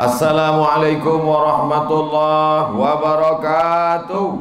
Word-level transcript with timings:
Assalamualaikum 0.00 1.28
warahmatullahi 1.28 2.72
wabarakatuh. 2.72 4.32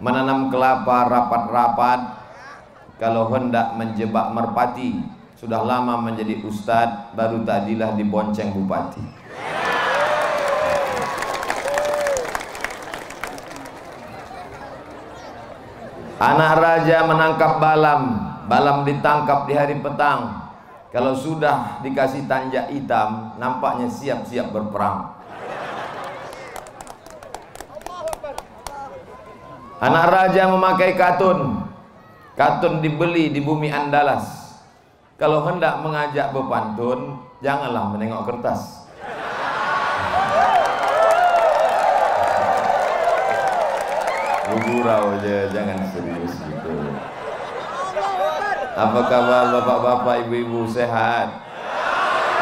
Menanam 0.00 0.48
kelapa 0.48 1.04
rapat-rapat 1.04 2.00
Kalau 2.96 3.28
hendak 3.28 3.76
menjebak 3.76 4.32
merpati 4.32 5.11
Sudah 5.42 5.66
lama 5.66 5.98
menjadi 5.98 6.38
ustad 6.46 7.10
Baru 7.18 7.42
tadilah 7.42 7.98
dibonceng 7.98 8.54
bupati 8.54 9.02
Anak 16.22 16.52
raja 16.62 17.02
menangkap 17.10 17.58
balam 17.58 18.02
Balam 18.46 18.86
ditangkap 18.86 19.50
di 19.50 19.58
hari 19.58 19.82
petang 19.82 20.42
kalau 20.92 21.16
sudah 21.16 21.80
dikasih 21.80 22.28
tanjak 22.28 22.68
hitam, 22.68 23.32
nampaknya 23.40 23.88
siap-siap 23.88 24.52
berperang. 24.52 25.16
Anak 29.80 30.04
raja 30.12 30.52
memakai 30.52 30.92
katun. 30.92 31.64
Katun 32.36 32.84
dibeli 32.84 33.32
di 33.32 33.40
bumi 33.40 33.72
Andalas. 33.72 34.41
Kalau 35.22 35.46
hendak 35.46 35.78
mengajak 35.78 36.34
berpantun, 36.34 37.14
janganlah 37.38 37.94
menengok 37.94 38.26
kertas. 38.26 38.90
Gurau 44.66 45.14
aja, 45.14 45.46
jangan 45.54 45.78
serius 45.94 46.42
gitu. 46.42 46.74
Apa 48.74 49.00
kabar 49.06 49.54
bapak-bapak, 49.54 50.26
ibu-ibu 50.26 50.66
sehat? 50.66 51.30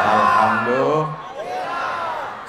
Alhamdulillah. 0.01 1.05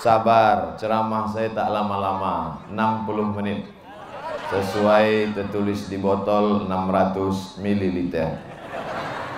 Sabar, 0.01 0.81
ceramah 0.81 1.29
saya 1.29 1.53
tak 1.53 1.69
lama-lama, 1.69 2.57
60 2.73 3.37
menit. 3.37 3.69
Sesuai 4.49 5.37
tertulis 5.37 5.93
di 5.93 6.01
botol 6.01 6.65
600 6.65 7.61
ml. 7.61 8.17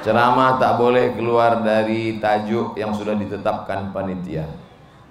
Ceramah 0.04 0.60
tak 0.60 0.76
boleh 0.76 1.16
keluar 1.16 1.64
dari 1.64 2.20
tajuk 2.20 2.76
yang 2.76 2.92
sudah 2.92 3.16
ditetapkan 3.16 3.88
panitia. 3.88 4.44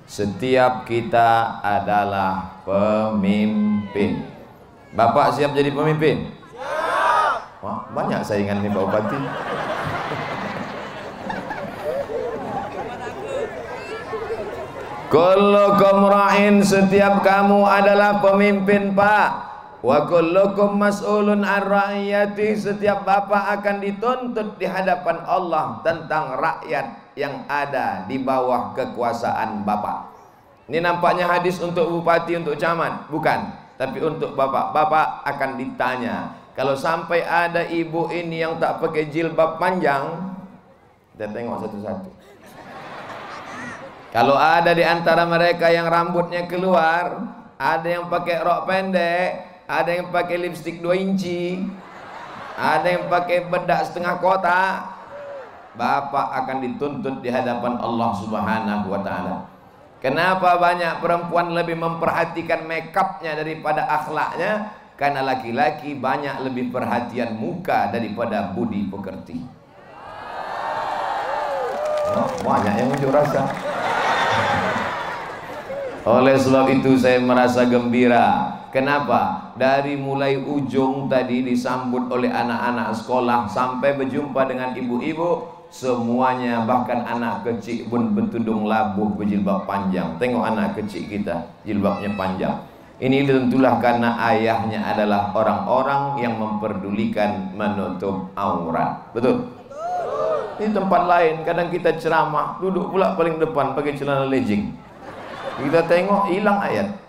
Setiap 0.05 0.85
kita 0.85 1.57
adalah 1.65 2.61
pemimpin. 2.61 4.21
Bapak 4.93 5.33
siap 5.33 5.57
jadi 5.57 5.73
pemimpin? 5.73 6.29
Wah, 7.65 7.89
banyak 7.89 8.21
saingan 8.21 8.61
nih 8.61 8.69
Pak 8.69 8.83
Bupati. 8.85 9.21
Kullukum 15.09 15.97
ra'in 16.05 16.61
setiap 16.61 17.25
kamu 17.25 17.65
adalah 17.65 18.21
pemimpin 18.21 18.93
Pak. 18.93 19.53
Wa 19.83 20.07
kullukum 20.07 20.79
mas'ulun 20.79 21.44
ar 21.44 21.67
ra'iyati 21.67 22.55
setiap 22.55 23.03
bapak 23.03 23.59
akan 23.59 23.83
dituntut 23.83 24.55
di 24.55 24.63
hadapan 24.63 25.19
Allah 25.27 25.83
tentang 25.83 26.39
rakyat 26.39 27.13
yang 27.19 27.44
ada 27.51 28.07
di 28.07 28.16
bawah 28.16 28.72
kekuasaan 28.72 29.67
bapak. 29.67 30.16
Ini 30.72 30.79
nampaknya 30.79 31.27
hadis 31.27 31.59
untuk 31.59 31.91
bupati 31.91 32.39
untuk 32.39 32.55
camat, 32.55 33.11
bukan, 33.11 33.51
tapi 33.75 33.99
untuk 33.99 34.39
bapak. 34.39 34.72
Bapak 34.72 35.27
akan 35.27 35.59
ditanya 35.59 36.31
kalau 36.53 36.79
sampai 36.79 37.25
ada 37.25 37.66
ibu 37.66 38.13
ini 38.13 38.45
yang 38.45 38.61
tak 38.61 38.77
pakai 38.77 39.09
jilbab 39.09 39.57
panjang, 39.57 40.31
kita 41.11 41.33
tengok 41.33 41.66
satu-satu. 41.66 42.09
Kalau 44.13 44.38
ada 44.38 44.72
di 44.77 44.85
antara 44.85 45.25
mereka 45.25 45.73
yang 45.73 45.89
rambutnya 45.89 46.45
keluar, 46.45 47.25
ada 47.57 47.88
yang 47.89 48.05
pakai 48.05 48.45
rok 48.45 48.69
pendek, 48.69 49.53
ada 49.68 49.91
yang 49.91 50.12
pakai 50.12 50.35
lipstik 50.44 50.84
2 50.84 50.94
inci, 50.97 51.63
ada 52.59 52.88
yang 52.88 53.07
pakai 53.07 53.47
bedak 53.47 53.88
setengah 53.88 54.19
kotak, 54.19 54.94
Bapak 55.74 56.46
akan 56.46 56.57
dituntut 56.62 57.25
di 57.25 57.34
hadapan 57.34 57.81
Allah 57.81 58.13
Subhanahu 58.22 58.94
wa 58.94 59.02
taala. 59.02 59.50
Kenapa 59.97 60.62
banyak 60.62 61.02
perempuan 61.02 61.50
lebih 61.56 61.79
memperhatikan 61.79 62.68
makeupnya 62.69 63.34
daripada 63.34 63.88
akhlaknya? 63.90 64.69
Karena 64.94 65.25
laki-laki 65.25 65.97
banyak 65.97 66.46
lebih 66.46 66.69
perhatian 66.69 67.34
muka 67.34 67.90
daripada 67.90 68.53
budi 68.53 68.85
pekerti. 68.85 69.41
Oh, 72.13 72.29
banyak 72.46 72.73
yang 72.78 72.94
unjuk 72.94 73.09
rasa. 73.09 73.50
Oleh 76.06 76.38
sebab 76.38 76.69
itu 76.69 76.94
saya 77.02 77.18
merasa 77.18 77.66
gembira. 77.66 78.62
Kenapa? 78.73 79.53
Dari 79.53 79.94
mulai 79.94 80.41
ujung 80.41 81.06
tadi 81.06 81.45
disambut 81.45 82.09
oleh 82.09 82.34
anak-anak 82.34 82.97
sekolah 82.97 83.45
sampai 83.45 83.94
berjumpa 83.94 84.50
dengan 84.50 84.73
ibu-ibu, 84.73 85.45
semuanya 85.69 86.66
bahkan 86.66 87.06
anak 87.06 87.45
kecil 87.45 87.85
pun 87.85 88.17
bertudung 88.17 88.66
labuh 88.66 89.13
berjilbab 89.13 89.69
panjang. 89.69 90.17
Tengok 90.17 90.41
anak 90.41 90.73
kecil 90.73 91.06
kita, 91.06 91.53
jilbabnya 91.61 92.17
panjang. 92.17 92.66
Ini 92.97 93.29
tentulah 93.29 93.78
karena 93.78 94.17
ayahnya 94.34 94.81
adalah 94.81 95.29
orang-orang 95.38 96.17
yang 96.25 96.34
memperdulikan 96.41 97.53
menutup 97.53 98.34
aurat. 98.34 99.13
Betul? 99.13 99.53
Ini 100.57 100.73
tempat 100.73 101.01
lain, 101.05 101.45
kadang 101.45 101.69
kita 101.69 101.94
ceramah, 102.01 102.57
duduk 102.57 102.90
pula 102.90 103.13
paling 103.13 103.38
depan 103.38 103.78
pakai 103.78 103.94
celana 103.94 104.25
legging. 104.25 104.73
Kita 105.61 105.85
tengok 105.85 106.34
hilang 106.34 106.57
ayat. 106.57 107.03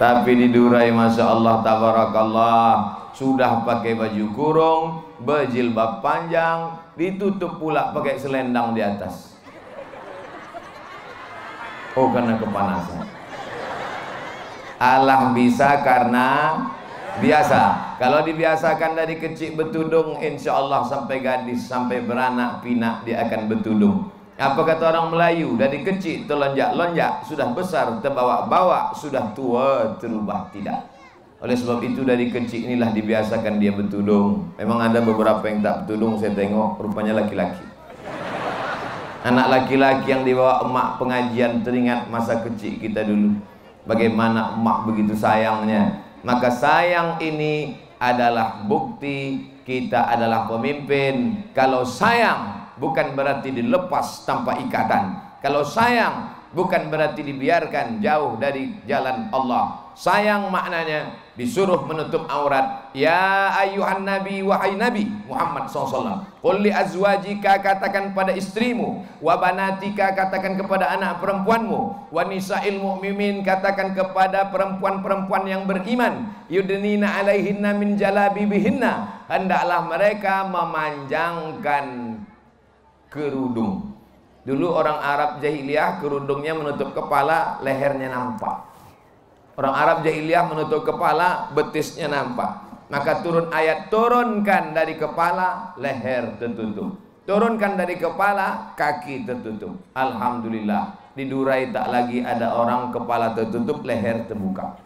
Tapi 0.00 0.32
di 0.32 0.48
Durai 0.48 0.88
Masya 0.88 1.28
Allah 1.28 1.60
Tabarakallah 1.60 2.68
Sudah 3.12 3.68
pakai 3.68 4.00
baju 4.00 4.26
kurung 4.32 4.84
Berjilbab 5.20 6.00
panjang 6.00 6.80
Ditutup 6.96 7.60
pula 7.60 7.92
pakai 7.92 8.16
selendang 8.16 8.72
di 8.72 8.80
atas 8.80 9.30
Oh 11.98 12.14
karena 12.14 12.38
kepanasan. 12.38 13.02
Allah 14.78 15.34
bisa 15.34 15.82
karena 15.82 16.28
biasa. 17.18 17.92
Kalau 17.98 18.22
dibiasakan 18.22 18.94
dari 18.94 19.18
kecil 19.18 19.58
bertudung, 19.58 20.22
insya 20.22 20.56
Allah 20.56 20.86
sampai 20.86 21.18
gadis, 21.20 21.66
sampai 21.66 22.00
beranak 22.06 22.62
pinak 22.62 23.02
dia 23.02 23.26
akan 23.26 23.50
bertudung. 23.50 24.08
Apa 24.40 24.64
kata 24.64 24.96
orang 24.96 25.12
Melayu? 25.12 25.52
Dari 25.60 25.84
kecil 25.84 26.24
terlonjak-lonjak, 26.24 27.28
sudah 27.28 27.52
besar 27.52 27.92
terbawa-bawa, 28.00 28.96
sudah 28.96 29.36
tua 29.36 30.00
terubah 30.00 30.48
tidak. 30.48 30.88
Oleh 31.44 31.52
sebab 31.52 31.84
itu 31.84 32.00
dari 32.08 32.32
kecil 32.32 32.64
inilah 32.64 32.88
dibiasakan 32.96 33.60
dia 33.60 33.76
bertudung. 33.76 34.48
Memang 34.56 34.80
ada 34.80 35.04
beberapa 35.04 35.44
yang 35.44 35.60
tak 35.60 35.84
bertudung, 35.84 36.16
saya 36.16 36.32
tengok 36.32 36.80
rupanya 36.80 37.20
laki-laki. 37.20 37.68
Anak 39.28 39.52
laki-laki 39.52 40.08
yang 40.08 40.24
dibawa 40.24 40.64
emak 40.64 40.96
pengajian 40.96 41.60
teringat 41.60 42.08
masa 42.08 42.40
kecil 42.40 42.80
kita 42.80 43.04
dulu. 43.04 43.36
Bagaimana 43.84 44.56
emak 44.56 44.88
begitu 44.88 45.12
sayangnya. 45.12 46.00
Maka 46.24 46.48
sayang 46.48 47.20
ini 47.20 47.76
adalah 48.00 48.64
bukti 48.64 49.52
kita 49.68 50.16
adalah 50.16 50.48
pemimpin. 50.48 51.44
Kalau 51.52 51.84
sayang 51.84 52.59
bukan 52.80 53.12
berarti 53.12 53.52
dilepas 53.52 54.24
tanpa 54.24 54.56
ikatan. 54.64 55.20
Kalau 55.44 55.62
sayang 55.62 56.40
bukan 56.56 56.90
berarti 56.90 57.22
dibiarkan 57.22 58.02
jauh 58.02 58.40
dari 58.40 58.80
jalan 58.88 59.30
Allah. 59.30 59.92
Sayang 59.94 60.48
maknanya 60.48 61.12
disuruh 61.36 61.84
menutup 61.84 62.24
aurat. 62.24 62.88
Ya 62.96 63.52
ayuhan 63.52 64.08
nabi 64.08 64.40
wahai 64.40 64.72
nabi 64.72 65.12
Muhammad 65.28 65.68
SAW. 65.68 66.24
Qul 66.40 66.64
li 66.64 66.72
azwajika 66.72 67.60
katakan 67.60 68.16
pada 68.16 68.32
istrimu, 68.32 69.04
wa 69.20 69.36
banatika 69.36 70.16
katakan 70.16 70.56
kepada 70.56 70.88
anak 70.96 71.20
perempuanmu, 71.20 72.08
wa 72.08 72.22
nisa'il 72.24 72.80
mu'minin 72.80 73.44
katakan 73.44 73.92
kepada 73.92 74.48
perempuan-perempuan 74.48 75.44
yang 75.44 75.68
beriman, 75.68 76.32
yudnina 76.48 77.20
alaihinna 77.20 77.76
min 77.76 78.00
jalabibihinna. 78.00 79.20
Hendaklah 79.28 79.84
mereka 79.84 80.48
memanjangkan 80.48 82.09
kerudung. 83.10 83.92
Dulu 84.40 84.72
orang 84.72 84.96
Arab 84.96 85.30
jahiliyah 85.44 86.00
kerudungnya 86.00 86.56
menutup 86.56 86.96
kepala, 86.96 87.60
lehernya 87.60 88.08
nampak. 88.08 88.64
Orang 89.60 89.76
Arab 89.76 90.00
jahiliyah 90.00 90.48
menutup 90.48 90.88
kepala, 90.88 91.52
betisnya 91.52 92.08
nampak. 92.08 92.64
Maka 92.88 93.20
turun 93.20 93.52
ayat 93.52 93.92
turunkan 93.92 94.72
dari 94.72 94.96
kepala, 94.96 95.76
leher 95.76 96.40
tertutup. 96.40 96.96
Turunkan 97.28 97.76
dari 97.76 98.00
kepala, 98.00 98.74
kaki 98.74 99.28
tertutup. 99.28 99.76
Alhamdulillah. 99.92 100.98
Di 101.14 101.28
Durai 101.28 101.68
tak 101.70 101.90
lagi 101.92 102.24
ada 102.24 102.56
orang 102.56 102.90
kepala 102.90 103.36
tertutup, 103.36 103.84
leher 103.84 104.24
terbuka. 104.24 104.80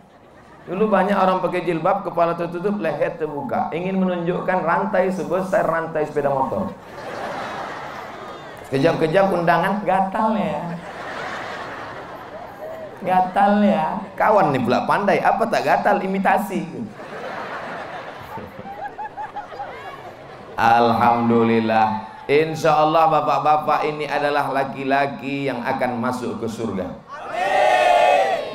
Dulu 0.64 0.88
banyak 0.88 1.16
orang 1.16 1.40
pakai 1.44 1.64
jilbab, 1.64 2.04
kepala 2.04 2.34
tertutup, 2.34 2.80
leher 2.80 3.14
terbuka. 3.16 3.70
Ingin 3.70 4.00
menunjukkan 4.00 4.58
rantai 4.64 5.12
sebesar 5.12 5.64
rantai 5.64 6.08
sepeda 6.08 6.28
motor. 6.32 6.74
Kejap-kejap 8.74 9.30
undangan 9.30 9.86
gatal 9.86 10.34
ya. 10.34 10.58
Gatal 13.06 13.62
ya. 13.62 14.02
Kawan 14.18 14.50
nih 14.50 14.66
pula 14.66 14.82
pandai, 14.82 15.22
apa 15.22 15.46
tak 15.46 15.62
gatal 15.62 16.02
imitasi. 16.02 16.66
Alhamdulillah. 20.58 22.10
Insya 22.26 22.74
Allah 22.74 23.14
bapak-bapak 23.14 23.86
ini 23.94 24.10
adalah 24.10 24.50
laki-laki 24.50 25.46
yang 25.46 25.62
akan 25.62 26.02
masuk 26.02 26.42
ke 26.42 26.50
surga. 26.50 26.98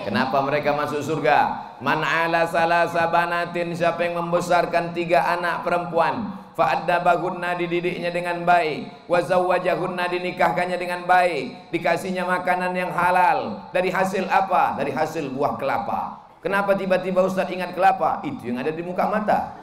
Kenapa 0.03 0.43
mereka 0.43 0.75
masuk 0.75 0.99
surga? 0.99 1.69
Man 1.79 2.03
ala 2.03 2.43
salah 2.43 2.91
sabanatin 2.91 3.71
siapa 3.71 4.03
yang 4.03 4.19
membesarkan 4.19 4.91
tiga 4.91 5.23
anak 5.31 5.63
perempuan 5.63 6.38
fa'addabahunna 6.59 7.55
dididiknya 7.55 8.11
dengan 8.11 8.43
baik. 8.43 9.07
Wa 9.07 9.23
zawwajahunna 9.23 10.11
dinikahkannya 10.11 10.75
dengan 10.75 11.07
baik. 11.07 11.71
Dikasihnya 11.71 12.27
makanan 12.27 12.75
yang 12.75 12.91
halal. 12.91 13.71
Dari 13.71 13.87
hasil 13.87 14.27
apa? 14.27 14.75
Dari 14.75 14.91
hasil 14.91 15.31
buah 15.31 15.55
kelapa. 15.55 16.19
Kenapa 16.43 16.75
tiba-tiba 16.75 17.23
Ustaz 17.23 17.47
ingat 17.47 17.71
kelapa? 17.71 18.19
Itu 18.27 18.51
yang 18.51 18.59
ada 18.59 18.75
di 18.75 18.83
muka 18.83 19.07
mata. 19.07 19.55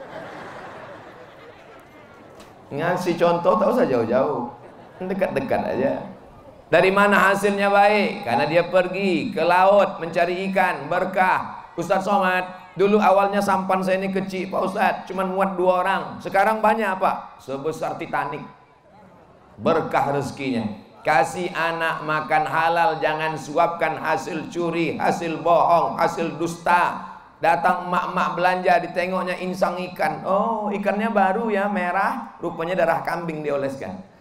Ngasih 2.72 3.20
contoh 3.20 3.60
tak 3.60 3.68
usah 3.76 3.84
jauh-jauh. 3.84 4.48
Dekat-dekat 4.96 5.60
aja. 5.76 5.92
Dari 6.66 6.90
mana 6.90 7.30
hasilnya 7.30 7.68
baik? 7.68 8.24
Karena 8.24 8.44
dia 8.48 8.66
pergi 8.66 9.30
ke 9.30 9.44
laut 9.44 10.00
mencari 10.00 10.48
ikan 10.50 10.88
berkah. 10.88 11.68
Ustaz 11.76 12.08
Somad 12.08 12.65
Dulu 12.76 13.00
awalnya 13.00 13.40
sampan 13.40 13.80
saya 13.80 13.96
ini 13.96 14.12
kecil 14.12 14.52
Pak 14.52 14.60
Ustadz. 14.68 15.04
Cuma 15.08 15.24
muat 15.24 15.56
dua 15.56 15.80
orang. 15.80 16.02
Sekarang 16.20 16.60
banyak 16.60 17.00
Pak. 17.00 17.40
Sebesar 17.40 17.96
Titanic. 17.96 18.44
Berkah 19.56 20.12
rezekinya. 20.12 20.84
Kasih 21.00 21.54
anak 21.54 22.02
makan 22.02 22.44
halal 22.50 22.98
Jangan 22.98 23.38
suapkan 23.38 23.94
hasil 23.94 24.50
curi 24.50 24.98
Hasil 24.98 25.38
bohong 25.38 25.94
Hasil 25.96 26.34
dusta. 26.34 27.14
Datang 27.38 27.86
emak-emak 27.88 28.28
belanja 28.36 28.74
Ditengoknya 28.84 29.40
insang 29.40 29.80
ikan. 29.80 30.20
Oh 30.28 30.68
ikannya 30.68 31.08
baru 31.08 31.48
ya 31.48 31.72
merah. 31.72 32.36
Rupanya 32.44 32.76
darah 32.76 33.00
kambing 33.00 33.40
dioleskan 33.40 34.15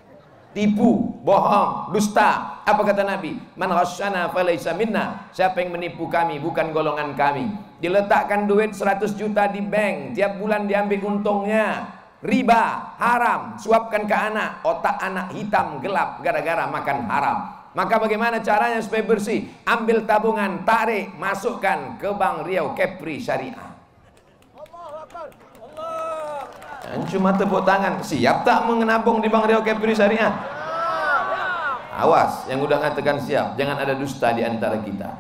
tipu, 0.55 1.19
bohong, 1.19 1.91
dusta. 1.91 2.63
Apa 2.63 2.81
kata 2.87 3.03
Nabi? 3.03 3.35
Man 3.59 3.75
ghasyana 3.75 4.31
falaysa 4.31 4.71
minna. 4.71 5.27
Siapa 5.35 5.59
yang 5.59 5.75
menipu 5.75 6.07
kami 6.07 6.39
bukan 6.39 6.71
golongan 6.71 7.11
kami. 7.13 7.51
Diletakkan 7.83 8.47
duit 8.47 8.71
100 8.71 9.19
juta 9.19 9.51
di 9.51 9.59
bank, 9.59 10.15
tiap 10.15 10.39
bulan 10.39 10.65
diambil 10.65 11.03
untungnya. 11.03 11.91
Riba, 12.23 12.95
haram, 12.97 13.59
suapkan 13.59 14.07
ke 14.07 14.15
anak, 14.15 14.65
otak 14.65 14.97
anak 14.97 15.35
hitam 15.35 15.83
gelap 15.83 16.23
gara-gara 16.23 16.65
makan 16.65 17.05
haram. 17.05 17.37
Maka 17.75 17.99
bagaimana 17.99 18.39
caranya 18.39 18.79
supaya 18.79 19.03
bersih? 19.03 19.51
Ambil 19.67 20.07
tabungan, 20.07 20.63
tarik, 20.63 21.11
masukkan 21.19 21.99
ke 21.99 22.07
Bank 22.15 22.47
Riau 22.47 22.71
Kepri 22.71 23.19
Syariah. 23.19 23.75
Dan 24.55 24.71
cuma 27.09 27.33
tepuk 27.33 27.65
tangan, 27.65 27.97
siap 28.03 28.45
tak 28.45 28.69
mengenabung 28.69 29.23
di 29.23 29.27
Bank 29.29 29.49
Riau 29.49 29.65
Kepri 29.65 29.93
Syariah? 29.97 30.33
Awas, 31.95 32.43
yang 32.51 32.59
udah 32.59 32.83
ngatakan 32.83 33.17
siap, 33.17 33.55
jangan 33.55 33.79
ada 33.79 33.95
dusta 33.95 34.35
di 34.35 34.43
antara 34.43 34.83
kita. 34.83 35.15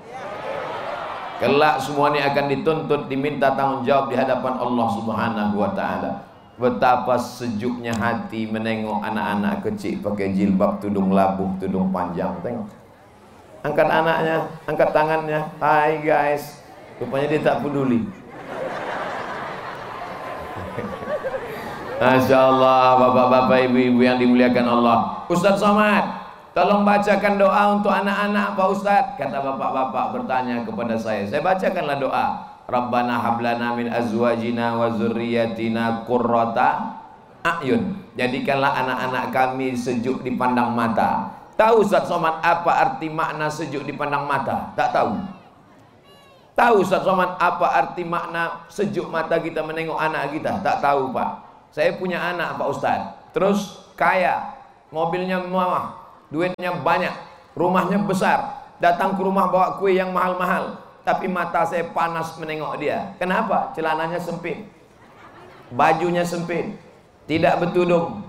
Kelak 1.35 1.83
semua 1.83 2.15
ini 2.15 2.23
akan 2.23 2.45
dituntut, 2.47 3.11
diminta 3.11 3.51
tanggung 3.55 3.83
jawab 3.83 4.11
di 4.11 4.15
hadapan 4.15 4.55
Allah 4.55 4.87
Subhanahu 4.95 5.55
wa 5.59 5.71
taala. 5.75 6.11
Betapa 6.55 7.19
sejuknya 7.19 7.91
hati 7.91 8.47
menengok 8.47 9.03
anak-anak 9.03 9.59
kecil 9.67 9.99
pakai 9.99 10.31
jilbab, 10.31 10.79
tudung 10.79 11.11
labuh, 11.11 11.51
tudung 11.59 11.91
panjang. 11.91 12.31
Tengok. 12.39 12.71
Angkat 13.67 13.87
anaknya, 13.91 14.37
angkat 14.63 14.89
tangannya. 14.95 15.41
Hai 15.59 15.99
guys. 15.99 16.63
Rupanya 16.95 17.27
dia 17.27 17.43
tak 17.43 17.59
peduli. 17.59 18.07
Masya 21.95 22.37
Allah 22.51 22.99
Bapak-bapak 22.99 23.71
ibu-ibu 23.71 24.03
yang 24.03 24.19
dimuliakan 24.19 24.65
Allah. 24.67 24.97
Ustaz 25.31 25.59
Somad 25.59 26.27
Tolong 26.55 26.87
bacakan 26.87 27.35
doa 27.35 27.75
untuk 27.75 27.91
anak-anak 27.91 28.55
Pak 28.55 28.67
Ustaz 28.71 29.05
Kata 29.15 29.39
bapak-bapak 29.43 30.05
bertanya 30.15 30.63
kepada 30.67 30.95
saya 30.99 31.23
Saya 31.27 31.39
bacakanlah 31.43 31.97
doa. 31.99 32.25
Rabbana 32.65 33.21
hablana 33.21 33.77
min 33.77 33.87
azwajina 33.93 34.75
wa 34.75 34.89
zurriyatina 34.91 36.03
kurrota 36.03 36.99
Ayun. 37.45 38.01
Jadikanlah 38.17 38.73
anak-anak 38.73 39.29
kami 39.29 39.77
sejuk 39.77 40.25
dipandang 40.25 40.73
mata. 40.73 41.29
Tahu 41.53 41.85
Ustaz 41.85 42.09
Somad 42.09 42.41
apa 42.41 42.73
arti 42.73 43.05
makna 43.05 43.53
sejuk 43.53 43.85
dipandang 43.85 44.25
mata? 44.25 44.73
Tak 44.73 44.89
tahu. 44.89 45.13
Tahu 46.57 46.75
Ustaz 46.81 47.05
Somad 47.05 47.37
apa 47.37 47.69
arti 47.69 48.01
makna 48.01 48.65
sejuk 48.65 49.13
mata 49.13 49.37
kita 49.37 49.61
menengok 49.61 49.99
anak 50.01 50.33
kita? 50.33 50.57
Tak 50.65 50.81
tahu 50.81 51.13
Pak 51.13 51.44
saya 51.75 51.99
punya 51.99 52.15
anak 52.23 52.55
Pak 52.55 52.67
Ustadz. 52.71 53.09
Terus 53.35 53.83
kaya 53.99 54.55
Mobilnya 54.95 55.43
mewah 55.43 55.91
Duitnya 56.31 56.71
banyak 56.79 57.11
Rumahnya 57.51 57.99
besar. 58.07 58.63
Datang 58.79 59.19
ke 59.19 59.21
rumah 59.23 59.51
bawa 59.51 59.75
kue 59.75 59.91
yang 59.91 60.15
mahal-mahal 60.15 60.79
Tapi 61.03 61.27
mata 61.27 61.67
saya 61.67 61.91
panas 61.91 62.39
menengok 62.39 62.79
dia. 62.79 63.11
Kenapa? 63.19 63.75
Celananya 63.75 64.15
sempit. 64.15 64.63
Bajunya 65.75 66.23
sempit. 66.23 66.79
Tidak 67.27 67.59
bertudung. 67.59 68.23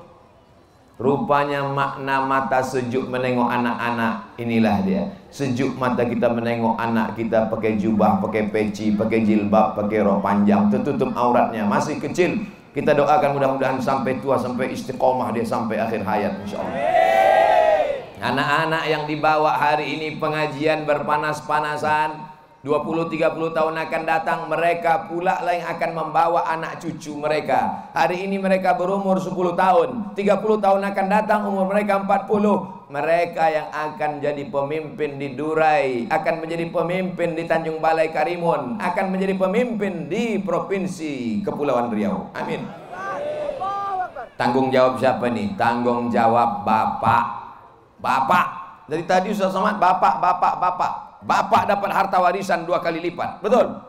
Rupanya 0.97 1.61
makna 1.71 2.25
mata 2.27 2.65
sejuk 2.65 3.07
menengok 3.07 3.47
anak-anak 3.47 4.35
Inilah 4.43 4.83
dia. 4.83 5.03
Sejuk 5.31 5.79
mata 5.79 6.03
kita 6.03 6.33
menengok 6.33 6.75
anak 6.81 7.15
kita 7.15 7.53
Pakai 7.53 7.77
jubah, 7.77 8.17
pakai 8.25 8.49
peci, 8.49 8.97
pakai 8.97 9.21
jilbab 9.21 9.77
Pakai 9.77 10.01
rok 10.01 10.25
panjang 10.25 10.73
Tertutup 10.73 11.13
auratnya. 11.13 11.69
Masih 11.69 12.01
kecil 12.01 12.49
kita 12.77 12.93
doakan 12.93 13.41
mudah-mudahan 13.41 13.81
sampai 13.81 14.21
tua, 14.21 14.37
sampai 14.37 14.77
istiqomah 14.77 15.33
dia 15.33 15.49
sampai 15.49 15.81
akhir 15.81 16.05
hayat 16.05 16.45
insyaallah. 16.45 16.77
Anak-anak 18.21 18.85
yang 18.85 19.09
dibawa 19.09 19.57
hari 19.57 19.97
ini 19.97 20.21
pengajian 20.21 20.85
berpanas-panasan 20.85 22.37
20-30 22.61 23.57
tahun 23.57 23.75
akan 23.81 24.03
datang 24.05 24.45
mereka 24.51 25.09
pula 25.09 25.41
lah 25.41 25.55
yang 25.57 25.73
akan 25.73 25.91
membawa 25.95 26.51
anak 26.51 26.83
cucu 26.83 27.15
mereka 27.15 27.89
hari 27.95 28.27
ini 28.27 28.43
mereka 28.43 28.75
berumur 28.75 29.23
10 29.23 29.31
tahun 29.55 29.89
30 30.19 30.65
tahun 30.65 30.81
akan 30.83 31.07
datang 31.07 31.47
umur 31.47 31.71
mereka 31.71 32.03
40 32.03 32.76
mereka 32.87 33.51
yang 33.51 33.67
akan 33.75 34.23
jadi 34.23 34.47
pemimpin 34.47 35.19
di 35.19 35.35
Durai 35.35 36.07
akan 36.07 36.35
menjadi 36.39 36.71
pemimpin 36.71 37.35
di 37.35 37.43
Tanjung 37.43 37.83
Balai 37.83 38.15
Karimun 38.15 38.79
akan 38.79 39.07
menjadi 39.11 39.35
pemimpin 39.35 40.07
di 40.07 40.39
Provinsi 40.39 41.43
Kepulauan 41.43 41.91
Riau. 41.91 42.31
Amin. 42.39 42.63
Tanggung 44.39 44.71
jawab 44.71 45.03
siapa 45.03 45.27
nih? 45.33 45.59
Tanggung 45.59 46.13
jawab 46.15 46.63
bapak. 46.63 47.25
Bapak. 47.99 48.47
Dari 48.87 49.03
tadi 49.03 49.35
Ustaz 49.35 49.51
Somad 49.51 49.83
bapak 49.83 50.23
bapak 50.23 50.55
bapak. 50.63 50.93
Bapak 51.27 51.63
dapat 51.67 51.91
harta 51.91 52.23
warisan 52.23 52.63
dua 52.63 52.79
kali 52.79 53.03
lipat. 53.03 53.43
Betul? 53.43 53.83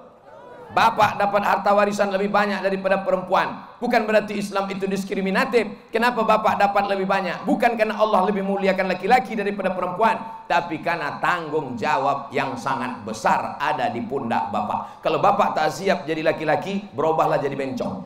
Bapak 0.68 1.16
dapat 1.16 1.42
harta 1.48 1.72
warisan 1.72 2.12
lebih 2.12 2.28
banyak 2.28 2.60
daripada 2.60 3.00
perempuan. 3.00 3.66
Bukan 3.80 4.04
berarti 4.04 4.36
Islam 4.36 4.68
itu 4.68 4.84
diskriminatif. 4.84 5.64
Kenapa 5.96 6.28
bapak 6.28 6.60
dapat 6.60 6.92
lebih 6.92 7.08
banyak? 7.08 7.48
Bukan 7.48 7.80
karena 7.80 7.96
Allah 7.96 8.28
lebih 8.28 8.44
muliakan 8.44 8.92
laki-laki 8.92 9.40
daripada 9.40 9.72
perempuan, 9.72 10.44
tapi 10.46 10.84
karena 10.84 11.24
tanggung 11.24 11.80
jawab 11.80 12.28
yang 12.36 12.60
sangat 12.60 13.00
besar 13.08 13.56
ada 13.58 13.88
di 13.90 14.04
pundak 14.04 14.52
bapak. 14.52 15.00
Kalau 15.00 15.24
bapak 15.24 15.56
tak 15.56 15.72
siap 15.72 16.04
jadi 16.04 16.20
laki-laki, 16.22 16.92
berubahlah 16.92 17.40
jadi 17.40 17.56
bencong. 17.56 18.04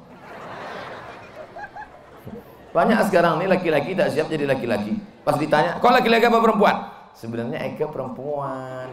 Banyak 2.72 3.12
sekarang 3.12 3.42
nih 3.44 3.52
laki-laki 3.52 3.92
tak 3.98 4.16
siap 4.16 4.32
jadi 4.32 4.48
laki-laki. 4.48 4.96
Pas 5.28 5.36
ditanya, 5.36 5.82
kau 5.84 5.92
laki-laki 5.92 6.30
apa 6.30 6.40
perempuan? 6.40 6.76
Sebenarnya 7.12 7.58
Eka 7.68 7.92
perempuan. 7.92 8.88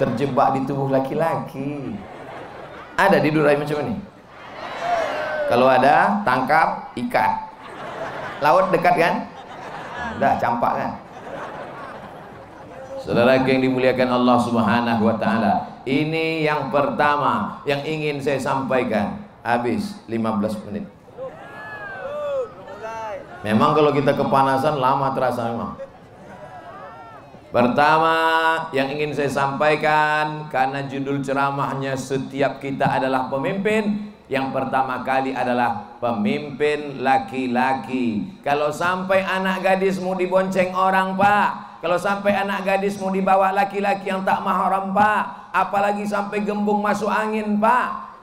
Terjebak 0.00 0.56
di 0.56 0.60
tubuh 0.64 0.88
laki-laki. 0.88 1.92
Ada 3.00 3.16
di 3.16 3.32
Durai 3.32 3.56
macam 3.56 3.80
ini. 3.80 3.96
Kalau 5.48 5.66
ada, 5.72 6.20
tangkap, 6.20 6.92
ikat. 7.00 7.32
Laut 8.44 8.68
dekat 8.68 8.94
kan? 9.00 9.14
Udah 10.20 10.36
campak 10.36 10.72
kan? 10.76 10.90
Saudara 13.00 13.40
yang 13.40 13.64
dimuliakan 13.64 14.08
Allah 14.12 14.36
Subhanahu 14.44 15.02
wa 15.08 15.16
taala. 15.16 15.80
Ini 15.88 16.44
yang 16.44 16.68
pertama 16.68 17.64
yang 17.64 17.80
ingin 17.80 18.20
saya 18.20 18.36
sampaikan. 18.36 19.24
Habis 19.40 19.96
15 20.04 20.68
menit. 20.68 20.84
Memang 23.40 23.72
kalau 23.72 23.88
kita 23.96 24.12
kepanasan 24.12 24.76
lama 24.76 25.16
terasa 25.16 25.48
memang. 25.48 25.80
Pertama 27.50 28.14
yang 28.70 28.94
ingin 28.94 29.10
saya 29.10 29.26
sampaikan 29.26 30.46
karena 30.54 30.86
judul 30.86 31.18
ceramahnya 31.18 31.98
setiap 31.98 32.62
kita 32.62 32.86
adalah 32.86 33.26
pemimpin. 33.26 34.14
Yang 34.30 34.54
pertama 34.54 35.02
kali 35.02 35.34
adalah 35.34 35.98
pemimpin 35.98 37.02
laki-laki. 37.02 38.38
Kalau 38.46 38.70
sampai 38.70 39.26
anak 39.26 39.66
gadismu 39.66 40.14
dibonceng 40.14 40.70
orang, 40.70 41.18
Pak. 41.18 41.82
Kalau 41.82 41.98
sampai 41.98 42.38
anak 42.38 42.62
gadismu 42.62 43.10
dibawa 43.10 43.50
laki-laki 43.50 44.14
yang 44.14 44.22
tak 44.22 44.46
mahram, 44.46 44.94
Pak. 44.94 45.50
Apalagi 45.50 46.06
sampai 46.06 46.46
gembung 46.46 46.78
masuk 46.78 47.10
angin, 47.10 47.58
Pak. 47.58 48.14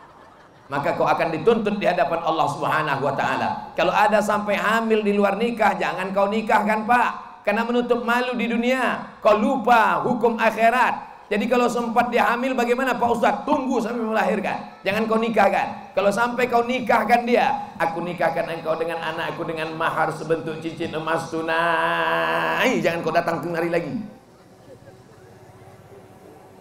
Maka 0.72 0.96
kau 0.96 1.04
akan 1.04 1.36
dituntut 1.36 1.76
di 1.76 1.84
hadapan 1.84 2.24
Allah 2.24 2.48
Subhanahu 2.48 3.04
wa 3.04 3.12
taala. 3.12 3.76
Kalau 3.76 3.92
ada 3.92 4.24
sampai 4.24 4.56
hamil 4.56 5.04
di 5.04 5.12
luar 5.12 5.36
nikah, 5.36 5.76
jangan 5.76 6.16
kau 6.16 6.32
nikahkan, 6.32 6.88
Pak 6.88 7.27
karena 7.48 7.64
menutup 7.64 8.04
malu 8.04 8.36
di 8.36 8.52
dunia. 8.52 9.16
Kau 9.24 9.40
lupa 9.40 10.04
hukum 10.04 10.36
akhirat. 10.36 11.16
Jadi 11.32 11.48
kalau 11.48 11.72
sempat 11.72 12.12
dia 12.12 12.28
hamil 12.28 12.52
bagaimana 12.52 13.00
Pak 13.00 13.08
Ustaz? 13.08 13.48
Tunggu 13.48 13.80
sampai 13.80 14.04
melahirkan. 14.04 14.76
Jangan 14.84 15.08
kau 15.08 15.16
nikahkan. 15.16 15.96
Kalau 15.96 16.12
sampai 16.12 16.52
kau 16.52 16.64
nikahkan 16.68 17.24
dia, 17.24 17.72
aku 17.80 18.04
nikahkan 18.04 18.52
engkau 18.52 18.76
dengan 18.76 19.00
anakku 19.00 19.48
dengan 19.48 19.72
mahar 19.80 20.12
sebentuk 20.12 20.60
cincin 20.60 20.92
emas 20.92 21.32
tunai. 21.32 22.84
Jangan 22.84 23.00
kau 23.04 23.16
datang 23.16 23.40
kemari 23.40 23.72
lagi. 23.72 23.96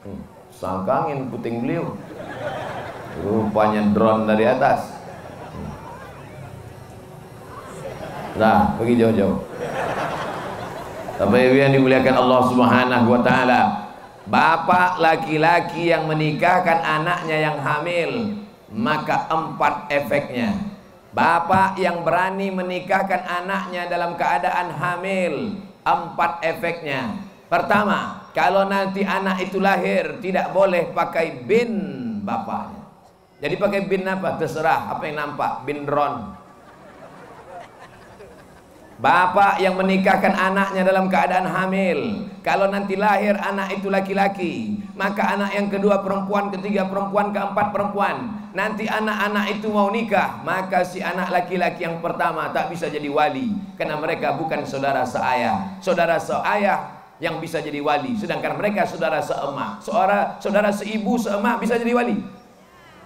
Hmm, 0.06 0.22
sangkangin 0.54 1.30
puting 1.30 1.62
beliau. 1.62 1.94
Rupanya 3.22 3.90
drone 3.90 4.26
dari 4.26 4.50
atas. 4.50 4.82
Hmm. 5.50 5.70
Nah, 8.38 8.74
pergi 8.78 8.94
jauh-jauh. 8.98 9.38
Bapak 11.16 11.40
Ibu 11.48 11.56
yang 11.56 11.72
dimuliakan 11.72 12.12
Allah 12.12 12.40
Subhanahu 12.52 13.06
wa 13.08 13.20
taala. 13.24 13.60
Bapak 14.28 15.00
laki-laki 15.00 15.88
yang 15.88 16.04
menikahkan 16.04 16.84
anaknya 16.84 17.36
yang 17.40 17.56
hamil, 17.56 18.36
maka 18.68 19.24
empat 19.32 19.88
efeknya. 19.88 20.52
Bapak 21.16 21.80
yang 21.80 22.04
berani 22.04 22.52
menikahkan 22.52 23.24
anaknya 23.24 23.88
dalam 23.88 24.12
keadaan 24.20 24.68
hamil, 24.76 25.56
empat 25.88 26.44
efeknya. 26.44 27.16
Pertama, 27.48 28.28
kalau 28.36 28.68
nanti 28.68 29.00
anak 29.00 29.40
itu 29.40 29.56
lahir 29.56 30.20
tidak 30.20 30.52
boleh 30.52 30.92
pakai 30.92 31.48
bin 31.48 31.72
bapaknya. 32.28 32.84
Jadi 33.40 33.56
pakai 33.56 33.80
bin 33.88 34.04
apa? 34.04 34.36
Terserah 34.36 34.92
apa 34.92 35.08
yang 35.08 35.16
nampak, 35.16 35.64
bin 35.64 35.88
drone 35.88 36.35
Bapak 38.96 39.60
yang 39.60 39.76
menikahkan 39.76 40.32
anaknya 40.32 40.80
dalam 40.80 41.12
keadaan 41.12 41.44
hamil. 41.44 42.32
Kalau 42.40 42.72
nanti 42.72 42.96
lahir 42.96 43.36
anak 43.36 43.74
itu 43.76 43.90
laki-laki 43.90 44.78
Maka 44.96 45.36
anak 45.36 45.52
yang 45.52 45.68
kedua 45.68 46.00
perempuan, 46.00 46.48
ketiga 46.48 46.88
perempuan, 46.88 47.28
keempat 47.28 47.76
perempuan. 47.76 48.16
Nanti 48.56 48.88
anak-anak 48.88 49.60
itu 49.60 49.68
mau 49.68 49.92
nikah 49.92 50.40
Maka 50.40 50.80
si 50.80 51.04
anak 51.04 51.28
laki-laki 51.28 51.84
yang 51.84 52.00
pertama 52.00 52.48
tak 52.56 52.72
bisa 52.72 52.88
jadi 52.88 53.12
wali. 53.12 53.52
Karena 53.76 54.00
mereka 54.00 54.32
bukan 54.40 54.64
saudara 54.64 55.04
seayah. 55.04 55.76
Saudara 55.84 56.16
seayah 56.16 56.96
yang 57.20 57.36
bisa 57.36 57.60
jadi 57.60 57.84
wali. 57.84 58.16
Sedangkan 58.16 58.56
mereka 58.56 58.88
saudara 58.88 59.20
seemak. 59.20 59.84
Saudara, 59.84 60.40
saudara 60.40 60.72
seibu 60.72 61.20
seemak 61.20 61.60
bisa 61.60 61.76
jadi 61.76 61.92
wali? 61.92 62.16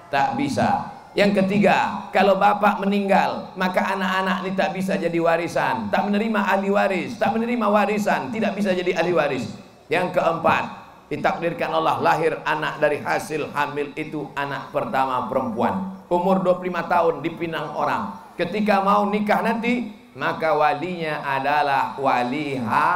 Tak 0.07 0.39
bisa 0.39 1.00
yang 1.11 1.35
ketiga, 1.35 2.07
kalau 2.15 2.39
bapak 2.39 2.79
meninggal, 2.87 3.51
maka 3.59 3.83
anak-anak 3.99 4.47
ini 4.47 4.53
tak 4.55 4.71
bisa 4.71 4.95
jadi 4.95 5.19
warisan, 5.19 5.91
tak 5.91 6.07
menerima 6.07 6.39
ahli 6.39 6.71
waris, 6.71 7.19
tak 7.19 7.35
menerima 7.35 7.67
warisan, 7.67 8.31
tidak 8.31 8.55
bisa 8.55 8.71
jadi 8.71 8.95
ahli 8.95 9.11
waris. 9.11 9.51
Yang 9.91 10.15
keempat, 10.15 10.71
ditakdirkan 11.11 11.75
Allah 11.75 11.99
lahir 11.99 12.39
anak 12.47 12.79
dari 12.79 13.03
hasil 13.03 13.51
hamil 13.51 13.91
itu 13.99 14.31
anak 14.39 14.71
pertama 14.71 15.27
perempuan. 15.27 15.99
Umur 16.07 16.47
25 16.47 16.79
tahun 16.87 17.15
dipinang 17.27 17.75
orang. 17.75 18.15
Ketika 18.39 18.79
mau 18.79 19.11
nikah 19.11 19.43
nanti, 19.43 19.91
maka 20.15 20.55
walinya 20.55 21.27
adalah 21.27 21.99
waliha 21.99 22.91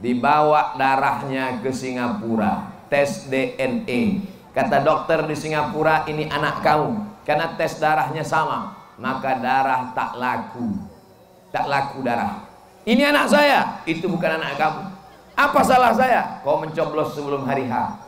dibawa 0.00 0.76
darahnya 0.80 1.60
ke 1.60 1.72
Singapura 1.72 2.72
tes 2.88 3.28
DNA 3.28 4.35
Kata 4.56 4.80
dokter 4.80 5.20
di 5.28 5.36
Singapura 5.36 6.08
ini 6.08 6.32
anak 6.32 6.64
kamu 6.64 7.20
karena 7.28 7.52
tes 7.60 7.76
darahnya 7.76 8.24
sama, 8.24 8.72
maka 8.96 9.36
darah 9.36 9.92
tak 9.92 10.16
laku. 10.16 10.80
Tak 11.52 11.68
laku 11.68 12.00
darah. 12.00 12.40
Ini 12.88 13.12
anak 13.12 13.28
saya, 13.28 13.84
itu 13.84 14.08
bukan 14.08 14.40
anak 14.40 14.56
kamu. 14.56 14.80
Apa 15.36 15.60
salah 15.60 15.92
saya? 15.92 16.40
Kau 16.40 16.56
mencoblos 16.56 17.12
sebelum 17.12 17.44
hari 17.44 17.68
H. 17.68 18.00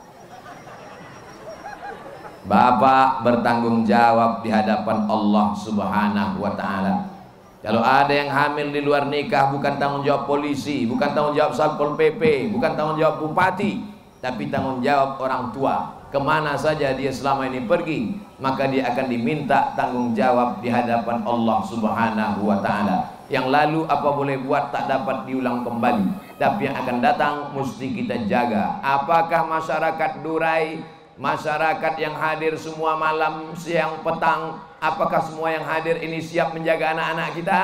Bapak 2.48 3.28
bertanggung 3.28 3.84
jawab 3.84 4.40
di 4.40 4.48
hadapan 4.48 5.04
Allah 5.04 5.52
Subhanahu 5.52 6.40
wa 6.40 6.56
taala. 6.56 7.12
Kalau 7.60 7.84
ada 7.84 8.08
yang 8.08 8.32
hamil 8.32 8.72
di 8.72 8.80
luar 8.80 9.04
nikah 9.04 9.52
bukan 9.52 9.76
tanggung 9.76 10.00
jawab 10.00 10.24
polisi, 10.24 10.88
bukan 10.88 11.12
tanggung 11.12 11.36
jawab 11.36 11.52
Satpol 11.52 11.92
PP, 11.92 12.48
bukan 12.56 12.72
tanggung 12.72 12.96
jawab 12.96 13.20
bupati, 13.20 13.84
tapi 14.24 14.48
tanggung 14.48 14.80
jawab 14.80 15.20
orang 15.20 15.52
tua 15.52 15.97
ke 16.08 16.18
mana 16.20 16.56
saja 16.56 16.96
dia 16.96 17.12
selama 17.12 17.44
ini 17.48 17.68
pergi 17.68 18.16
maka 18.40 18.64
dia 18.70 18.88
akan 18.88 19.06
diminta 19.12 19.76
tanggung 19.76 20.16
jawab 20.16 20.64
di 20.64 20.72
hadapan 20.72 21.20
Allah 21.26 21.58
subhanahu 21.66 22.48
wa 22.48 22.58
ta'ala. 22.64 23.18
Yang 23.28 23.46
lalu 23.52 23.80
apa 23.84 24.08
boleh 24.08 24.40
buat 24.40 24.72
tak 24.72 24.88
dapat 24.88 25.28
diulang 25.28 25.60
kembali. 25.60 26.38
Tapi 26.40 26.64
yang 26.64 26.76
akan 26.80 26.96
datang 27.04 27.34
mesti 27.52 27.92
kita 27.92 28.24
jaga. 28.24 28.80
Apakah 28.80 29.44
masyarakat 29.44 30.24
Durai 30.24 30.80
masyarakat 31.18 31.94
yang 31.98 32.14
hadir 32.14 32.54
semua 32.54 32.94
malam 32.94 33.50
siang 33.58 34.06
petang 34.06 34.62
apakah 34.78 35.18
semua 35.18 35.50
yang 35.50 35.66
hadir 35.66 35.98
ini 35.98 36.22
siap 36.22 36.54
menjaga 36.54 36.94
anak-anak 36.94 37.28
kita? 37.34 37.62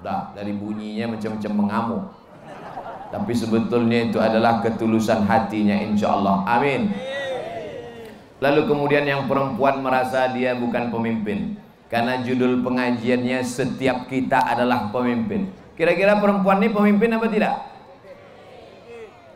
Dah 0.00 0.32
dari 0.32 0.52
bunyinya 0.56 1.12
macam-macam 1.12 1.52
mengamuk 1.52 2.23
tapi 3.08 3.32
sebetulnya 3.32 4.08
itu 4.08 4.18
adalah 4.20 4.62
ketulusan 4.64 5.24
hatinya 5.28 5.76
insya 5.80 6.14
Allah 6.14 6.44
amin. 6.46 6.92
Lalu 8.38 8.68
kemudian 8.68 9.08
yang 9.08 9.24
perempuan 9.24 9.80
merasa 9.80 10.28
dia 10.32 10.52
bukan 10.52 10.92
pemimpin. 10.92 11.56
Karena 11.88 12.20
judul 12.20 12.60
pengajiannya 12.60 13.40
setiap 13.40 14.10
kita 14.10 14.36
adalah 14.36 14.90
pemimpin. 14.90 15.48
Kira-kira 15.78 16.18
perempuan 16.18 16.60
ini 16.60 16.68
pemimpin 16.74 17.14
apa 17.16 17.26
tidak? 17.30 17.54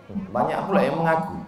Banyak 0.09 0.59
pula 0.67 0.81
yang 0.83 0.97
mengaku. 0.99 1.39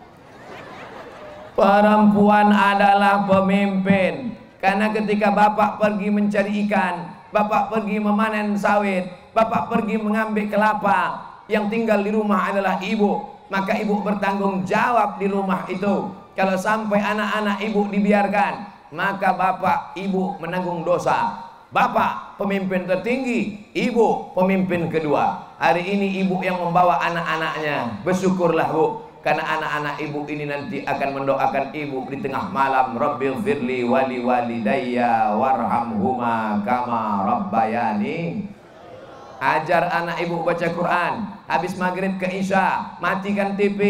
Perempuan 1.59 2.49
adalah 2.49 3.27
pemimpin. 3.27 4.39
Karena 4.61 4.93
ketika 4.93 5.33
bapak 5.33 5.81
pergi 5.81 6.09
mencari 6.09 6.65
ikan 6.69 7.21
bapak 7.31 7.71
pergi 7.71 8.03
memanen 8.03 8.59
sawit 8.59 9.07
bapak 9.31 9.71
pergi 9.71 9.97
mengambil 9.97 10.50
kelapa 10.50 11.30
yang 11.50 11.66
tinggal 11.66 11.99
di 12.07 12.14
rumah 12.14 12.54
adalah 12.54 12.78
ibu. 12.78 13.26
Maka 13.50 13.75
ibu 13.83 13.99
bertanggung 14.07 14.62
jawab 14.62 15.19
di 15.19 15.26
rumah 15.26 15.66
itu. 15.66 16.14
Kalau 16.38 16.54
sampai 16.54 17.02
anak-anak 17.02 17.59
ibu 17.66 17.90
dibiarkan 17.90 18.80
maka 18.90 19.35
bapak 19.35 19.95
ibu 19.99 20.38
menanggung 20.42 20.83
dosa. 20.83 21.47
Bapak 21.71 22.35
pemimpin 22.35 22.83
tertinggi 22.83 23.71
ibu 23.71 24.35
pemimpin 24.35 24.90
kedua. 24.90 25.54
Hari 25.62 25.87
ini 25.87 26.19
ibu 26.26 26.42
yang 26.42 26.59
membawa 26.59 26.99
anak-anaknya. 26.99 28.02
Bersyukurlah 28.02 28.75
bu. 28.75 29.07
Karena 29.21 29.45
anak-anak 29.45 30.00
ibu 30.00 30.25
ini 30.33 30.49
nanti 30.49 30.80
akan 30.80 31.23
mendoakan 31.23 31.76
ibu 31.76 32.09
di 32.11 32.19
tengah 32.25 32.50
malam. 32.50 32.99
Rabbil 32.99 33.38
firli 33.45 33.87
wali 33.87 34.19
walidayya 34.19 35.37
warhamhuma 35.37 36.64
kama 36.66 37.23
rabbayani. 37.28 38.49
Ajar 39.38 39.92
anak 39.92 40.19
ibu 40.25 40.42
baca 40.42 40.66
Quran 40.69 41.14
Habis 41.50 41.75
maghrib 41.75 42.14
ke 42.14 42.30
Isya 42.30 43.02
Matikan 43.02 43.59
TV 43.59 43.83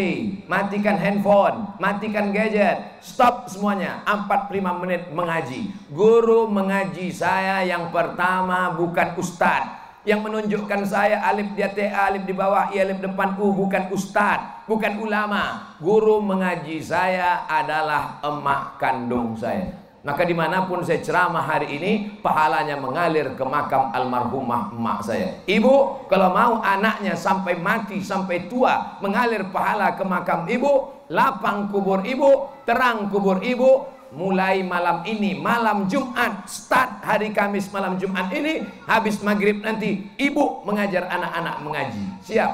Matikan 0.48 0.96
handphone 0.96 1.76
Matikan 1.76 2.32
gadget. 2.32 2.96
Stop 3.04 3.52
semuanya. 3.52 4.00
45 4.08 4.80
menit 4.80 5.02
mengaji. 5.12 5.68
Guru 5.92 6.48
mengaji 6.48 7.12
saya 7.12 7.60
yang 7.68 7.92
pertama 7.92 8.72
bukan 8.72 9.12
ustadz 9.20 9.76
yang 10.08 10.24
menunjukkan 10.24 10.88
saya 10.88 11.20
alif 11.28 11.52
di 11.52 11.60
atas 11.60 11.92
alif 11.92 12.24
di 12.24 12.32
bawah 12.32 12.72
i 12.72 12.80
alif 12.80 13.04
depan 13.04 13.36
u 13.36 13.52
bukan 13.52 13.92
ustadz 13.92 14.64
bukan 14.64 14.96
ulama. 15.04 15.76
Guru 15.84 16.24
mengaji 16.24 16.80
saya 16.80 17.44
adalah 17.44 18.24
emak 18.24 18.80
kandung 18.80 19.36
saya 19.36 19.79
maka 20.00 20.24
di 20.24 20.32
mana 20.32 20.64
pun 20.64 20.80
saya 20.80 21.04
ceramah 21.04 21.44
hari 21.44 21.76
ini 21.76 21.92
pahalanya 22.24 22.80
mengalir 22.80 23.36
ke 23.36 23.44
makam 23.44 23.92
almarhumah 23.92 24.72
emak 24.72 24.98
saya. 25.04 25.44
Ibu 25.44 26.08
kalau 26.08 26.32
mau 26.32 26.64
anaknya 26.64 27.12
sampai 27.12 27.60
mati 27.60 28.00
sampai 28.00 28.48
tua 28.48 28.96
mengalir 29.04 29.44
pahala 29.52 29.92
ke 29.92 30.04
makam 30.08 30.48
ibu 30.48 31.04
lapang 31.12 31.68
kubur 31.68 32.00
ibu 32.00 32.48
terang 32.64 33.12
kubur 33.12 33.44
ibu 33.44 33.84
mulai 34.16 34.64
malam 34.64 35.04
ini 35.04 35.36
malam 35.36 35.84
Jumat 35.84 36.48
start 36.48 37.04
hari 37.04 37.30
Kamis 37.36 37.68
malam 37.68 38.00
Jumat 38.00 38.32
ini 38.32 38.64
habis 38.88 39.20
maghrib 39.20 39.60
nanti 39.60 40.08
ibu 40.16 40.64
mengajar 40.64 41.12
anak-anak 41.12 41.56
mengaji. 41.60 42.04
Siap? 42.24 42.52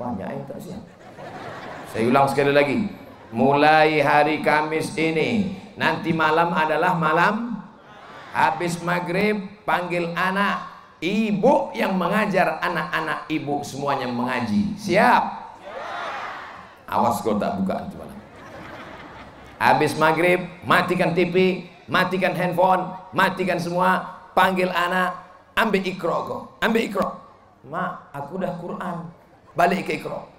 Banyak 0.00 0.28
yang 0.30 0.44
tak 0.48 0.58
siap. 0.64 0.82
Saya 1.92 2.04
ulang 2.08 2.26
sekali 2.32 2.52
lagi 2.56 2.97
mulai 3.32 4.00
hari 4.00 4.40
Kamis 4.40 4.94
ini. 4.96 5.56
Nanti 5.78 6.10
malam 6.10 6.52
adalah 6.52 6.96
malam. 6.98 7.56
Habis 8.34 8.78
maghrib 8.84 9.40
panggil 9.64 10.12
anak 10.12 10.68
ibu 11.00 11.70
yang 11.74 11.94
mengajar 11.94 12.58
anak-anak 12.60 13.26
ibu 13.30 13.62
semuanya 13.62 14.06
mengaji. 14.10 14.74
Siap? 14.78 15.22
Awas 16.88 17.20
kau 17.20 17.36
tak 17.36 17.60
buka 17.60 17.84
cuma 17.92 18.08
Habis 19.58 19.98
maghrib, 19.98 20.46
matikan 20.62 21.12
TV, 21.12 21.66
matikan 21.90 22.30
handphone, 22.32 22.94
matikan 23.10 23.58
semua, 23.58 24.06
panggil 24.30 24.70
anak, 24.70 25.18
ambil 25.58 25.82
ikro 25.82 26.16
kok, 26.24 26.42
ambil 26.62 26.80
ikro. 26.86 27.08
Ma, 27.66 28.06
aku 28.14 28.38
udah 28.38 28.54
Quran, 28.62 28.96
balik 29.58 29.82
ke 29.82 29.98
ikro. 29.98 30.30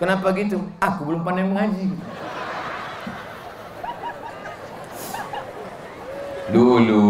Kenapa 0.00 0.32
gitu? 0.32 0.64
Aku 0.80 1.04
belum 1.04 1.20
pandai 1.20 1.44
mengaji. 1.44 1.92
Dulu, 6.50 7.06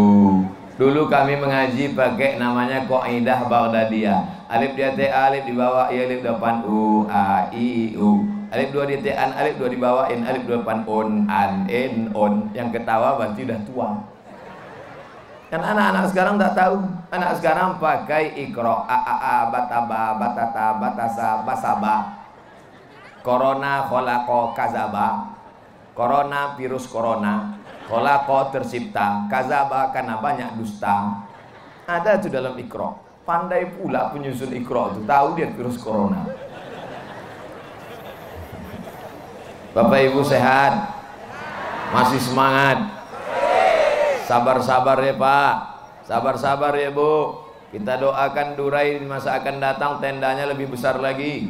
dulu 0.75 1.01
kami 1.07 1.39
mengaji 1.39 1.95
pakai 1.95 2.35
namanya 2.35 2.83
Qaidah 2.83 3.47
Baghdadiyah. 3.47 4.43
Alif 4.51 4.75
di 4.75 4.83
atas 4.83 5.07
alif 5.07 5.47
di 5.47 5.55
bawah, 5.55 5.87
i 5.87 6.03
alif 6.03 6.19
depan 6.19 6.67
u, 6.67 7.07
a, 7.07 7.47
i, 7.55 7.95
u. 7.95 8.27
Alif 8.51 8.75
dua 8.75 8.83
di 8.83 8.99
an, 9.07 9.31
alif 9.39 9.55
dua 9.55 9.71
di 9.71 9.79
bawah, 9.79 10.11
in, 10.11 10.27
alif 10.27 10.43
dua 10.43 10.59
depan 10.59 10.83
on, 10.83 11.31
an, 11.31 11.71
in, 11.71 12.11
on. 12.11 12.51
Yang 12.51 12.75
ketawa 12.75 13.15
berarti 13.15 13.47
udah 13.47 13.59
tua. 13.63 13.89
Kan 15.47 15.63
anak-anak 15.63 16.11
sekarang 16.11 16.35
tak 16.35 16.59
tahu. 16.59 16.83
Anak 17.15 17.39
sekarang 17.39 17.79
pakai 17.79 18.35
ikro, 18.35 18.83
a, 18.83 18.97
a, 18.99 19.15
a, 19.15 19.35
bataba, 19.47 20.19
batata, 20.19 20.75
batasa, 20.75 21.47
basaba. 21.47 22.20
Corona, 23.21 23.85
kolako, 23.85 24.57
kazaba. 24.57 25.37
Corona, 25.93 26.57
virus 26.57 26.89
corona. 26.89 27.61
Kolako 27.85 28.49
tercipta, 28.49 29.29
kazaba 29.29 29.93
karena 29.93 30.17
banyak 30.17 30.57
dusta. 30.57 31.21
Ada 31.85 32.17
itu 32.17 32.33
dalam 32.33 32.57
ikro. 32.57 32.97
Pandai 33.21 33.69
pula 33.77 34.09
penyusun 34.09 34.49
ikro 34.57 34.97
itu. 34.97 35.01
Tahu 35.05 35.27
dia 35.37 35.53
virus 35.53 35.77
corona. 35.77 36.25
Bapak 39.71 39.99
Ibu 40.03 40.19
sehat? 40.25 40.73
Masih 41.95 42.19
semangat? 42.19 42.79
Sabar-sabar 44.27 44.99
ya 44.99 45.15
Pak. 45.15 45.53
Sabar-sabar 46.07 46.73
ya 46.75 46.91
Bu. 46.91 47.39
Kita 47.71 47.95
doakan 47.95 48.59
Durai 48.59 48.99
di 48.99 49.07
masa 49.07 49.39
akan 49.39 49.63
datang 49.63 50.03
tendanya 50.03 50.43
lebih 50.47 50.71
besar 50.71 50.99
lagi. 50.99 51.47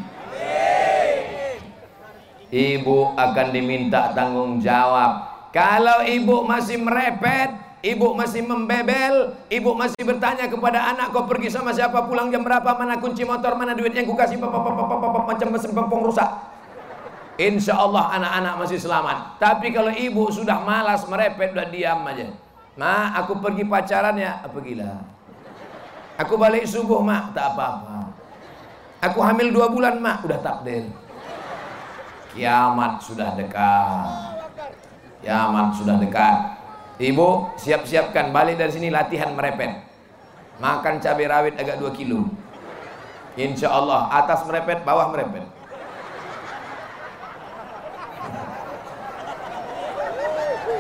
Ibu 2.52 3.16
akan 3.16 3.48
diminta 3.56 4.12
tanggung 4.12 4.60
jawab. 4.60 5.32
Kalau 5.56 6.04
ibu 6.04 6.44
masih 6.44 6.84
merepet, 6.84 7.56
ibu 7.80 8.12
masih 8.12 8.44
membebel, 8.44 9.36
ibu 9.48 9.72
masih 9.72 10.04
bertanya 10.04 10.52
kepada 10.52 10.92
anak 10.92 11.16
kau 11.16 11.28
pergi 11.28 11.48
sama 11.48 11.72
siapa, 11.72 12.08
pulang 12.08 12.28
jam 12.28 12.44
berapa, 12.44 12.76
mana 12.76 13.00
kunci 13.00 13.24
motor, 13.24 13.56
mana 13.56 13.72
duit 13.72 13.96
yang 13.96 14.04
kukasih, 14.04 14.36
macam 14.40 15.48
mesin 15.48 15.72
pempong 15.72 16.04
rusak. 16.04 16.28
Insya 17.40 17.80
Allah 17.80 18.20
anak-anak 18.20 18.54
masih 18.68 18.80
selamat. 18.84 19.40
Tapi 19.40 19.72
kalau 19.72 19.92
ibu 19.96 20.28
sudah 20.30 20.60
malas 20.60 21.08
merepet, 21.08 21.56
udah 21.56 21.68
diam 21.72 22.04
aja. 22.04 22.36
Ma, 22.76 23.16
aku 23.16 23.40
pergi 23.40 23.64
pacaran 23.64 24.16
ya, 24.20 24.44
pergilah. 24.48 25.04
Aku 26.20 26.36
balik 26.36 26.68
subuh, 26.68 27.00
mak, 27.00 27.32
tak 27.32 27.56
apa-apa. 27.56 28.12
Aku 29.02 29.24
hamil 29.24 29.50
dua 29.56 29.72
bulan, 29.72 29.98
mak, 30.04 30.22
udah 30.28 30.40
takdir. 30.44 30.86
Kiamat 32.32 33.04
sudah 33.04 33.36
dekat. 33.36 34.08
Kiamat 35.20 35.68
sudah 35.76 36.00
dekat. 36.00 36.38
Ibu, 37.02 37.58
siap-siapkan 37.60 38.32
balik 38.32 38.56
dari 38.56 38.72
sini 38.72 38.88
latihan 38.88 39.36
merepet. 39.36 39.84
Makan 40.62 41.02
cabai 41.02 41.28
rawit 41.28 41.56
agak 41.58 41.82
dua 41.82 41.92
kilo. 41.92 42.30
Insya 43.36 43.74
Allah 43.74 44.08
atas 44.12 44.46
merepet, 44.48 44.86
bawah 44.88 45.10
merepet. 45.12 45.44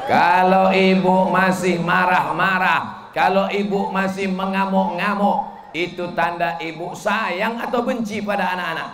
Kalau 0.07 0.75
ibu 0.75 1.31
masih 1.31 1.79
marah-marah, 1.79 3.11
kalau 3.15 3.47
ibu 3.47 3.91
masih 3.95 4.27
mengamuk-ngamuk, 4.27 5.51
itu 5.71 6.03
tanda 6.15 6.59
ibu 6.59 6.91
sayang 6.91 7.59
atau 7.63 7.83
benci 7.83 8.19
pada 8.19 8.55
anak-anak. 8.55 8.89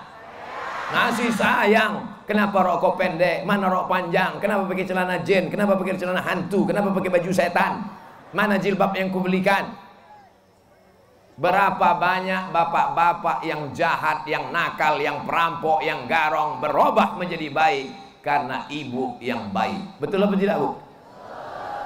Masih 0.93 1.29
sayang. 1.33 2.16
Kenapa 2.27 2.59
rokok 2.59 2.99
pendek? 2.99 3.47
Mana 3.47 3.71
rok 3.71 3.87
panjang? 3.87 4.35
Kenapa 4.43 4.67
pakai 4.67 4.83
celana 4.83 5.15
jen? 5.23 5.47
Kenapa 5.47 5.79
pakai 5.79 5.95
celana 5.95 6.19
hantu? 6.19 6.67
Kenapa 6.67 6.91
pakai 6.91 7.07
baju 7.07 7.31
setan? 7.31 7.87
Mana 8.35 8.59
jilbab 8.59 8.91
yang 8.99 9.07
kubelikan? 9.15 9.71
Berapa 11.39 11.95
banyak 11.95 12.51
bapak-bapak 12.51 13.47
yang 13.47 13.71
jahat, 13.71 14.27
yang 14.27 14.51
nakal, 14.51 14.99
yang 14.99 15.23
perampok, 15.23 15.79
yang 15.79 16.03
garong 16.03 16.59
berubah 16.59 17.15
menjadi 17.15 17.47
baik 17.47 17.87
karena 18.19 18.67
ibu 18.67 19.15
yang 19.23 19.47
baik. 19.55 19.95
Betul 20.03 20.27
apa 20.27 20.35
tidak, 20.35 20.59
Bu? 20.59 20.75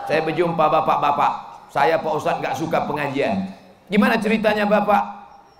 Saya 0.10 0.26
berjumpa 0.26 0.66
bapak-bapak. 0.66 1.34
Saya 1.70 2.02
Pak 2.02 2.14
Ustaz 2.18 2.42
nggak 2.42 2.58
suka 2.58 2.90
pengajian. 2.90 3.46
Gimana 3.94 4.18
ceritanya 4.18 4.66
bapak? 4.66 5.04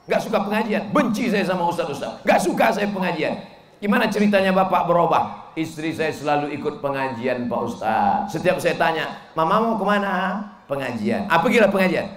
Nggak 0.10 0.22
suka 0.26 0.42
pengajian. 0.42 0.90
Benci 0.90 1.30
saya 1.30 1.46
sama 1.46 1.70
Ustaz-Ustaz. 1.70 2.26
Nggak 2.26 2.40
suka 2.42 2.66
saya 2.74 2.90
pengajian. 2.90 3.51
Gimana 3.82 4.06
ceritanya 4.14 4.54
bapak 4.54 4.86
berubah? 4.86 5.52
Istri 5.58 5.90
saya 5.98 6.14
selalu 6.14 6.54
ikut 6.54 6.86
pengajian 6.86 7.50
Pak 7.50 7.62
Ustaz. 7.66 8.30
Setiap 8.30 8.62
saya 8.62 8.78
tanya, 8.78 9.10
Mama 9.34 9.58
mau 9.58 9.76
ke 9.76 9.84
mana? 9.84 10.38
Pengajian. 10.70 11.26
Apa 11.26 11.50
kira 11.50 11.66
pengajian? 11.66 12.14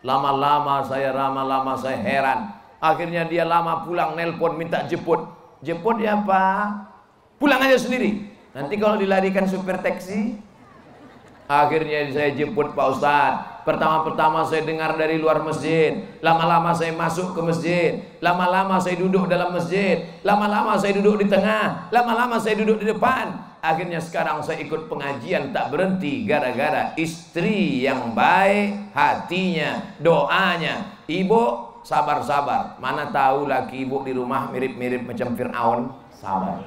Lama-lama 0.00 0.80
saya 0.88 1.12
lama-lama 1.12 1.76
saya 1.76 2.00
heran. 2.00 2.56
Akhirnya 2.80 3.28
dia 3.28 3.44
lama 3.44 3.84
pulang 3.84 4.16
nelpon 4.16 4.56
minta 4.56 4.88
jemput. 4.88 5.28
Jemput 5.60 6.00
ya 6.00 6.24
Pak. 6.24 6.88
Pulang 7.36 7.60
aja 7.60 7.76
sendiri. 7.76 8.24
Nanti 8.56 8.74
kalau 8.80 8.96
dilarikan 8.96 9.44
super 9.44 9.78
taksi, 9.84 10.40
Akhirnya 11.48 12.12
saya 12.12 12.36
jemput 12.36 12.76
Pak 12.76 12.86
Ustadz 12.92 13.57
Pertama-pertama 13.68 14.48
saya 14.48 14.64
dengar 14.64 14.96
dari 14.96 15.20
luar 15.20 15.44
masjid 15.44 15.92
Lama-lama 16.24 16.72
saya 16.72 16.96
masuk 16.96 17.36
ke 17.36 17.40
masjid 17.44 17.90
Lama-lama 18.16 18.80
saya 18.80 18.96
duduk 18.96 19.28
dalam 19.28 19.52
masjid 19.52 20.08
Lama-lama 20.24 20.80
saya 20.80 20.96
duduk 20.96 21.20
di 21.20 21.28
tengah 21.28 21.92
Lama-lama 21.92 22.40
saya 22.40 22.56
duduk 22.56 22.80
di 22.80 22.88
depan. 22.88 23.44
Akhirnya 23.60 24.00
sekarang 24.00 24.40
saya 24.40 24.64
ikut 24.64 24.88
pengajian 24.88 25.52
tak 25.52 25.68
berhenti 25.68 26.24
Gara-gara 26.24 26.96
istri 26.96 27.84
yang 27.84 28.16
baik 28.16 28.96
Hatinya, 28.96 30.00
doanya. 30.00 31.04
Ibu 31.04 31.68
sabar-sabar. 31.84 32.80
Mana 32.80 33.12
tahu 33.12 33.48
laki 33.48 33.84
ibu 33.84 34.00
di 34.00 34.16
rumah 34.16 34.48
mirip-mirip 34.48 35.04
macam 35.04 35.36
Fir'aun? 35.36 35.92
Sabar. 36.12 36.64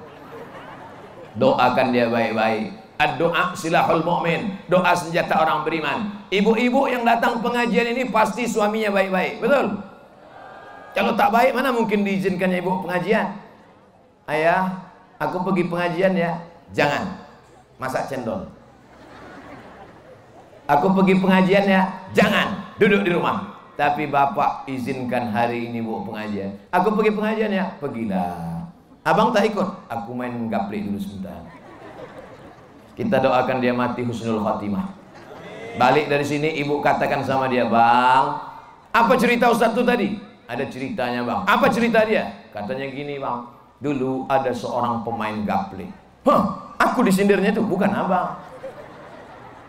Doakan 1.34 1.88
dia 1.94 2.14
baik-baik 2.14 2.81
Doa 3.18 3.56
silahul 3.56 4.04
mu'min. 4.04 4.58
Doa 4.68 4.92
senjata 4.94 5.42
orang 5.42 5.64
beriman. 5.66 6.26
Ibu-ibu 6.30 6.88
yang 6.90 7.04
datang 7.06 7.42
pengajian 7.42 7.94
ini 7.94 8.10
pasti 8.10 8.46
suaminya 8.46 8.94
baik-baik. 8.94 9.42
Betul? 9.42 9.82
Kalau 10.92 11.16
tak 11.16 11.32
baik 11.32 11.56
mana 11.56 11.72
mungkin 11.72 12.04
diizinkannya 12.04 12.60
ibu 12.60 12.84
pengajian? 12.84 13.42
ayah, 14.32 14.88
aku 15.20 15.44
pergi 15.44 15.68
pengajian 15.68 16.14
ya. 16.16 16.32
Jangan. 16.72 17.20
Masak 17.76 18.08
cendol. 18.08 18.48
Aku 20.70 20.96
pergi 20.96 21.20
pengajian 21.20 21.66
ya. 21.68 21.82
Jangan. 22.16 22.80
Duduk 22.80 23.04
di 23.04 23.12
rumah. 23.12 23.60
Tapi 23.76 24.08
bapak 24.08 24.70
izinkan 24.70 25.34
hari 25.34 25.68
ini 25.68 25.82
bu 25.82 26.06
pengajian. 26.06 26.54
Aku 26.70 26.94
pergi 26.96 27.12
pengajian 27.12 27.52
ya. 27.52 27.66
Pergilah. 27.82 28.70
Abang 29.02 29.34
tak 29.34 29.50
ikut. 29.50 29.68
Aku 29.90 30.14
main 30.14 30.48
gaple 30.48 30.86
dulu 30.86 31.02
sebentar. 31.02 31.42
Kita 32.96 33.24
doakan 33.24 33.58
dia 33.64 33.72
mati 33.72 34.04
husnul 34.04 34.44
khatimah. 34.44 34.92
Balik 35.80 36.12
dari 36.12 36.26
sini 36.28 36.60
ibu 36.60 36.84
katakan 36.84 37.24
sama 37.24 37.48
dia, 37.48 37.64
"Bang, 37.64 38.44
apa 38.92 39.14
cerita 39.16 39.48
Ustaz 39.48 39.72
itu 39.72 39.84
tadi?" 39.88 40.32
Ada 40.52 40.68
ceritanya, 40.68 41.24
Bang. 41.24 41.48
Apa 41.48 41.72
cerita 41.72 42.04
dia? 42.04 42.28
Katanya 42.52 42.92
gini, 42.92 43.16
Bang. 43.16 43.48
Dulu 43.80 44.28
ada 44.28 44.52
seorang 44.52 45.00
pemain 45.08 45.48
gaple. 45.48 45.88
Hah, 46.28 46.76
aku 46.76 47.08
disindirnya 47.08 47.56
itu 47.56 47.64
bukan 47.64 47.88
Abang. 47.88 48.36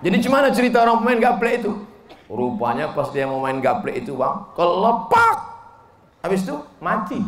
Jadi 0.03 0.19
gimana 0.19 0.51
cerita 0.51 0.83
orang 0.83 0.99
pemain 1.07 1.21
gaple 1.23 1.51
itu? 1.55 1.73
Rupanya 2.27 2.91
pas 2.91 3.15
dia 3.15 3.31
mau 3.31 3.39
main 3.39 3.63
gaple 3.63 3.95
itu, 3.95 4.19
Bang, 4.19 4.51
kelepak. 4.59 5.39
Habis 6.27 6.43
itu 6.43 6.59
mati. 6.83 7.23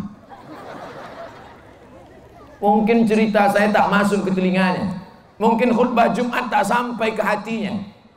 Mungkin 2.58 3.06
cerita 3.06 3.54
saya 3.54 3.70
tak 3.70 3.86
masuk 3.86 4.26
ke 4.26 4.30
telinganya. 4.34 5.03
Mungkin 5.34 5.74
khutbah 5.74 6.14
Jumat 6.14 6.46
tak 6.46 6.66
sampai 6.66 7.14
ke 7.14 7.22
hatinya. 7.22 7.74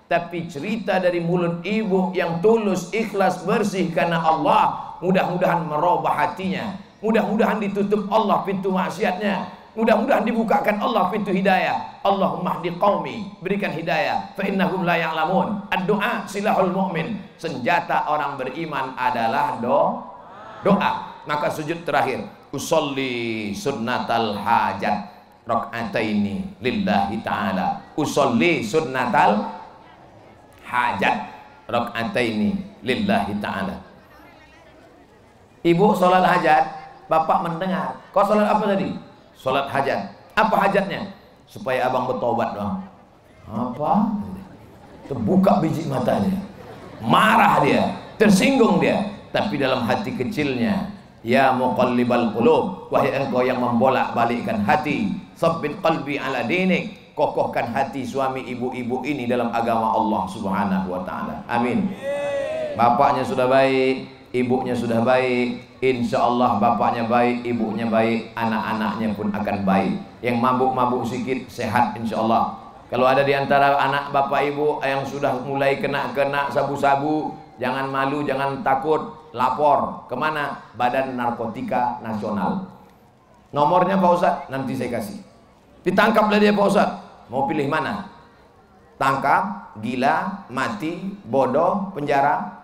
Tapi 0.08 0.48
cerita 0.48 1.02
dari 1.04 1.20
mulut 1.20 1.60
ibu 1.68 2.16
yang 2.16 2.40
tulus, 2.40 2.94
ikhlas, 2.96 3.44
bersih 3.44 3.92
karena 3.92 4.24
Allah 4.24 4.88
Mudah-mudahan 4.98 5.62
merubah 5.66 6.14
hatinya. 6.26 6.74
Mudah-mudahan 7.06 7.62
ditutup 7.62 8.10
Allah 8.10 8.42
pintu 8.42 8.74
maksiatnya. 8.74 9.54
Mudah-mudahan 9.78 10.26
dibukakan 10.26 10.82
Allah 10.82 11.14
pintu 11.14 11.30
hidayah. 11.30 12.02
Allahumma 12.02 12.58
hdi 12.58 12.74
qawmi 12.82 13.38
Berikan 13.46 13.70
hidayah. 13.70 14.34
Fa 14.34 14.42
innahum 14.42 14.82
la 14.82 14.98
ya'lamun. 14.98 15.70
Ad-doa 15.70 16.26
silahul 16.26 16.74
mu'min. 16.74 17.22
Senjata 17.38 18.10
orang 18.10 18.42
beriman 18.42 18.98
adalah 18.98 19.62
do 19.62 20.02
doa. 20.66 21.22
Maka 21.30 21.54
sujud 21.54 21.86
terakhir. 21.86 22.26
Usolli 22.50 23.54
sunnatal 23.54 24.34
hajat 24.34 25.17
Rok'ataini 25.48 26.60
lillahi 26.60 27.24
ta'ala 27.24 27.96
Usolli 27.96 28.60
sunnatal 28.62 29.58
hajat 30.68 31.38
rakaataini 31.68 32.82
lillahi 32.84 33.34
taala. 33.44 33.76
Ibu 35.64 35.86
sholat 36.00 36.24
hajat, 36.24 36.64
bapak 37.12 37.44
mendengar. 37.44 38.00
Kau 38.16 38.24
sholat 38.24 38.48
apa 38.48 38.64
tadi? 38.72 38.96
Sholat 39.36 39.68
hajat. 39.68 40.16
Apa 40.38 40.56
hajatnya? 40.68 41.12
Supaya 41.48 41.88
abang 41.92 42.08
bertobat 42.08 42.56
dong. 42.56 42.84
Apa? 43.48 43.92
Terbuka 45.08 45.60
biji 45.64 45.88
matanya. 45.88 46.40
Marah 47.04 47.64
dia, 47.64 47.96
tersinggung 48.20 48.80
dia. 48.80 49.16
Tapi 49.32 49.60
dalam 49.60 49.84
hati 49.86 50.16
kecilnya, 50.16 50.96
Ya 51.26 51.52
muqallibal 51.52 52.32
qulub, 52.32 52.88
wahai 52.88 53.12
engkau 53.12 53.44
yang 53.44 53.60
membolak-balikkan 53.60 54.64
hati, 54.64 55.12
sabbit 55.38 55.78
qalbi 55.86 56.18
ala 56.18 56.44
dinik, 56.50 57.14
kokohkan 57.14 57.70
hati 57.70 58.02
suami 58.02 58.42
ibu-ibu 58.50 59.06
ini 59.06 59.30
dalam 59.30 59.54
agama 59.54 59.94
Allah 59.94 60.26
Subhanahu 60.26 60.88
wa 60.90 61.02
taala. 61.06 61.46
Amin. 61.46 61.94
Bapaknya 62.74 63.22
sudah 63.22 63.46
baik, 63.46 64.10
ibunya 64.34 64.74
sudah 64.74 65.06
baik, 65.06 65.62
insya 65.82 66.26
Allah 66.26 66.58
bapaknya 66.58 67.06
baik, 67.06 67.46
ibunya 67.46 67.86
baik, 67.86 68.34
anak-anaknya 68.34 69.14
pun 69.14 69.30
akan 69.30 69.58
baik. 69.62 69.94
Yang 70.26 70.38
mabuk-mabuk 70.42 71.06
sedikit 71.06 71.46
sehat 71.50 71.94
insya 71.98 72.18
Allah. 72.22 72.58
Kalau 72.88 73.04
ada 73.04 73.22
di 73.22 73.36
antara 73.36 73.76
anak 73.78 74.16
bapak 74.16 74.48
ibu 74.48 74.80
yang 74.80 75.04
sudah 75.04 75.44
mulai 75.44 75.78
kena-kena 75.78 76.48
sabu-sabu, 76.50 77.36
jangan 77.60 77.92
malu, 77.92 78.24
jangan 78.24 78.64
takut, 78.64 79.28
lapor 79.36 80.08
ke 80.08 80.16
mana? 80.16 80.72
Badan 80.80 81.20
Narkotika 81.20 82.00
Nasional. 82.00 82.64
Nomornya 83.52 84.00
Pak 84.00 84.12
Ustadz, 84.16 84.44
nanti 84.48 84.72
saya 84.76 85.00
kasih. 85.00 85.27
Ditangkaplah 85.88 86.36
dia 86.36 86.52
Pak 86.52 86.68
Ustadz. 86.68 87.00
Mau 87.32 87.48
pilih 87.48 87.72
mana? 87.72 88.12
Tangkap, 89.00 89.72
gila, 89.80 90.44
mati, 90.52 91.16
bodoh, 91.24 91.96
penjara. 91.96 92.60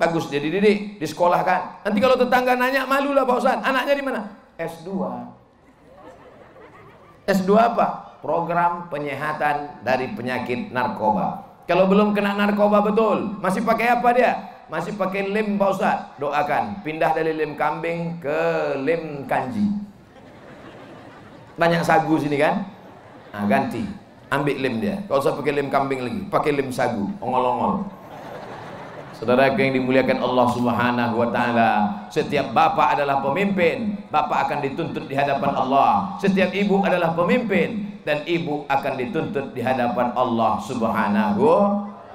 Bagus 0.00 0.32
dia 0.32 0.40
dididik, 0.40 0.96
disekolahkan. 0.96 1.84
Nanti 1.84 1.98
kalau 2.00 2.16
tetangga 2.16 2.56
nanya, 2.56 2.88
malulah 2.88 3.28
Pak 3.28 3.36
Ustaz. 3.36 3.60
Anaknya 3.60 3.92
di 3.92 4.04
mana? 4.04 4.20
S2. 4.56 4.88
S2 7.28 7.50
apa? 7.60 8.16
Program 8.24 8.88
penyehatan 8.88 9.84
dari 9.84 10.08
penyakit 10.16 10.72
narkoba. 10.72 11.44
Kalau 11.68 11.84
belum 11.92 12.16
kena 12.16 12.40
narkoba 12.40 12.80
betul, 12.80 13.36
masih 13.44 13.68
pakai 13.68 14.00
apa 14.00 14.08
dia? 14.16 14.32
Masih 14.72 14.96
pakai 14.96 15.28
lem 15.28 15.60
Pak 15.60 15.70
Ustaz. 15.76 15.98
Doakan, 16.16 16.80
pindah 16.80 17.12
dari 17.12 17.36
lem 17.36 17.52
kambing 17.52 18.16
ke 18.16 18.40
lem 18.80 19.28
kanji. 19.28 19.91
Banyak 21.62 21.86
sagu 21.86 22.18
sini 22.18 22.42
kan? 22.42 22.66
Nah, 23.30 23.46
ganti. 23.46 23.86
Ambil 24.34 24.58
lem 24.58 24.82
dia. 24.82 24.98
Kalau 25.06 25.22
usah 25.22 25.38
pakai 25.38 25.54
lem 25.54 25.70
kambing 25.70 26.02
lagi. 26.02 26.20
Pakai 26.26 26.58
lem 26.58 26.74
sagu. 26.74 27.06
Ongol-ongol. 27.22 27.86
Saudara 29.14 29.54
yang 29.54 29.70
dimuliakan 29.70 30.18
Allah 30.18 30.50
Subhanahu 30.50 31.14
wa 31.14 31.30
taala, 31.30 31.70
setiap 32.10 32.50
bapak 32.50 32.98
adalah 32.98 33.22
pemimpin, 33.22 33.94
bapak 34.10 34.50
akan 34.50 34.58
dituntut 34.66 35.06
di 35.06 35.14
hadapan 35.14 35.54
Allah. 35.54 36.18
Setiap 36.18 36.50
ibu 36.50 36.82
adalah 36.82 37.14
pemimpin. 37.14 37.94
Dan 38.02 38.26
ibu 38.26 38.66
akan 38.66 38.98
dituntut 38.98 39.54
di 39.54 39.62
hadapan 39.62 40.10
Allah 40.18 40.58
Subhanahu 40.66 41.46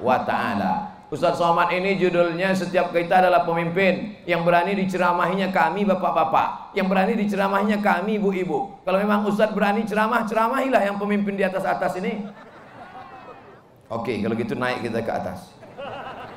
wa 0.03 0.17
taala. 0.27 0.96
Ustaz 1.07 1.39
Somad 1.39 1.71
ini 1.71 1.95
judulnya 1.95 2.51
setiap 2.51 2.91
kita 2.91 3.23
adalah 3.23 3.47
pemimpin. 3.47 4.19
Yang 4.27 4.41
berani 4.43 4.75
diceramahinya 4.75 5.55
kami 5.55 5.87
bapak-bapak. 5.87 6.75
Yang 6.75 6.87
berani 6.91 7.13
diceramahinya 7.15 7.79
kami 7.79 8.19
ibu-ibu. 8.19 8.83
Kalau 8.83 8.99
memang 8.99 9.23
Ustaz 9.23 9.55
berani 9.55 9.87
ceramah 9.87 10.27
ceramahilah 10.27 10.83
yang 10.83 10.99
pemimpin 10.99 11.39
di 11.39 11.47
atas-atas 11.47 11.95
ini. 12.03 12.27
Oke 13.87 14.19
kalau 14.19 14.35
gitu 14.35 14.51
naik 14.59 14.83
kita 14.83 14.99
ke 14.99 15.11
atas. 15.15 15.55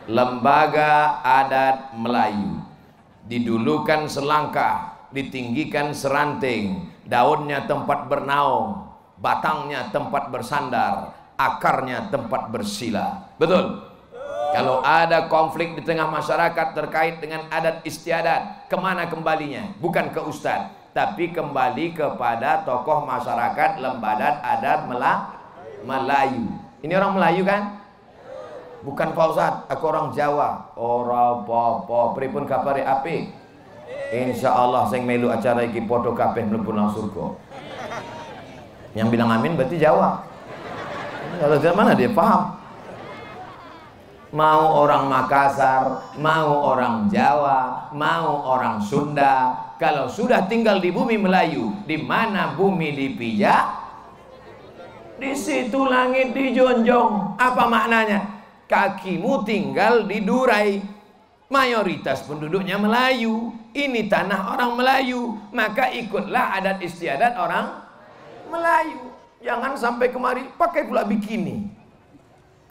Lembaga 0.07 1.19
adat 1.19 1.91
Melayu. 1.99 2.63
Didulukan 3.27 4.07
selangkah 4.07 5.11
ditinggikan 5.11 5.91
seranting. 5.91 6.95
Daunnya 7.11 7.67
tempat 7.67 8.07
bernaung 8.07 8.87
batangnya 9.19 9.91
tempat 9.91 10.31
bersandar 10.31 11.11
akarnya 11.35 12.07
tempat 12.07 12.55
bersila. 12.55 13.35
Betul 13.35 13.90
kalau 14.51 14.83
ada 14.83 15.31
konflik 15.31 15.79
di 15.79 15.83
tengah 15.87 16.11
masyarakat 16.11 16.75
terkait 16.75 17.23
dengan 17.23 17.47
adat 17.55 17.87
istiadat, 17.87 18.67
ke 18.67 18.77
mana 18.77 19.07
kembalinya? 19.07 19.71
Bukan 19.79 20.11
ke 20.11 20.19
ustadz, 20.27 20.75
tapi 20.91 21.31
kembali 21.31 21.95
kepada 21.95 22.67
tokoh 22.67 23.07
masyarakat 23.07 23.79
lembadat 23.79 24.43
adat 24.43 24.91
Melayu. 25.87 26.51
Ini 26.83 26.93
orang 26.99 27.15
Melayu 27.15 27.43
kan? 27.47 27.79
Bukan 28.81 29.13
Pak 29.13 29.69
aku 29.69 29.85
orang 29.87 30.11
Jawa. 30.17 30.73
Orang 30.75 31.45
popo, 31.45 32.17
pripun 32.17 32.49
kapari 32.49 32.81
api? 32.83 33.31
Insya 34.11 34.51
Allah 34.51 34.91
saya 34.91 35.07
melu 35.07 35.31
acara 35.31 35.63
iki 35.63 35.87
podo 35.87 36.11
kabeh 36.11 36.43
mlebu 36.43 36.75
nang 36.75 36.91
surga. 36.91 37.39
Yang 38.99 39.09
bilang 39.15 39.31
amin 39.31 39.55
berarti 39.55 39.79
Jawa. 39.79 40.27
Kalau 41.39 41.57
dari 41.63 41.77
mana 41.77 41.95
dia 41.95 42.11
paham? 42.11 42.60
Mau 44.31 44.87
orang 44.87 45.11
Makassar, 45.11 46.15
mau 46.19 46.63
orang 46.75 47.11
Jawa, 47.11 47.91
mau 47.95 48.47
orang 48.47 48.79
Sunda, 48.83 49.55
kalau 49.81 50.07
sudah 50.07 50.47
tinggal 50.47 50.79
di 50.79 50.95
bumi 50.95 51.19
Melayu, 51.19 51.75
di 51.87 51.99
mana 51.99 52.55
bumi 52.55 52.95
dipijak, 52.95 53.65
di 55.21 55.37
situ 55.37 55.85
langit 55.85 56.33
dijonjong. 56.33 57.37
Apa 57.37 57.69
maknanya? 57.69 58.41
Kakimu 58.65 59.45
tinggal 59.45 60.09
di 60.09 60.25
Durai. 60.25 60.81
Mayoritas 61.51 62.25
penduduknya 62.25 62.81
Melayu. 62.81 63.53
Ini 63.77 64.09
tanah 64.09 64.57
orang 64.57 64.81
Melayu. 64.81 65.37
Maka 65.53 65.93
ikutlah 65.93 66.57
adat 66.57 66.81
istiadat 66.81 67.37
orang 67.37 67.85
Melayu. 68.49 69.13
Jangan 69.45 69.77
sampai 69.77 70.09
kemari 70.09 70.49
pakai 70.57 70.89
pula 70.89 71.05
bikini. 71.05 71.69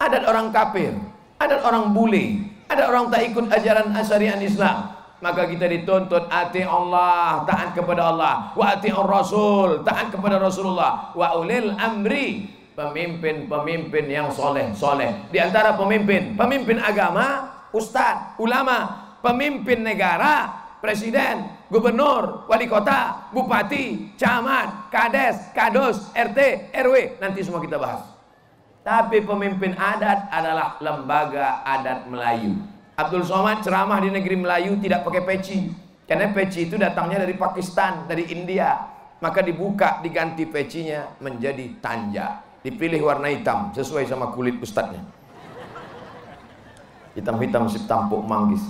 Adat 0.02 0.26
orang 0.26 0.50
kafir 0.50 0.96
ada 1.40 1.56
orang 1.64 1.96
bule, 1.96 2.44
ada 2.68 2.92
orang 2.92 3.08
tak 3.08 3.32
ikut 3.32 3.48
ajaran 3.48 3.96
asyariah 3.96 4.38
Islam. 4.44 5.00
Maka 5.20 5.52
kita 5.52 5.68
dituntut 5.68 6.32
ati 6.32 6.64
Allah, 6.64 7.44
taat 7.44 7.76
kepada 7.76 8.08
Allah, 8.08 8.56
wa 8.56 8.66
ati 8.72 8.88
Rasul, 8.88 9.84
taat 9.84 10.16
kepada 10.16 10.40
Rasulullah, 10.40 11.12
wa 11.12 11.36
ulil 11.36 11.76
amri, 11.76 12.48
pemimpin-pemimpin 12.72 14.08
yang 14.08 14.32
soleh, 14.32 14.72
soleh. 14.72 15.28
Di 15.28 15.44
antara 15.44 15.76
pemimpin, 15.76 16.40
pemimpin 16.40 16.80
agama, 16.80 17.52
ustaz, 17.76 18.40
ulama, 18.40 19.12
pemimpin 19.20 19.84
negara, 19.84 20.56
presiden, 20.80 21.68
gubernur, 21.68 22.48
wali 22.48 22.72
kota, 22.72 23.28
bupati, 23.36 24.16
camat, 24.16 24.88
kades, 24.88 25.52
kados, 25.52 26.16
RT, 26.16 26.72
RW. 26.72 27.20
Nanti 27.20 27.44
semua 27.44 27.60
kita 27.60 27.76
bahas. 27.76 28.19
Tapi 28.80 29.22
pemimpin 29.28 29.76
adat 29.76 30.32
adalah 30.32 30.80
lembaga 30.80 31.62
adat 31.68 32.08
Melayu. 32.08 32.56
Abdul 32.96 33.24
Somad 33.24 33.64
ceramah 33.64 34.00
di 34.04 34.12
negeri 34.12 34.40
Melayu 34.40 34.80
tidak 34.80 35.04
pakai 35.08 35.24
peci. 35.24 35.72
Karena 36.04 36.32
peci 36.32 36.68
itu 36.68 36.76
datangnya 36.76 37.24
dari 37.24 37.36
Pakistan, 37.36 38.08
dari 38.08 38.28
India. 38.32 38.76
Maka 39.20 39.44
dibuka, 39.44 40.00
diganti 40.00 40.48
pecinya 40.48 41.12
menjadi 41.20 41.80
tanja. 41.84 42.44
Dipilih 42.64 43.04
warna 43.04 43.32
hitam 43.32 43.72
sesuai 43.76 44.08
sama 44.08 44.32
kulit 44.32 44.60
ustadznya. 44.60 45.04
Hitam-hitam 47.16 47.68
si 47.68 47.84
tampuk 47.84 48.24
manggis. 48.24 48.64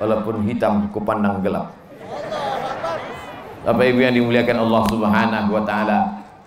Walaupun 0.00 0.44
hitam 0.44 0.92
kupandang 0.92 1.40
gelap. 1.40 1.72
Bapak 3.68 3.84
Ibu 3.84 4.00
yang 4.00 4.14
dimuliakan 4.16 4.64
Allah 4.64 4.82
Subhanahu 4.88 5.50
wa 5.50 5.62
taala. 5.66 5.98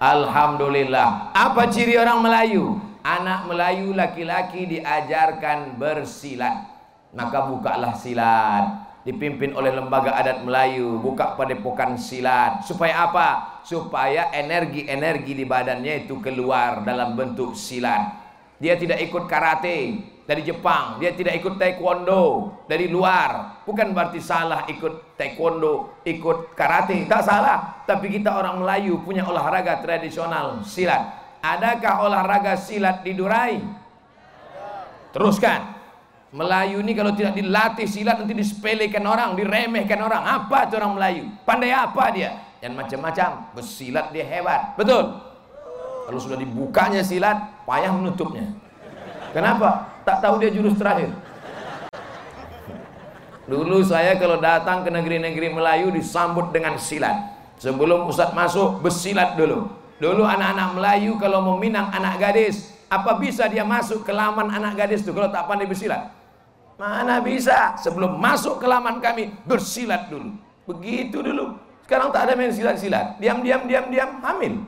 Alhamdulillah. 0.02 1.36
Apa 1.38 1.70
ciri 1.70 1.94
orang 1.98 2.24
Melayu? 2.24 2.90
Anak 3.02 3.50
Melayu 3.50 3.98
laki-laki 3.98 4.70
diajarkan 4.70 5.74
bersilat. 5.82 6.70
Maka 7.18 7.50
bukalah 7.50 7.98
silat. 7.98 8.94
Dipimpin 9.02 9.58
oleh 9.58 9.74
lembaga 9.74 10.14
adat 10.14 10.46
Melayu. 10.46 11.02
Buka 11.02 11.34
padepokan 11.34 11.98
silat. 11.98 12.62
Supaya 12.62 13.10
apa? 13.10 13.28
Supaya 13.66 14.30
energi-energi 14.30 15.34
di 15.34 15.46
badannya 15.50 16.06
itu 16.06 16.22
keluar 16.22 16.86
dalam 16.86 17.18
bentuk 17.18 17.58
silat. 17.58 18.22
Dia 18.62 18.78
tidak 18.78 19.02
ikut 19.02 19.26
karate 19.26 20.06
dari 20.30 20.46
Jepang. 20.46 21.02
Dia 21.02 21.18
tidak 21.18 21.42
ikut 21.42 21.58
taekwondo 21.58 22.54
dari 22.70 22.86
luar. 22.86 23.66
Bukan 23.66 23.98
berarti 23.98 24.22
salah 24.22 24.70
ikut 24.70 25.18
taekwondo 25.18 26.06
ikut 26.06 26.54
karate. 26.54 27.10
Tak 27.10 27.26
salah. 27.26 27.82
Tapi 27.90 28.14
kita 28.14 28.30
orang 28.30 28.62
Melayu 28.62 29.02
punya 29.02 29.26
olahraga 29.26 29.82
tradisional 29.82 30.62
silat 30.62 31.21
adakah 31.41 32.08
olahraga 32.08 32.56
silat 32.56 33.01
di 33.04 33.17
Durai 33.17 33.60
teruskan 35.12 35.82
Melayu 36.32 36.80
ini 36.80 36.95
kalau 36.95 37.12
tidak 37.12 37.36
dilatih 37.36 37.84
silat 37.84 38.15
nanti 38.15 38.32
disepelekan 38.32 39.04
orang, 39.04 39.36
diremehkan 39.36 39.99
orang. 39.99 40.23
Apa 40.23 40.63
itu 40.63 40.80
orang 40.80 40.95
Melayu? 40.95 41.23
Pandai 41.43 41.75
apa 41.75 42.08
dia? 42.15 42.39
Yang 42.63 42.73
macam-macam. 42.80 43.51
Bersilat 43.51 44.15
dia 44.15 44.23
hebat. 44.23 44.80
Betul? 44.80 45.12
Kalau 46.08 46.19
sudah 46.23 46.39
dibukanya 46.39 47.04
silat, 47.04 47.36
payah 47.67 47.91
menutupnya. 47.91 48.47
Kenapa? 49.36 49.91
Tak 50.08 50.23
tahu 50.23 50.39
dia 50.39 50.56
jurus 50.56 50.80
terakhir. 50.80 51.12
Dulu 53.51 53.84
saya 53.84 54.15
kalau 54.15 54.39
datang 54.39 54.88
ke 54.88 54.89
negeri-negeri 54.91 55.51
Melayu 55.51 55.91
disambut 55.91 56.56
dengan 56.56 56.80
silat. 56.80 57.36
Sebelum 57.60 58.08
Ustadz 58.08 58.32
masuk, 58.32 58.80
bersilat 58.80 59.36
dulu. 59.36 59.67
Dulu 60.02 60.26
anak-anak 60.26 60.82
Melayu 60.82 61.22
kalau 61.22 61.46
mau 61.46 61.62
minang 61.62 61.94
anak 61.94 62.18
gadis, 62.18 62.74
apa 62.90 63.22
bisa 63.22 63.46
dia 63.46 63.62
masuk 63.62 64.02
ke 64.02 64.10
laman 64.10 64.50
anak 64.50 64.74
gadis 64.74 65.06
itu 65.06 65.14
kalau 65.14 65.30
tak 65.30 65.46
pandai 65.46 65.70
bersilat? 65.70 66.10
Mana 66.82 67.22
bisa 67.22 67.78
sebelum 67.78 68.18
masuk 68.18 68.58
ke 68.58 68.66
laman 68.66 68.98
kami 68.98 69.30
bersilat 69.46 70.10
dulu. 70.10 70.34
Begitu 70.66 71.22
dulu. 71.22 71.54
Sekarang 71.86 72.10
tak 72.10 72.26
ada 72.26 72.34
main 72.34 72.50
silat-silat. 72.50 73.22
Diam-diam 73.22 73.70
diam-diam 73.70 74.18
hamil. 74.26 74.66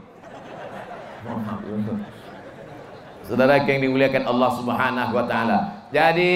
Saudara 3.26 3.58
yang 3.63 3.80
dimuliakan 3.80 4.30
Allah 4.30 4.50
Subhanahu 4.54 5.13
wa 5.17 5.26
taala. 5.26 5.60
Jadi 5.89 6.34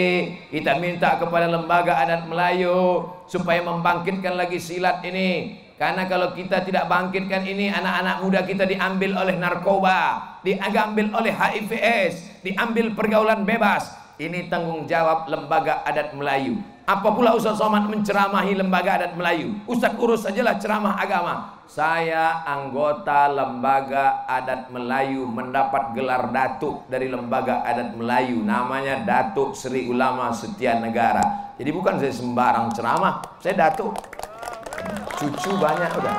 kita 0.49 0.81
minta 0.81 1.21
kepada 1.21 1.45
lembaga 1.45 2.01
adat 2.01 2.25
Melayu 2.25 3.05
supaya 3.29 3.61
membangkitkan 3.61 4.33
lagi 4.33 4.57
silat 4.57 5.05
ini. 5.05 5.61
Karena 5.77 6.09
kalau 6.09 6.33
kita 6.33 6.65
tidak 6.65 6.89
bangkitkan 6.89 7.45
ini 7.45 7.69
anak-anak 7.69 8.25
muda 8.25 8.41
kita 8.41 8.65
diambil 8.65 9.13
oleh 9.13 9.37
narkoba, 9.37 10.41
diambil 10.41 11.13
oleh 11.13 11.29
HIV 11.29 11.71
AIDS, 11.77 12.17
diambil 12.41 12.97
pergaulan 12.97 13.45
bebas, 13.45 13.93
ini 14.17 14.49
tanggung 14.49 14.89
jawab 14.89 15.29
lembaga 15.29 15.85
adat 15.85 16.17
Melayu. 16.17 16.57
Apa 16.89 17.13
pula 17.13 17.37
Ustaz 17.37 17.61
Somad 17.61 17.85
menceramahi 17.85 18.57
lembaga 18.57 18.97
adat 18.97 19.13
Melayu? 19.13 19.53
Ustaz 19.69 19.93
urus 20.01 20.25
sajalah 20.25 20.57
ceramah 20.57 20.97
agama. 20.97 21.61
Saya 21.69 22.41
anggota 22.47 23.29
lembaga 23.29 24.25
adat 24.25 24.73
Melayu 24.73 25.29
mendapat 25.29 25.93
gelar 25.93 26.33
datuk 26.33 26.89
dari 26.89 27.05
lembaga 27.05 27.61
adat 27.61 27.93
Melayu. 27.93 28.41
Namanya 28.41 29.05
Datuk 29.05 29.53
Sri 29.53 29.85
Ulama 29.85 30.33
Setia 30.33 30.81
Negara. 30.81 31.53
Jadi 31.61 31.69
bukan 31.69 32.01
saya 32.01 32.13
sembarang 32.17 32.73
ceramah, 32.73 33.21
saya 33.37 33.69
datuk. 33.69 34.16
Cucu 35.17 35.51
banyak 35.57 35.91
udah. 35.97 36.17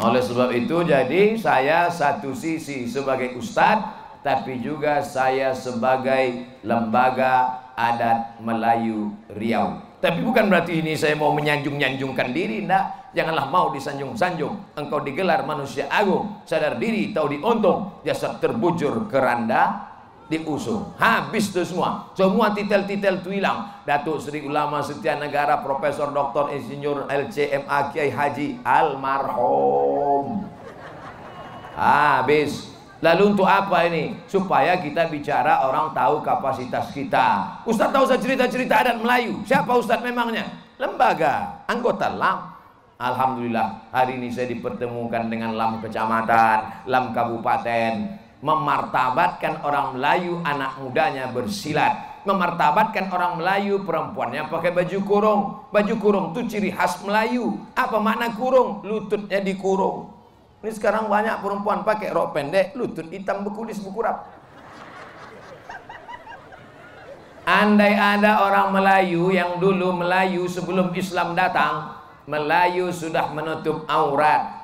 Oleh 0.00 0.22
sebab 0.24 0.48
itu 0.54 0.80
jadi 0.86 1.36
saya 1.36 1.92
satu 1.92 2.32
sisi 2.32 2.88
sebagai 2.88 3.36
ustadz 3.36 4.00
tapi 4.20 4.60
juga 4.60 5.00
saya 5.00 5.52
sebagai 5.56 6.44
lembaga 6.64 7.68
adat 7.72 8.40
Melayu 8.44 9.16
Riau. 9.32 9.80
Tapi 10.00 10.24
bukan 10.24 10.48
berarti 10.48 10.80
ini 10.80 10.96
saya 10.96 11.12
mau 11.12 11.36
menyanjung-nyanjungkan 11.36 12.32
diri, 12.32 12.64
enggak. 12.64 13.12
Janganlah 13.12 13.52
mau 13.52 13.68
disanjung-sanjung. 13.68 14.72
Engkau 14.72 15.04
digelar 15.04 15.44
manusia 15.44 15.92
agung, 15.92 16.40
sadar 16.48 16.80
diri, 16.80 17.12
tahu 17.12 17.36
diuntung, 17.36 18.00
jasad 18.00 18.40
terbujur 18.40 19.12
keranda 19.12 19.89
diusung. 20.30 20.94
Habis 20.94 21.50
itu 21.50 21.66
semua. 21.66 22.14
Semua 22.14 22.54
titel-titel 22.54 23.18
itu 23.18 23.42
hilang. 23.42 23.82
Datuk 23.82 24.22
Seri 24.22 24.46
Ulama 24.46 24.78
Setia 24.78 25.18
Negara, 25.18 25.58
Profesor 25.60 26.14
Dr. 26.14 26.54
Insinyur 26.54 27.10
LCMA 27.10 27.78
Kiai 27.90 28.08
Haji 28.14 28.62
Almarhum. 28.62 30.46
Habis 31.74 32.70
Lalu 33.00 33.32
untuk 33.32 33.48
apa 33.48 33.88
ini? 33.88 34.12
Supaya 34.28 34.76
kita 34.76 35.08
bicara 35.08 35.64
orang 35.64 35.96
tahu 35.96 36.20
kapasitas 36.20 36.92
kita. 36.92 37.58
Ustaz 37.64 37.88
tahu 37.88 38.04
saya 38.04 38.20
cerita-cerita 38.20 38.84
adat 38.84 39.00
Melayu. 39.00 39.40
Siapa 39.48 39.72
Ustaz 39.72 40.04
memangnya? 40.04 40.44
Lembaga, 40.76 41.64
anggota 41.64 42.12
LAM. 42.12 42.60
Alhamdulillah 43.00 43.88
hari 43.88 44.20
ini 44.20 44.28
saya 44.28 44.52
dipertemukan 44.52 45.32
dengan 45.32 45.56
LAM 45.56 45.80
kecamatan, 45.80 46.84
LAM 46.84 47.16
kabupaten. 47.16 48.19
Memartabatkan 48.40 49.60
orang 49.60 50.00
Melayu 50.00 50.40
anak 50.48 50.80
mudanya 50.80 51.28
bersilat. 51.28 52.24
Memartabatkan 52.24 53.12
orang 53.12 53.36
Melayu 53.36 53.84
perempuannya 53.84 54.48
pakai 54.48 54.72
baju 54.72 54.98
kurung. 55.04 55.40
Baju 55.68 55.94
kurung 56.00 56.26
itu 56.32 56.56
ciri 56.56 56.72
khas 56.72 57.00
Melayu. 57.04 57.60
Apa 57.76 58.00
makna 58.00 58.32
kurung? 58.32 58.80
Lututnya 58.80 59.44
dikurung. 59.44 60.20
Ini 60.60 60.76
sekarang 60.76 61.08
banyak 61.08 61.40
perempuan 61.40 61.80
pakai 61.88 62.12
rok 62.12 62.36
pendek, 62.36 62.76
lutut 62.76 63.08
hitam 63.08 63.48
bekulis 63.48 63.80
bukurap. 63.80 64.28
Andai 67.48 67.96
ada 67.96 68.44
orang 68.44 68.68
Melayu 68.76 69.32
yang 69.32 69.56
dulu 69.56 69.96
Melayu 69.96 70.44
sebelum 70.44 70.92
Islam 70.92 71.32
datang, 71.32 71.96
Melayu 72.28 72.92
sudah 72.92 73.32
menutup 73.32 73.88
aurat. 73.88 74.59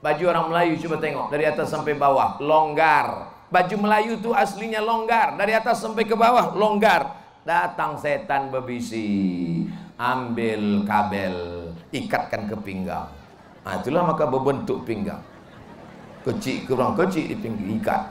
Baju 0.00 0.24
orang 0.32 0.46
Melayu 0.48 0.80
coba 0.80 0.96
tengok 0.96 1.26
dari 1.28 1.44
atas 1.44 1.68
sampai 1.68 1.92
bawah, 1.92 2.40
longgar. 2.40 3.36
Baju 3.52 3.76
Melayu 3.84 4.16
itu 4.16 4.32
aslinya 4.32 4.80
longgar, 4.80 5.36
dari 5.36 5.52
atas 5.52 5.84
sampai 5.84 6.08
ke 6.08 6.16
bawah 6.16 6.56
longgar. 6.56 7.20
Datang 7.44 8.00
setan 8.00 8.48
bebisi, 8.48 9.64
ambil 10.00 10.84
kabel, 10.88 11.68
ikatkan 11.92 12.48
ke 12.48 12.56
pinggang 12.64 13.20
Nah, 13.60 13.76
itulah 13.76 14.02
maka 14.08 14.24
berbentuk 14.24 14.88
pinggang. 14.88 15.20
Kecil 16.24 16.64
kurang 16.64 16.96
kecil 16.96 17.28
di 17.28 17.36
pinggir 17.36 17.76
ikat. 17.80 18.02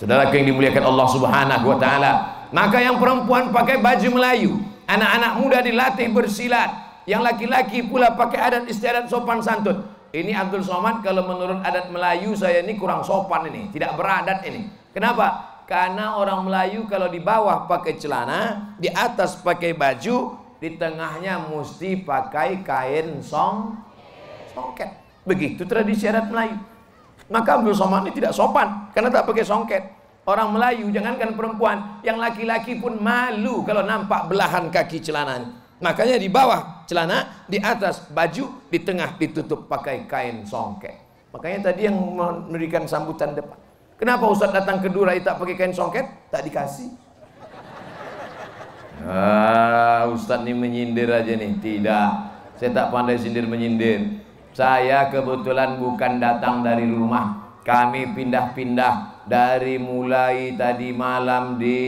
Saudara 0.00 0.28
yang 0.32 0.50
dimuliakan 0.50 0.84
Allah 0.88 1.06
Subhanahu 1.08 1.66
wa 1.68 1.78
taala, 1.78 2.12
maka 2.50 2.82
yang 2.82 2.98
perempuan 2.98 3.54
pakai 3.54 3.78
baju 3.78 4.08
Melayu, 4.18 4.52
anak-anak 4.88 5.32
muda 5.38 5.58
dilatih 5.62 6.10
bersilat, 6.10 7.00
yang 7.06 7.22
laki-laki 7.22 7.84
pula 7.86 8.12
pakai 8.12 8.40
adat 8.40 8.64
istiadat 8.66 9.06
sopan 9.06 9.38
santun. 9.40 9.93
Ini 10.14 10.30
Abdul 10.30 10.62
Somad 10.62 11.02
kalau 11.02 11.26
menurut 11.26 11.58
adat 11.66 11.90
Melayu 11.90 12.38
saya 12.38 12.62
ini 12.62 12.78
kurang 12.78 13.02
sopan 13.02 13.50
ini, 13.50 13.66
tidak 13.74 13.98
beradat 13.98 14.46
ini. 14.46 14.70
Kenapa? 14.94 15.58
Karena 15.66 16.14
orang 16.14 16.46
Melayu 16.46 16.86
kalau 16.86 17.10
di 17.10 17.18
bawah 17.18 17.66
pakai 17.66 17.98
celana, 17.98 18.70
di 18.78 18.86
atas 18.94 19.34
pakai 19.42 19.74
baju, 19.74 20.38
di 20.62 20.78
tengahnya 20.78 21.50
mesti 21.50 21.98
pakai 22.06 22.62
kain 22.62 23.18
song 23.26 23.74
songket. 24.54 24.94
Begitu 25.26 25.66
tradisi 25.66 26.06
adat 26.06 26.30
Melayu. 26.30 26.62
Maka 27.26 27.58
Abdul 27.58 27.74
Somad 27.74 28.06
ini 28.06 28.14
tidak 28.14 28.38
sopan 28.38 28.94
karena 28.94 29.10
tak 29.10 29.26
pakai 29.26 29.42
songket. 29.42 29.82
Orang 30.30 30.54
Melayu 30.54 30.94
jangankan 30.94 31.34
perempuan, 31.34 32.00
yang 32.06 32.22
laki-laki 32.22 32.78
pun 32.78 33.02
malu 33.02 33.66
kalau 33.66 33.82
nampak 33.82 34.30
belahan 34.30 34.70
kaki 34.70 35.02
celananya. 35.02 35.58
Makanya 35.82 36.22
di 36.22 36.30
bawah 36.30 36.73
celana, 36.84 37.46
di 37.48 37.60
atas 37.60 38.08
baju, 38.12 38.68
di 38.68 38.78
tengah 38.80 39.16
ditutup 39.16 39.66
pakai 39.68 40.08
kain 40.08 40.44
songket. 40.44 40.94
Makanya 41.34 41.70
tadi 41.70 41.90
yang 41.90 41.96
memberikan 41.96 42.86
sambutan 42.86 43.34
depan. 43.34 43.58
Kenapa 43.98 44.26
Ustaz 44.26 44.50
datang 44.50 44.82
ke 44.82 44.90
Durai 44.90 45.22
tak 45.22 45.38
pakai 45.38 45.54
kain 45.58 45.74
songket? 45.74 46.30
Tak 46.30 46.46
dikasih. 46.46 46.90
Ah, 49.02 50.06
Ustaz 50.10 50.42
ini 50.46 50.54
menyindir 50.54 51.10
aja 51.10 51.34
nih. 51.34 51.58
Tidak. 51.58 52.08
Saya 52.54 52.70
tak 52.70 52.94
pandai 52.94 53.18
sindir 53.18 53.44
menyindir. 53.50 54.22
Saya 54.54 55.10
kebetulan 55.10 55.82
bukan 55.82 56.22
datang 56.22 56.62
dari 56.62 56.86
rumah. 56.86 57.58
Kami 57.64 58.12
pindah-pindah 58.12 59.24
dari 59.24 59.80
mulai 59.80 60.52
tadi 60.52 60.92
malam 60.92 61.56
di 61.56 61.80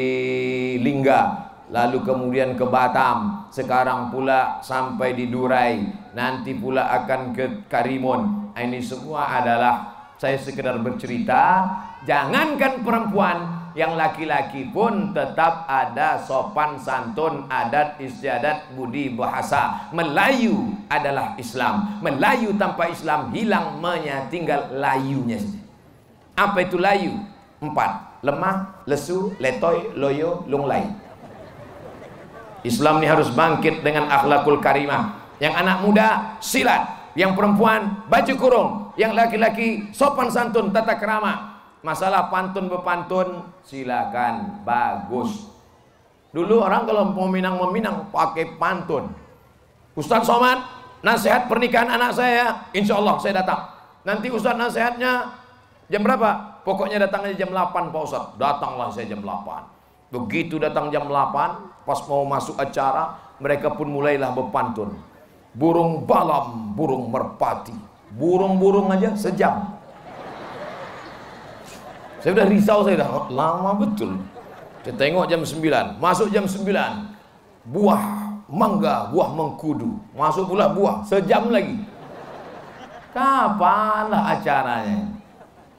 Lingga, 0.80 1.52
lalu 1.68 2.00
kemudian 2.00 2.56
ke 2.56 2.64
Batam, 2.64 3.35
sekarang 3.52 4.14
pula 4.14 4.60
sampai 4.62 5.14
di 5.14 5.30
Durai, 5.30 5.82
nanti 6.14 6.54
pula 6.56 6.88
akan 7.02 7.34
ke 7.34 7.68
Karimun. 7.70 8.52
Ini 8.56 8.80
semua 8.80 9.40
adalah 9.42 10.08
saya 10.16 10.40
sekedar 10.40 10.80
bercerita, 10.80 11.68
jangankan 12.08 12.80
perempuan, 12.80 13.38
yang 13.76 13.92
laki-laki 13.92 14.72
pun 14.72 15.12
tetap 15.12 15.68
ada 15.68 16.16
sopan 16.16 16.80
santun 16.80 17.44
adat 17.52 18.00
istiadat 18.00 18.72
budi 18.72 19.12
bahasa. 19.12 19.92
Melayu 19.92 20.72
adalah 20.88 21.36
Islam. 21.36 22.00
Melayu 22.00 22.56
tanpa 22.56 22.88
Islam 22.88 23.28
hilang 23.36 23.76
menya 23.76 24.32
tinggal 24.32 24.72
layunya 24.72 25.36
apa 26.36 26.68
itu 26.68 26.76
layu? 26.76 27.16
Empat. 27.64 28.20
Lemah 28.20 28.84
lesu 28.84 29.32
letoy 29.40 29.96
loyo 29.96 30.44
lunglai 30.50 30.84
Islam 32.66 32.98
ini 32.98 33.06
harus 33.06 33.30
bangkit 33.30 33.86
dengan 33.86 34.10
akhlakul 34.10 34.58
karimah 34.58 35.22
yang 35.38 35.54
anak 35.54 35.86
muda 35.86 36.36
silat 36.42 37.14
yang 37.14 37.38
perempuan 37.38 38.02
baju 38.10 38.34
kurung 38.34 38.70
yang 38.98 39.14
laki-laki 39.14 39.88
sopan 39.94 40.26
santun 40.28 40.74
tata 40.74 40.98
kerama 40.98 41.56
Masalah 41.86 42.26
pantun 42.34 42.66
bepantun 42.66 43.46
silakan 43.62 44.66
bagus. 44.66 45.46
Dulu 46.34 46.66
orang 46.66 46.82
kalau 46.82 47.14
mau 47.14 47.30
minang-meminang 47.30 48.10
pakai 48.10 48.58
pantun. 48.58 49.14
Ustaz 49.94 50.26
Somad, 50.26 50.66
nasihat 51.06 51.46
pernikahan 51.46 51.86
anak 51.86 52.10
saya, 52.10 52.66
insya 52.74 52.98
Allah 52.98 53.14
saya 53.22 53.38
datang. 53.38 53.70
Nanti 54.02 54.34
Ustaz 54.34 54.58
nasihatnya 54.58 55.30
jam 55.86 56.02
berapa? 56.02 56.58
Pokoknya 56.66 57.06
datangnya 57.06 57.38
jam 57.38 57.54
8 57.54 57.94
Pak 57.94 58.02
Ustaz. 58.02 58.24
Datanglah 58.34 58.90
saya 58.90 59.06
jam 59.06 59.22
8. 59.22 59.75
Begitu 60.16 60.56
datang 60.56 60.88
jam 60.88 61.04
8, 61.12 61.84
pas 61.84 62.00
mau 62.08 62.24
masuk 62.24 62.56
acara, 62.56 63.20
mereka 63.36 63.68
pun 63.76 63.84
mulailah 63.92 64.32
berpantun. 64.32 64.96
Burung 65.52 66.08
balam, 66.08 66.72
burung 66.72 67.12
merpati. 67.12 67.76
Burung-burung 68.16 68.88
aja 68.96 69.12
sejam. 69.12 69.76
Saya 72.24 72.32
sudah 72.32 72.46
risau 72.48 72.80
saya 72.80 73.04
dah 73.04 73.28
lama 73.28 73.76
betul. 73.76 74.16
Saya 74.80 74.96
tengok 74.96 75.28
jam 75.28 75.44
9, 75.44 76.00
masuk 76.00 76.32
jam 76.32 76.48
9. 76.48 76.64
Buah 77.68 78.04
mangga, 78.48 79.12
buah 79.12 79.30
mengkudu. 79.36 80.00
Masuk 80.16 80.48
pula 80.48 80.72
buah, 80.72 81.04
sejam 81.04 81.52
lagi. 81.52 81.76
Kapanlah 83.12 84.36
acaranya? 84.36 85.15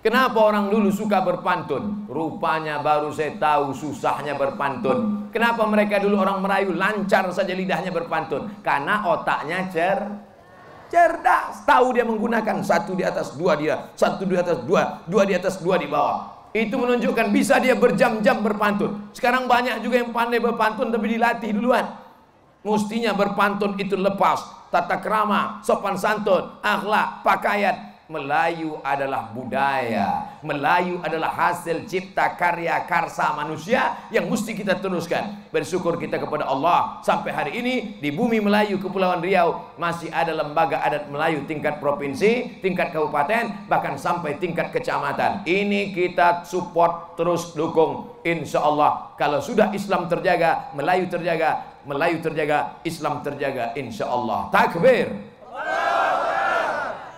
Kenapa 0.05 0.39
orang 0.39 0.69
dulu 0.69 0.93
suka 0.93 1.25
berpantun? 1.25 2.05
Rupanya 2.07 2.79
baru 2.79 3.10
saya 3.10 3.36
tahu 3.36 3.73
susahnya 3.73 4.38
berpantun. 4.38 5.29
Kenapa 5.33 5.65
mereka 5.65 5.97
dulu 5.99 6.21
orang 6.21 6.39
merayu 6.39 6.71
lancar 6.77 7.27
saja 7.33 7.51
lidahnya 7.51 7.89
berpantun? 7.89 8.62
Karena 8.62 9.03
otaknya 9.10 9.67
cer 9.73 9.99
cerdas. 10.88 11.67
Tahu 11.67 11.97
dia 11.97 12.07
menggunakan 12.07 12.63
satu 12.63 12.95
di 12.95 13.03
atas 13.03 13.36
dua 13.36 13.60
dia, 13.60 13.91
satu 13.97 14.23
di 14.23 14.39
atas 14.39 14.63
dua, 14.63 15.03
dua 15.03 15.27
di 15.27 15.36
atas 15.36 15.60
dua 15.60 15.75
di 15.75 15.89
bawah 15.89 16.38
itu 16.55 16.73
menunjukkan 16.73 17.27
bisa 17.29 17.62
dia 17.62 17.77
berjam-jam 17.77 18.41
berpantun. 18.41 19.12
Sekarang 19.13 19.45
banyak 19.45 19.83
juga 19.86 20.01
yang 20.01 20.10
pandai 20.10 20.41
berpantun 20.41 20.89
tapi 20.89 21.17
dilatih 21.17 21.53
duluan. 21.53 21.86
Mestinya 22.65 23.13
berpantun 23.13 23.77
itu 23.77 23.93
lepas 23.93 24.71
tata 24.73 24.99
krama, 24.99 25.63
sopan 25.63 25.95
santun, 25.95 26.60
akhlak, 26.60 27.23
pakaian, 27.23 27.95
Melayu 28.07 28.79
adalah 28.87 29.35
budaya. 29.35 30.39
Melayu 30.39 31.03
adalah 31.03 31.27
hasil 31.27 31.83
cipta 31.91 32.39
karya 32.39 32.87
karsa 32.87 33.35
manusia 33.35 33.99
Yang 34.07 34.25
mesti 34.31 34.51
kita 34.55 34.79
teruskan. 34.79 35.43
Bersyukur 35.51 35.99
kita 35.99 36.15
kepada 36.15 36.47
Allah. 36.47 37.03
Sampai 37.03 37.35
hari 37.35 37.59
ini 37.59 37.99
di 37.99 38.15
bumi 38.15 38.39
Melayu 38.39 38.79
Kepulauan 38.79 39.19
Riau 39.19 39.75
Masih 39.75 40.07
ada 40.07 40.31
lembaga 40.31 40.79
adat 40.79 41.11
Melayu 41.11 41.43
tingkat 41.51 41.83
provinsi 41.83 42.63
Tingkat 42.63 42.95
kabupaten 42.95 43.67
Bahkan 43.67 43.99
sampai 43.99 44.39
tingkat 44.39 44.71
kecamatan. 44.71 45.43
Ini 45.43 45.91
kita 45.91 46.47
support 46.47 47.19
terus 47.19 47.51
dukung. 47.51 48.23
Insya 48.23 48.63
Allah 48.63 49.11
Kalau 49.19 49.43
sudah 49.43 49.75
Islam 49.75 50.07
terjaga 50.07 50.71
Melayu 50.71 51.11
terjaga 51.11 51.75
Melayu 51.83 52.19
terjaga 52.23 52.83
Islam 52.87 53.23
terjaga. 53.23 53.71
Insya 53.75 54.07
Allah. 54.11 54.51
Takbir 54.51 55.37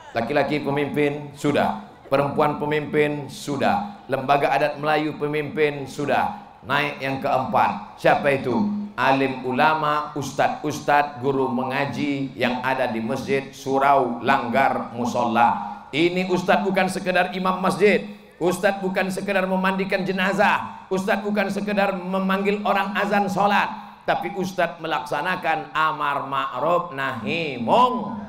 Laki-laki 0.10 0.58
pemimpin 0.65 1.30
sudah, 1.38 1.86
perempuan 2.10 2.58
pemimpin 2.58 3.30
sudah, 3.30 4.02
lembaga 4.10 4.50
adat 4.50 4.82
Melayu 4.82 5.13
pemimpin 5.22 5.86
sudah. 5.86 6.50
Naik 6.65 7.00
yang 7.00 7.22
keempat. 7.24 7.95
Siapa 8.02 8.36
itu? 8.36 8.52
Alim 9.00 9.48
ulama, 9.48 10.12
ustad-ustad, 10.17 11.24
guru 11.24 11.48
mengaji 11.48 12.36
yang 12.36 12.60
ada 12.65 12.89
di 12.91 13.00
masjid 13.00 13.48
Surau 13.56 14.19
Langgar 14.26 14.91
Musola. 14.91 15.86
Ini 15.93 16.28
ustad 16.28 16.67
bukan 16.67 16.91
sekedar 16.91 17.32
imam 17.32 17.63
masjid. 17.63 18.04
Ustad 18.41 18.84
bukan 18.84 19.08
sekedar 19.08 19.48
memandikan 19.48 20.04
jenazah. 20.04 20.84
Ustad 20.91 21.24
bukan 21.24 21.48
sekedar 21.48 21.95
memanggil 21.95 22.60
orang 22.67 22.91
azan 22.98 23.32
sholat. 23.32 23.72
Tapi 24.04 24.34
ustad 24.36 24.82
melaksanakan 24.84 25.72
amar 25.72 26.26
ma'ruf 26.28 26.91
nahi 26.91 27.62
mung 27.62 28.19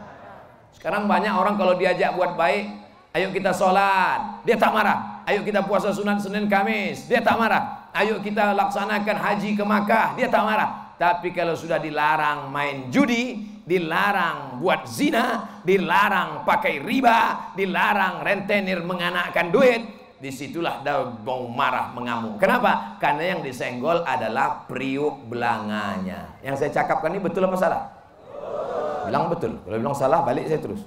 sekarang 0.76 1.10
banyak 1.10 1.32
orang 1.32 1.54
kalau 1.58 1.74
diajak 1.74 2.14
buat 2.14 2.34
baik, 2.38 2.70
ayo 3.16 3.34
kita 3.34 3.50
sholat, 3.50 4.44
dia 4.46 4.56
tak 4.56 4.70
marah. 4.70 5.22
Ayo 5.26 5.46
kita 5.46 5.62
puasa 5.62 5.94
sunat 5.94 6.22
Senin 6.22 6.50
Kamis, 6.50 7.06
dia 7.06 7.22
tak 7.22 7.38
marah. 7.38 7.90
Ayo 7.94 8.22
kita 8.22 8.54
laksanakan 8.54 9.16
haji 9.18 9.58
ke 9.58 9.64
Makkah, 9.66 10.14
dia 10.14 10.26
tak 10.30 10.42
marah. 10.46 10.94
Tapi 11.00 11.32
kalau 11.32 11.56
sudah 11.56 11.80
dilarang 11.80 12.52
main 12.52 12.92
judi, 12.92 13.48
dilarang 13.64 14.60
buat 14.60 14.84
zina, 14.84 15.60
dilarang 15.64 16.44
pakai 16.44 16.82
riba, 16.84 17.52
dilarang 17.56 18.20
rentenir 18.20 18.84
menganakkan 18.84 19.48
duit, 19.48 19.80
di 20.20 20.28
situlah 20.28 20.84
dia 20.84 21.00
mau 21.24 21.48
marah 21.48 21.96
mengamuk. 21.96 22.36
Kenapa? 22.36 23.00
Karena 23.00 23.32
yang 23.36 23.40
disenggol 23.40 24.04
adalah 24.04 24.68
priuk 24.68 25.24
belanganya. 25.32 26.36
Yang 26.44 26.60
saya 26.60 26.70
cakapkan 26.84 27.16
ini 27.16 27.24
betul 27.24 27.48
apa 27.48 27.56
salah? 27.56 27.82
Bilang 29.10 29.26
betul. 29.26 29.58
Kalau 29.66 29.76
bilang 29.76 29.96
salah 29.98 30.22
balik 30.22 30.46
saya 30.46 30.62
terus. 30.62 30.82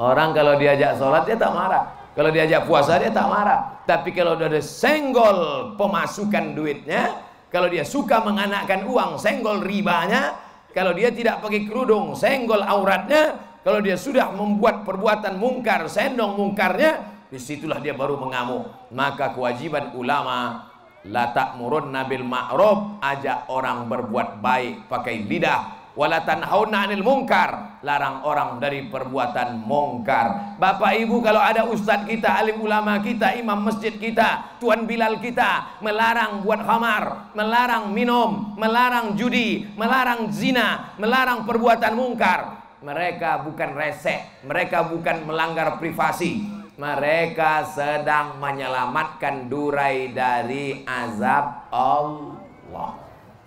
Orang 0.00 0.32
kalau 0.32 0.56
diajak 0.56 0.96
sholat 0.96 1.28
dia 1.28 1.36
tak 1.36 1.52
marah. 1.52 1.84
Kalau 2.16 2.30
diajak 2.32 2.64
puasa 2.64 2.96
dia 2.96 3.12
tak 3.12 3.28
marah. 3.28 3.60
Tapi 3.84 4.10
kalau 4.16 4.34
dia 4.40 4.48
ada 4.48 4.60
senggol 4.64 5.72
pemasukan 5.76 6.56
duitnya 6.56 7.20
kalau 7.52 7.68
dia 7.68 7.84
suka 7.84 8.24
menganakkan 8.24 8.88
uang 8.88 9.20
senggol 9.20 9.60
ribanya 9.60 10.32
kalau 10.72 10.96
dia 10.96 11.12
tidak 11.12 11.44
pakai 11.44 11.68
kerudung 11.68 12.16
senggol 12.16 12.64
auratnya 12.64 13.36
kalau 13.60 13.84
dia 13.84 13.94
sudah 13.94 14.32
membuat 14.32 14.88
perbuatan 14.88 15.36
mungkar 15.36 15.86
sendong 15.86 16.34
mungkarnya 16.34 17.22
di 17.28 17.38
situlah 17.38 17.78
dia 17.78 17.92
baru 17.92 18.16
mengamuk. 18.16 18.92
Maka 18.92 19.36
kewajiban 19.36 19.92
ulama 19.94 20.68
la 21.06 21.30
ta'murun 21.30 21.90
nabil 21.92 22.24
ma'ruf 22.24 22.98
ajak 23.02 23.50
orang 23.50 23.86
berbuat 23.86 24.38
baik 24.38 24.86
pakai 24.86 25.26
lidah 25.26 25.81
wala 25.92 26.24
tanhauna 26.24 26.88
'anil 26.88 27.04
munkar. 27.04 27.72
Larang 27.82 28.22
orang 28.22 28.62
dari 28.62 28.86
perbuatan 28.86 29.58
mungkar 29.66 30.54
Bapak 30.54 30.94
Ibu 31.02 31.18
kalau 31.18 31.42
ada 31.42 31.66
ustadz 31.66 32.06
kita 32.06 32.30
alim 32.30 32.62
ulama 32.62 33.02
kita 33.02 33.34
imam 33.34 33.58
masjid 33.58 33.90
kita 33.90 34.54
tuan 34.62 34.86
bilal 34.86 35.18
kita 35.18 35.82
melarang 35.82 36.46
buat 36.46 36.62
khamar 36.62 37.34
melarang 37.34 37.90
minum 37.90 38.54
melarang 38.54 39.18
judi 39.18 39.66
melarang 39.74 40.30
zina 40.30 40.94
melarang 40.94 41.42
perbuatan 41.42 41.90
mungkar 41.98 42.70
mereka 42.86 43.42
bukan 43.42 43.74
resek 43.74 44.46
mereka 44.46 44.86
bukan 44.86 45.26
melanggar 45.26 45.82
privasi. 45.82 46.62
Mereka 46.72 47.68
sedang 47.68 48.40
menyelamatkan 48.40 49.46
durai 49.46 50.10
dari 50.10 50.82
azab 50.82 51.68
Allah 51.70 53.01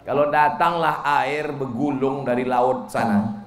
kalau 0.06 0.30
datanglah 0.30 1.02
air 1.02 1.50
bergulung 1.50 2.22
dari 2.22 2.46
laut 2.46 2.94
sana. 2.94 3.42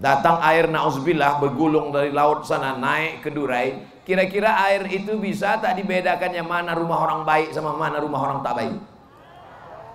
Datang 0.00 0.40
air 0.40 0.72
nauzubillah 0.72 1.36
bergulung 1.36 1.92
dari 1.92 2.08
laut 2.16 2.48
sana 2.48 2.80
naik 2.80 3.20
ke 3.20 3.28
Durai. 3.28 4.00
Kira-kira 4.08 4.56
air 4.64 4.88
itu 4.88 5.20
bisa 5.20 5.60
tak 5.60 5.76
dibedakan 5.76 6.32
yang 6.32 6.48
mana 6.48 6.72
rumah 6.72 7.04
orang 7.04 7.28
baik 7.28 7.52
sama 7.52 7.76
mana 7.76 8.00
rumah 8.00 8.20
orang 8.24 8.40
tak 8.40 8.56
baik? 8.56 8.76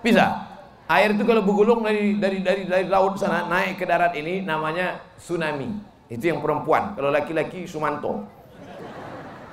Bisa. 0.06 0.50
Air 0.86 1.18
itu 1.18 1.26
kalau 1.26 1.42
bergulung 1.42 1.82
dari 1.82 2.14
dari 2.14 2.38
dari 2.42 2.62
dari 2.66 2.86
laut 2.86 3.18
sana 3.18 3.50
naik 3.50 3.82
ke 3.82 3.84
darat 3.86 4.14
ini 4.14 4.42
namanya 4.42 5.02
tsunami. 5.18 5.70
Itu 6.06 6.30
yang 6.30 6.38
perempuan. 6.38 6.94
Kalau 6.94 7.10
laki-laki 7.10 7.66
Sumanto. 7.66 8.22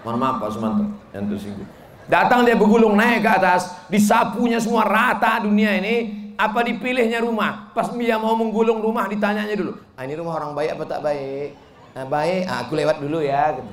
Mohon 0.06 0.18
maaf 0.18 0.36
Pak 0.46 0.50
Sumanto 0.54 0.86
yang 1.10 1.26
tersinggung. 1.26 1.70
Datang 2.10 2.42
dia 2.42 2.58
bergulung 2.58 2.98
naik 2.98 3.22
ke 3.22 3.30
atas, 3.30 3.70
disapunya 3.86 4.58
semua 4.58 4.82
rata 4.82 5.46
dunia 5.46 5.78
ini. 5.78 6.18
Apa 6.40 6.64
dipilihnya 6.64 7.20
rumah? 7.20 7.68
Pas 7.76 7.92
dia 7.92 8.16
mau 8.16 8.32
menggulung 8.32 8.80
rumah 8.80 9.12
ditanyanya 9.12 9.60
dulu. 9.60 9.76
Ah, 10.00 10.08
ini 10.08 10.16
rumah 10.16 10.40
orang 10.40 10.56
baik 10.56 10.80
apa 10.80 10.84
tak 10.88 11.04
baik? 11.04 11.52
Nah, 11.92 12.08
baik, 12.08 12.48
ah, 12.48 12.58
aku 12.64 12.72
lewat 12.80 13.04
dulu 13.04 13.20
ya. 13.20 13.60
Gitu. 13.60 13.72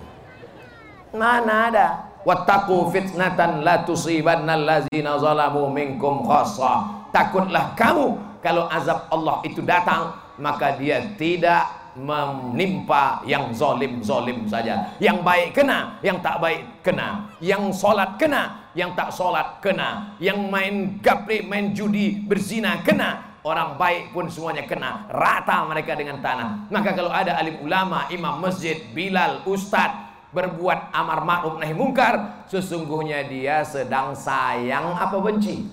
Mana 1.15 1.71
ada? 1.71 1.87
Wattaqu 2.27 2.91
fitnatan 2.91 3.63
la 3.63 3.87
tusibanna 3.87 4.59
allazina 4.59 5.15
zalamu 5.15 5.71
minkum 5.71 6.27
khassah. 6.27 7.07
Takutlah 7.15 7.79
kamu 7.79 8.19
kalau 8.43 8.67
azab 8.67 9.07
Allah 9.15 9.47
itu 9.47 9.63
datang, 9.63 10.19
maka 10.35 10.75
dia 10.75 11.07
tidak 11.15 11.71
menimpa 11.95 13.23
yang 13.25 13.55
zolim-zolim 13.55 14.43
saja. 14.51 14.91
Yang 14.99 15.23
baik 15.23 15.49
kena, 15.55 16.03
yang 16.03 16.19
tak 16.19 16.43
baik 16.43 16.83
kena. 16.83 17.31
Yang 17.39 17.79
solat 17.79 18.19
kena, 18.19 18.66
yang 18.77 18.93
tak 18.93 19.09
solat 19.11 19.65
kena. 19.65 20.15
Yang 20.21 20.39
main 20.53 20.75
gapri, 21.01 21.41
main 21.41 21.73
judi, 21.73 22.21
berzina 22.21 22.85
kena. 22.85 23.41
Orang 23.41 23.81
baik 23.81 24.13
pun 24.13 24.29
semuanya 24.29 24.69
kena. 24.69 25.09
Rata 25.09 25.65
mereka 25.65 25.97
dengan 25.97 26.21
tanah. 26.21 26.69
Maka 26.69 26.93
kalau 26.93 27.09
ada 27.09 27.41
alim 27.41 27.65
ulama, 27.65 28.05
imam 28.13 28.37
masjid, 28.43 28.77
bilal, 28.93 29.41
ustadz, 29.49 30.05
berbuat 30.37 30.93
amar 30.93 31.25
ma'ruf 31.25 31.57
nahi 31.57 31.73
mungkar, 31.73 32.45
sesungguhnya 32.53 33.25
dia 33.25 33.65
sedang 33.65 34.13
sayang 34.13 34.93
apa 34.93 35.17
benci? 35.17 35.65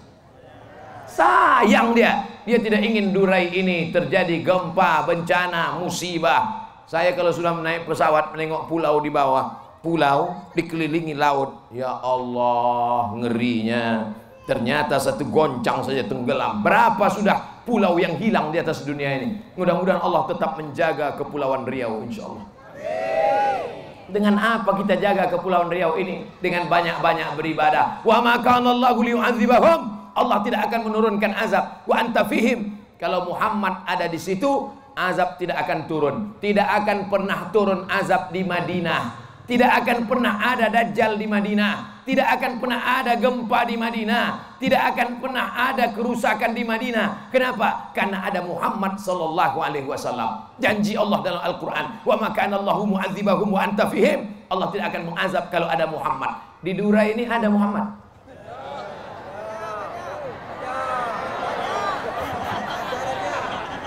Sayang 1.04 1.92
dia. 1.92 2.24
Dia 2.48 2.62
tidak 2.64 2.80
ingin 2.80 3.12
durai 3.12 3.52
ini 3.52 3.92
terjadi 3.92 4.40
gempa, 4.40 5.04
bencana, 5.04 5.76
musibah. 5.76 6.64
Saya 6.88 7.12
kalau 7.18 7.34
sudah 7.34 7.58
naik 7.58 7.90
pesawat 7.90 8.32
menengok 8.32 8.70
pulau 8.70 9.02
di 9.02 9.10
bawah, 9.10 9.63
pulau 9.84 10.50
dikelilingi 10.56 11.14
laut. 11.14 11.68
Ya 11.76 11.92
Allah, 11.92 13.14
ngerinya. 13.20 14.16
Ternyata 14.48 15.00
satu 15.00 15.28
goncang 15.28 15.84
saja 15.84 16.04
tenggelam. 16.08 16.64
Berapa 16.64 17.12
sudah 17.12 17.64
pulau 17.68 18.00
yang 18.00 18.16
hilang 18.20 18.52
di 18.52 18.60
atas 18.60 18.84
dunia 18.84 19.20
ini? 19.20 19.40
Mudah-mudahan 19.60 20.00
Allah 20.00 20.28
tetap 20.28 20.56
menjaga 20.56 21.16
kepulauan 21.20 21.68
Riau 21.68 22.04
insya 22.04 22.28
Allah. 22.28 22.46
Dengan 24.08 24.36
apa 24.36 24.76
kita 24.84 25.00
jaga 25.00 25.32
kepulauan 25.32 25.72
Riau 25.72 25.96
ini? 25.96 26.28
Dengan 26.44 26.68
banyak-banyak 26.68 27.40
beribadah. 27.40 28.04
Wa 28.04 28.20
ma 28.20 28.40
kana 28.44 28.76
Allahu 28.76 29.00
liyu'adzibahum 29.00 30.04
Allah 30.14 30.38
tidak 30.46 30.70
akan 30.70 30.82
menurunkan 30.90 31.32
azab 31.34 31.86
wa 31.90 31.96
anta 31.98 32.22
fihim 32.30 32.78
kalau 33.02 33.34
Muhammad 33.34 33.82
ada 33.90 34.06
di 34.06 34.22
situ 34.22 34.70
azab 34.94 35.42
tidak 35.42 35.66
akan 35.66 35.90
turun 35.90 36.16
tidak 36.38 36.70
akan 36.70 37.10
pernah 37.10 37.50
turun 37.50 37.90
azab 37.90 38.30
di 38.30 38.46
Madinah 38.46 39.23
tidak 39.44 39.84
akan 39.84 40.08
pernah 40.08 40.40
ada 40.40 40.72
dajjal 40.72 41.20
di 41.20 41.28
Madinah. 41.28 42.04
Tidak 42.08 42.24
akan 42.24 42.64
pernah 42.64 42.80
ada 42.80 43.16
gempa 43.20 43.60
di 43.68 43.76
Madinah. 43.76 44.56
Tidak 44.56 44.82
akan 44.92 45.20
pernah 45.20 45.52
ada 45.52 45.92
kerusakan 45.92 46.56
di 46.56 46.64
Madinah. 46.64 47.28
Kenapa? 47.28 47.92
Karena 47.92 48.24
ada 48.24 48.40
Muhammad 48.40 48.96
sallallahu 49.00 49.60
alaihi 49.60 49.88
wasallam. 49.88 50.48
Janji 50.64 50.96
Allah 50.96 51.20
dalam 51.24 51.42
Al-Qur'an 51.44 52.04
wa 52.08 52.16
maka 52.16 52.48
Allahu 52.48 52.96
mu'adzibahum 52.96 53.52
wa 53.52 53.60
anta 53.68 53.88
fihim. 53.92 54.32
Allah 54.48 54.72
tidak 54.72 54.96
akan 54.96 55.12
mengazab 55.12 55.52
kalau 55.52 55.68
ada 55.68 55.88
Muhammad. 55.92 56.40
Di 56.64 56.72
Dura 56.80 57.04
ini 57.04 57.28
ada 57.28 57.52
Muhammad. 57.52 58.00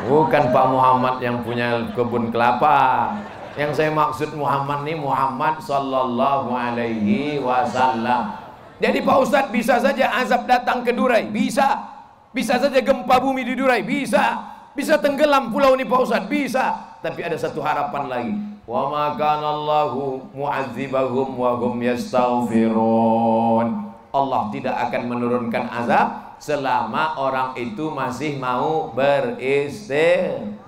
Bukan 0.06 0.44
Pak 0.52 0.66
Muhammad 0.68 1.16
yang 1.24 1.40
punya 1.40 1.80
kebun 1.96 2.28
kelapa. 2.28 3.10
Yang 3.56 3.72
saya 3.80 3.88
maksud 3.88 4.36
Muhammad 4.36 4.84
ini 4.84 5.00
Muhammad 5.00 5.64
sallallahu 5.64 6.52
alaihi 6.52 7.40
wasallam. 7.40 8.36
Jadi 8.76 9.00
Pak 9.00 9.16
Ustadz 9.24 9.48
bisa 9.48 9.80
saja 9.80 10.12
azab 10.12 10.44
datang 10.44 10.84
ke 10.84 10.92
Durai, 10.92 11.24
bisa. 11.32 11.96
Bisa 12.36 12.60
saja 12.60 12.76
gempa 12.84 13.16
bumi 13.16 13.48
di 13.48 13.56
Durai, 13.56 13.80
bisa. 13.80 14.52
Bisa 14.76 15.00
tenggelam 15.00 15.48
pulau 15.48 15.72
ini 15.72 15.88
Pak 15.88 16.00
Ustadz, 16.04 16.28
bisa. 16.28 17.00
Tapi 17.00 17.24
ada 17.24 17.40
satu 17.40 17.64
harapan 17.64 18.04
lagi. 18.12 18.36
Wa 18.68 18.92
ma 18.92 19.16
kana 19.16 19.48
Allahu 19.56 20.36
mu'adzibahum 20.36 21.40
wa 21.40 21.56
hum 21.56 21.80
yastaghfirun. 21.80 23.66
Allah 24.12 24.42
tidak 24.52 24.76
akan 24.84 25.02
menurunkan 25.08 25.64
azab 25.72 26.36
selama 26.36 27.16
orang 27.16 27.56
itu 27.56 27.88
masih 27.88 28.36
mau 28.36 28.92
beristighfar. 28.92 30.65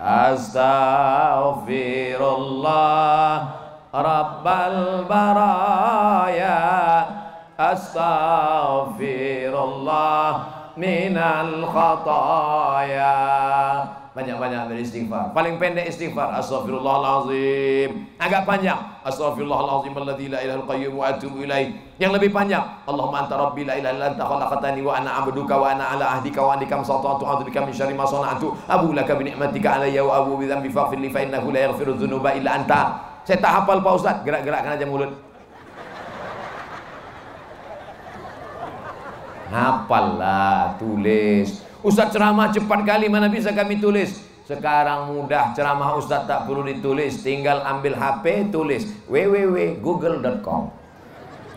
أستغفر 0.00 1.74
الله 2.36 3.44
رب 3.94 4.46
البرايا. 4.46 5.84
أستغفر 7.60 9.54
الله 9.64 10.40
من 10.76 11.18
الخطايا. 11.40 13.04
Banyak-banyak 14.14 14.70
beristighfar. 14.70 15.34
Paling 15.34 15.58
pendek 15.58 15.90
istighfar, 15.90 16.38
astagfirullahalazim. 16.38 18.14
Agak 18.22 18.46
panjang, 18.46 18.78
astagfirullahalazim 19.02 19.90
alladzi 19.90 20.30
la 20.30 20.38
ilaha 20.38 20.62
qayyum 20.70 21.02
wa 21.02 21.10
atubu 21.10 21.42
ilaih. 21.42 21.74
Yang 21.98 22.22
lebih 22.22 22.30
panjang, 22.30 22.62
Allahumma 22.86 23.26
anta 23.26 23.34
rabbi 23.34 23.66
la 23.66 23.74
ilaha 23.74 23.90
illa 23.98 24.06
anta 24.14 24.22
khalaqtani 24.22 24.86
wa 24.86 24.94
ana 24.94 25.10
'abduka 25.18 25.58
wa 25.58 25.66
ana 25.66 25.84
'ala 25.90 26.06
ahdika 26.14 26.38
wa 26.46 26.54
andika 26.54 26.78
masata'tu 26.78 27.26
a'udzu 27.26 27.50
bika 27.50 27.66
min 27.66 27.74
syarri 27.74 27.98
ma 27.98 28.06
sana'tu. 28.06 28.54
Abu 28.70 28.94
laka 28.94 29.18
bi 29.18 29.34
ni'matika 29.34 29.82
'alayya 29.82 30.06
wa 30.06 30.22
abu 30.22 30.38
bi 30.38 30.46
dhanbi 30.46 30.70
faghfir 30.70 31.02
li 31.02 31.10
fa 31.10 31.18
innahu 31.18 31.50
la 31.50 31.66
yaghfiru 31.66 31.98
dzunuba 31.98 32.38
illa 32.38 32.62
anta. 32.62 32.82
Saya 33.26 33.42
tak 33.42 33.50
hafal 33.50 33.82
Pak 33.82 33.92
Ustaz, 33.98 34.16
gerak-gerakkan 34.22 34.78
aja 34.78 34.86
mulut. 34.86 35.10
Hafal 39.50 40.22
lah, 40.22 40.78
tulis. 40.78 41.63
Ustaz 41.84 42.16
ceramah 42.16 42.48
cepat 42.48 42.80
kali 42.88 43.12
mana 43.12 43.28
bisa 43.28 43.52
kami 43.52 43.76
tulis? 43.76 44.24
Sekarang 44.48 45.12
mudah 45.12 45.52
ceramah 45.52 45.92
Ustaz 46.00 46.24
tak 46.24 46.48
perlu 46.48 46.64
ditulis. 46.64 47.20
Tinggal 47.20 47.60
ambil 47.60 47.92
HP 47.92 48.48
tulis. 48.48 48.88
www.google.com 49.04 50.72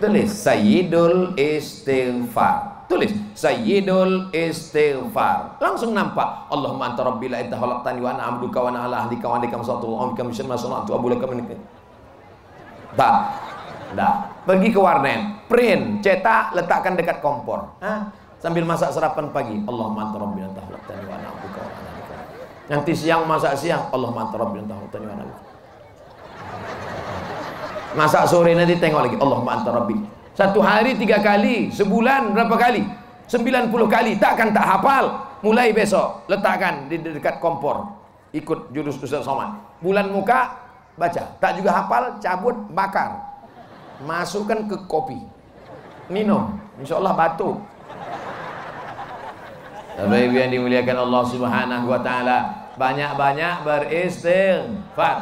tulis 0.03 0.29
Sayyidul 0.29 1.33
Istighfar. 1.39 2.87
Tulis 2.91 3.15
Sayyidul 3.39 4.35
Istighfar. 4.35 5.63
Langsung 5.63 5.95
nampak. 5.95 6.51
Allahumma 6.51 6.91
anta 6.91 7.07
rabbi 7.07 7.31
la 7.31 7.39
anta 7.43 7.55
khalaqtani 7.55 7.99
wa 8.03 8.11
ana 8.11 8.23
abduka 8.35 8.59
wa 8.63 8.69
ana 8.71 8.79
ala 8.83 8.95
ahlika 9.07 9.31
wa 9.31 9.39
andika 9.39 9.55
masatu 9.55 9.95
wa 9.95 10.11
amika 10.11 10.27
min 10.27 10.35
sanatu 10.35 10.91
abu 10.91 11.07
tak. 12.97 13.15
Dah 13.95 14.27
pergi 14.43 14.75
ke 14.75 14.79
warnet. 14.79 15.47
Print. 15.47 16.03
Cetak 16.03 16.51
letakkan 16.51 16.99
dekat 16.99 17.23
kompor? 17.23 17.79
Sambil 18.37 18.63
masak 18.63 18.93
sarapan 18.93 19.29
pagi 19.33 19.57
Allah 19.65 19.87
anta 19.93 20.17
rabbi 20.21 20.39
anta 20.45 20.61
khalaqtani 20.61 21.03
wa 21.09 21.13
ana 21.17 21.27
abduka 21.33 21.59
wa 21.61 21.69
ana 21.69 21.89
nanti 22.67 22.91
siang 22.93 23.23
masak 23.25 23.53
siang 23.57 23.89
Allah 23.89 24.11
anta 24.13 24.35
rabbi 24.37 24.57
anta 24.61 24.73
khalaqtani 24.77 25.05
wa 25.09 25.13
ana 25.17 25.47
masak 27.97 28.29
sore 28.29 28.53
nanti 28.53 28.77
tengok 28.77 29.01
lagi 29.09 29.17
Allah 29.17 29.39
anta 29.41 29.69
rabbi. 29.73 29.97
Satu 30.37 30.61
hari 30.61 30.93
tiga 30.93 31.17
kali 31.17 31.73
sebulan 31.73 32.37
berapa 32.37 32.53
kali? 32.53 32.85
90 33.25 33.73
kali 33.89 34.21
takkan 34.21 34.53
tak 34.53 34.63
hafal. 34.63 35.25
Mulai 35.41 35.69
besok 35.73 36.25
letakkan 36.29 36.89
di 36.89 36.97
dekat 36.97 37.37
kompor 37.37 37.93
ikut 38.33 38.69
jurus 38.73 39.01
Ustaz 39.01 39.25
Somad. 39.25 39.57
Bulan 39.81 40.13
muka 40.13 40.53
baca. 40.93 41.37
Tak 41.41 41.51
juga 41.57 41.73
hafal 41.73 42.21
cabut 42.21 42.57
bakar. 42.73 43.17
Masukkan 44.05 44.69
ke 44.69 44.77
kopi. 44.85 45.17
Minum. 46.09 46.53
Insya 46.77 47.01
Allah 47.01 47.17
batuk 47.17 47.57
Bapak 49.97 50.29
Ibu 50.29 50.35
yang 50.37 50.53
dimuliakan 50.53 51.09
Allah 51.09 51.23
Subhanahu 51.25 51.89
wa 51.89 51.97
taala, 52.05 52.69
banyak-banyak 52.77 53.65
beristighfar. 53.65 55.17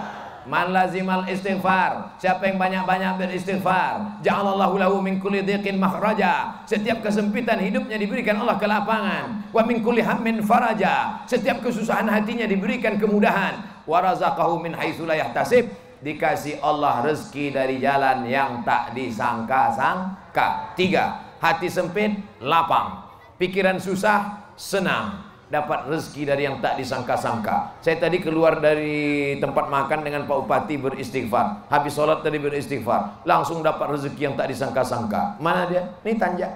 Man 0.46 0.76
lazimal 0.76 1.24
istighfar. 1.32 2.20
Siapa 2.20 2.44
yang 2.46 2.60
banyak-banyak 2.60 3.18
beristighfar, 3.18 4.20
ja'alallahu 4.20 4.76
lahu 4.78 5.00
min 5.00 5.24
kulli 5.24 5.48
dhiqin 5.48 5.80
makhraja. 5.80 6.60
Setiap 6.68 7.02
kesempitan 7.02 7.58
hidupnya 7.64 7.96
diberikan 7.96 8.36
Allah 8.44 8.60
kelapangan. 8.60 9.50
Wa 9.56 9.64
min 9.64 9.80
kulli 9.80 10.04
hammin 10.04 10.44
faraja. 10.44 11.24
Setiap 11.24 11.64
kesusahan 11.64 12.06
hatinya 12.12 12.44
diberikan 12.44 13.00
kemudahan. 13.00 13.64
Wa 13.88 14.04
razaqahu 14.04 14.60
min 14.60 14.76
haitsu 14.76 15.08
la 15.08 15.16
yahtasib. 15.18 15.72
Dikasih 16.04 16.60
Allah 16.60 17.02
rezeki 17.02 17.56
dari 17.56 17.80
jalan 17.80 18.28
yang 18.28 18.62
tak 18.62 18.94
disangka-sangka. 18.94 20.78
Tiga, 20.78 21.34
hati 21.42 21.72
sempit, 21.72 22.22
lapang. 22.38 23.02
Pikiran 23.42 23.82
susah, 23.82 24.45
senang 24.56 25.36
dapat 25.46 25.86
rezeki 25.86 26.24
dari 26.26 26.44
yang 26.50 26.58
tak 26.58 26.82
disangka-sangka. 26.82 27.78
Saya 27.80 28.02
tadi 28.02 28.18
keluar 28.18 28.58
dari 28.58 29.38
tempat 29.38 29.70
makan 29.70 30.02
dengan 30.02 30.26
Pak 30.26 30.38
Upati 30.48 30.76
beristighfar. 30.82 31.70
Habis 31.70 31.94
sholat 31.94 32.26
tadi 32.26 32.42
beristighfar. 32.42 33.22
Langsung 33.24 33.62
dapat 33.62 33.94
rezeki 33.94 34.22
yang 34.32 34.36
tak 34.36 34.50
disangka-sangka. 34.50 35.38
Mana 35.38 35.70
dia? 35.70 35.86
Ini 36.02 36.18
tanjak. 36.18 36.52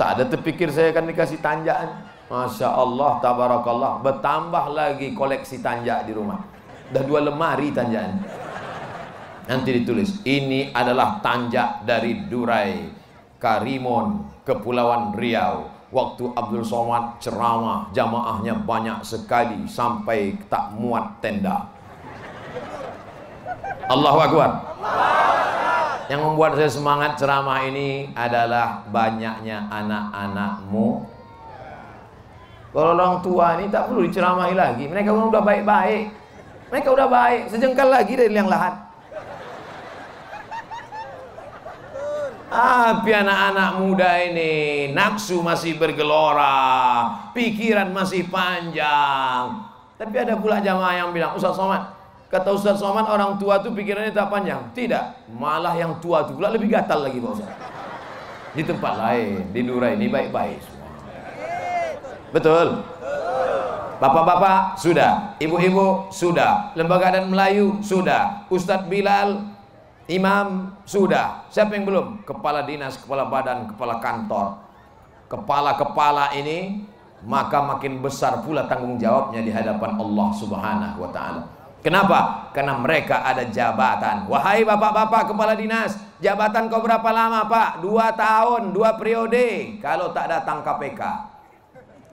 Tak 0.00 0.08
ada 0.16 0.24
terpikir 0.24 0.72
saya 0.72 0.96
akan 0.96 1.12
dikasih 1.12 1.44
tanjakan. 1.44 2.08
Masya 2.32 2.72
Allah, 2.72 3.20
tabarakallah. 3.20 4.00
Bertambah 4.00 4.64
lagi 4.72 5.12
koleksi 5.12 5.60
tanjak 5.60 6.08
di 6.08 6.16
rumah. 6.16 6.40
Dah 6.88 7.04
dua 7.04 7.20
lemari 7.20 7.68
tanjakan. 7.68 8.24
Nanti 9.50 9.82
ditulis, 9.82 10.22
ini 10.24 10.70
adalah 10.70 11.18
tanjak 11.18 11.82
dari 11.82 12.24
Durai, 12.30 12.86
Karimun, 13.36 14.40
Kepulauan 14.46 15.10
Riau. 15.12 15.79
Waktu 15.90 16.22
Abdul 16.38 16.62
Somad 16.62 17.18
ceramah, 17.18 17.90
jamaahnya 17.90 18.62
banyak 18.62 19.02
sekali 19.02 19.66
sampai 19.66 20.38
tak 20.46 20.78
muat 20.78 21.18
tenda. 21.18 21.66
Allahu 23.90 24.18
Akbar. 24.22 24.50
Yang 26.06 26.20
membuat 26.26 26.54
saya 26.58 26.70
semangat 26.70 27.18
ceramah 27.18 27.66
ini 27.66 28.10
adalah 28.14 28.86
banyaknya 28.86 29.66
anak-anakmu. 29.66 31.06
Kalau 32.70 32.94
orang 32.94 33.18
tua 33.18 33.58
ini 33.58 33.66
tak 33.66 33.90
perlu 33.90 34.06
diceramahi 34.06 34.54
lagi. 34.54 34.86
Mereka 34.86 35.10
pun 35.10 35.30
udah 35.30 35.42
baik-baik. 35.42 36.06
Mereka 36.70 36.88
udah 36.94 37.08
baik, 37.10 37.50
sejengkal 37.50 37.90
lagi 37.90 38.14
dari 38.14 38.30
yang 38.30 38.46
lahat. 38.46 38.89
Tapi 42.50 43.14
anak-anak 43.14 43.70
muda 43.78 44.10
ini 44.26 44.90
nafsu 44.90 45.38
masih 45.38 45.78
bergelora, 45.78 47.06
pikiran 47.30 47.94
masih 47.94 48.26
panjang. 48.26 49.70
Tapi 49.94 50.14
ada 50.18 50.34
pula 50.34 50.58
jamaah 50.58 50.98
yang 50.98 51.14
bilang, 51.14 51.38
Ustaz 51.38 51.54
Somad, 51.54 51.94
kata 52.26 52.50
Ustaz 52.50 52.82
Somad 52.82 53.06
orang 53.06 53.38
tua 53.38 53.62
tuh 53.62 53.70
pikirannya 53.70 54.10
tak 54.10 54.34
panjang. 54.34 54.66
Tidak, 54.74 55.30
malah 55.30 55.78
yang 55.78 56.02
tua 56.02 56.26
tuh 56.26 56.34
pula 56.42 56.50
lebih 56.50 56.74
gatal 56.74 57.06
lagi 57.06 57.22
Pak. 57.22 57.38
Di 58.58 58.66
tempat 58.66 58.98
lain, 58.98 59.54
di 59.54 59.62
Nura 59.62 59.94
ini 59.94 60.10
baik-baik. 60.10 60.58
Betul? 62.34 62.82
Bapak-bapak 64.02 64.74
sudah, 64.74 65.38
ibu-ibu 65.38 66.10
sudah, 66.10 66.74
lembaga 66.74 67.14
dan 67.14 67.30
Melayu 67.30 67.78
sudah, 67.78 68.42
Ustadz 68.50 68.90
Bilal 68.90 69.59
Imam 70.10 70.74
sudah. 70.82 71.46
Siapa 71.54 71.78
yang 71.78 71.86
belum? 71.86 72.26
Kepala 72.26 72.66
dinas, 72.66 72.98
kepala 72.98 73.30
badan, 73.30 73.70
kepala 73.70 74.02
kantor. 74.02 74.58
Kepala-kepala 75.30 76.34
ini 76.34 76.82
maka 77.22 77.62
makin 77.62 78.02
besar 78.02 78.42
pula 78.42 78.66
tanggung 78.66 78.98
jawabnya 78.98 79.38
di 79.38 79.54
hadapan 79.54 79.94
Allah 80.02 80.28
Subhanahu 80.34 80.98
wa 80.98 81.10
taala. 81.14 81.42
Kenapa? 81.78 82.50
Karena 82.50 82.74
mereka 82.74 83.22
ada 83.22 83.46
jabatan. 83.46 84.26
Wahai 84.26 84.66
bapak-bapak 84.66 85.30
kepala 85.30 85.54
dinas, 85.54 85.94
jabatan 86.18 86.66
kau 86.66 86.82
berapa 86.82 87.06
lama 87.14 87.46
pak? 87.46 87.78
Dua 87.78 88.10
tahun, 88.10 88.74
dua 88.74 88.98
periode. 88.98 89.78
Kalau 89.78 90.10
tak 90.10 90.26
datang 90.26 90.66
KPK. 90.66 91.02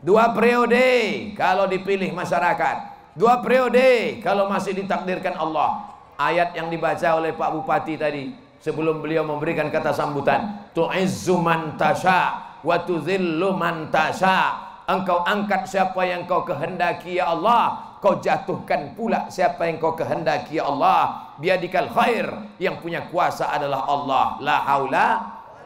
Dua 0.06 0.38
periode 0.38 0.86
kalau 1.34 1.66
dipilih 1.66 2.14
masyarakat. 2.14 2.94
Dua 3.18 3.42
periode 3.42 4.22
kalau 4.22 4.46
masih 4.46 4.78
ditakdirkan 4.78 5.34
Allah 5.34 5.97
ayat 6.18 6.58
yang 6.58 6.68
dibaca 6.68 7.08
oleh 7.16 7.32
Pak 7.38 7.50
Bupati 7.54 7.96
tadi 7.96 8.34
sebelum 8.58 9.00
beliau 9.00 9.24
memberikan 9.24 9.70
kata 9.70 9.94
sambutan. 9.94 10.68
Tu'izzu 10.74 11.38
man 11.40 11.78
tasha 11.78 12.58
wa 12.66 12.76
tudhillu 12.84 13.54
man 13.54 13.94
tasha. 13.94 14.66
Engkau 14.88 15.20
angkat 15.28 15.68
siapa 15.68 16.00
yang 16.08 16.24
kau 16.26 16.48
kehendaki 16.48 17.20
ya 17.20 17.32
Allah. 17.32 17.96
Kau 17.98 18.22
jatuhkan 18.22 18.94
pula 18.94 19.28
siapa 19.28 19.68
yang 19.68 19.84
kau 19.84 19.98
kehendaki 19.98 20.60
ya 20.60 20.70
Allah. 20.70 21.34
Biadikal 21.38 21.92
khair 21.92 22.28
yang 22.58 22.80
punya 22.80 23.04
kuasa 23.12 23.52
adalah 23.52 23.84
Allah. 23.84 24.26
La 24.40 24.64
haula 24.64 25.08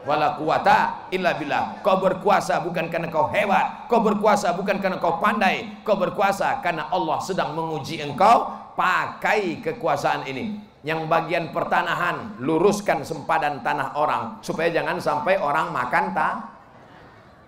wala 0.02 0.34
quwata 0.34 1.06
illa 1.14 1.38
billah. 1.38 1.78
Kau 1.86 2.02
berkuasa 2.02 2.58
bukan 2.66 2.90
karena 2.90 3.06
kau 3.14 3.30
hebat. 3.30 3.86
Kau 3.86 4.02
berkuasa 4.02 4.58
bukan 4.58 4.82
karena 4.82 4.98
kau 4.98 5.22
pandai. 5.22 5.70
Kau 5.86 5.94
berkuasa 5.94 6.58
karena 6.58 6.90
Allah 6.90 7.22
sedang 7.22 7.54
menguji 7.54 8.02
engkau 8.02 8.61
pakai 8.74 9.60
kekuasaan 9.60 10.28
ini. 10.28 10.72
Yang 10.82 11.06
bagian 11.06 11.54
pertanahan 11.54 12.42
luruskan 12.42 13.06
sempadan 13.06 13.62
tanah 13.62 13.94
orang 13.94 14.42
supaya 14.42 14.66
jangan 14.74 14.98
sampai 14.98 15.38
orang 15.38 15.70
makan 15.70 16.10
tak 16.10 16.34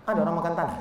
ada 0.07 0.18
orang 0.22 0.37
makan 0.39 0.55
tanah? 0.55 0.79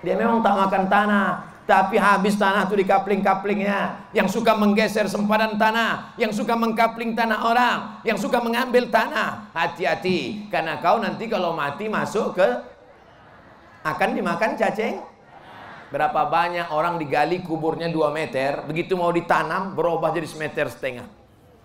Dia 0.00 0.16
memang 0.16 0.40
tak 0.40 0.56
makan 0.56 0.84
tanah 0.88 1.28
tapi 1.68 2.00
habis 2.00 2.34
tanah 2.34 2.66
itu 2.66 2.80
di 2.80 2.86
kapling-kaplingnya 2.88 4.10
yang 4.16 4.26
suka 4.26 4.56
menggeser 4.56 5.06
sempadan 5.06 5.54
tanah 5.54 6.18
yang 6.18 6.34
suka 6.34 6.56
mengkapling 6.56 7.14
tanah 7.14 7.46
orang 7.46 7.78
yang 8.02 8.16
suka 8.16 8.40
mengambil 8.40 8.88
tanah. 8.88 9.52
Hati-hati 9.52 10.48
karena 10.48 10.80
kau 10.80 10.96
nanti 10.98 11.28
kalau 11.28 11.52
mati 11.52 11.86
masuk 11.86 12.40
ke 12.40 12.48
akan 13.84 14.16
dimakan 14.16 14.56
cacing 14.56 15.09
Berapa 15.90 16.22
banyak 16.30 16.70
orang 16.70 17.02
digali 17.02 17.42
kuburnya 17.42 17.90
2 17.90 18.14
meter, 18.14 18.62
begitu 18.62 18.94
mau 18.94 19.10
ditanam 19.10 19.74
berubah 19.74 20.14
jadi 20.14 20.22
semeter 20.30 20.70
setengah. 20.70 21.10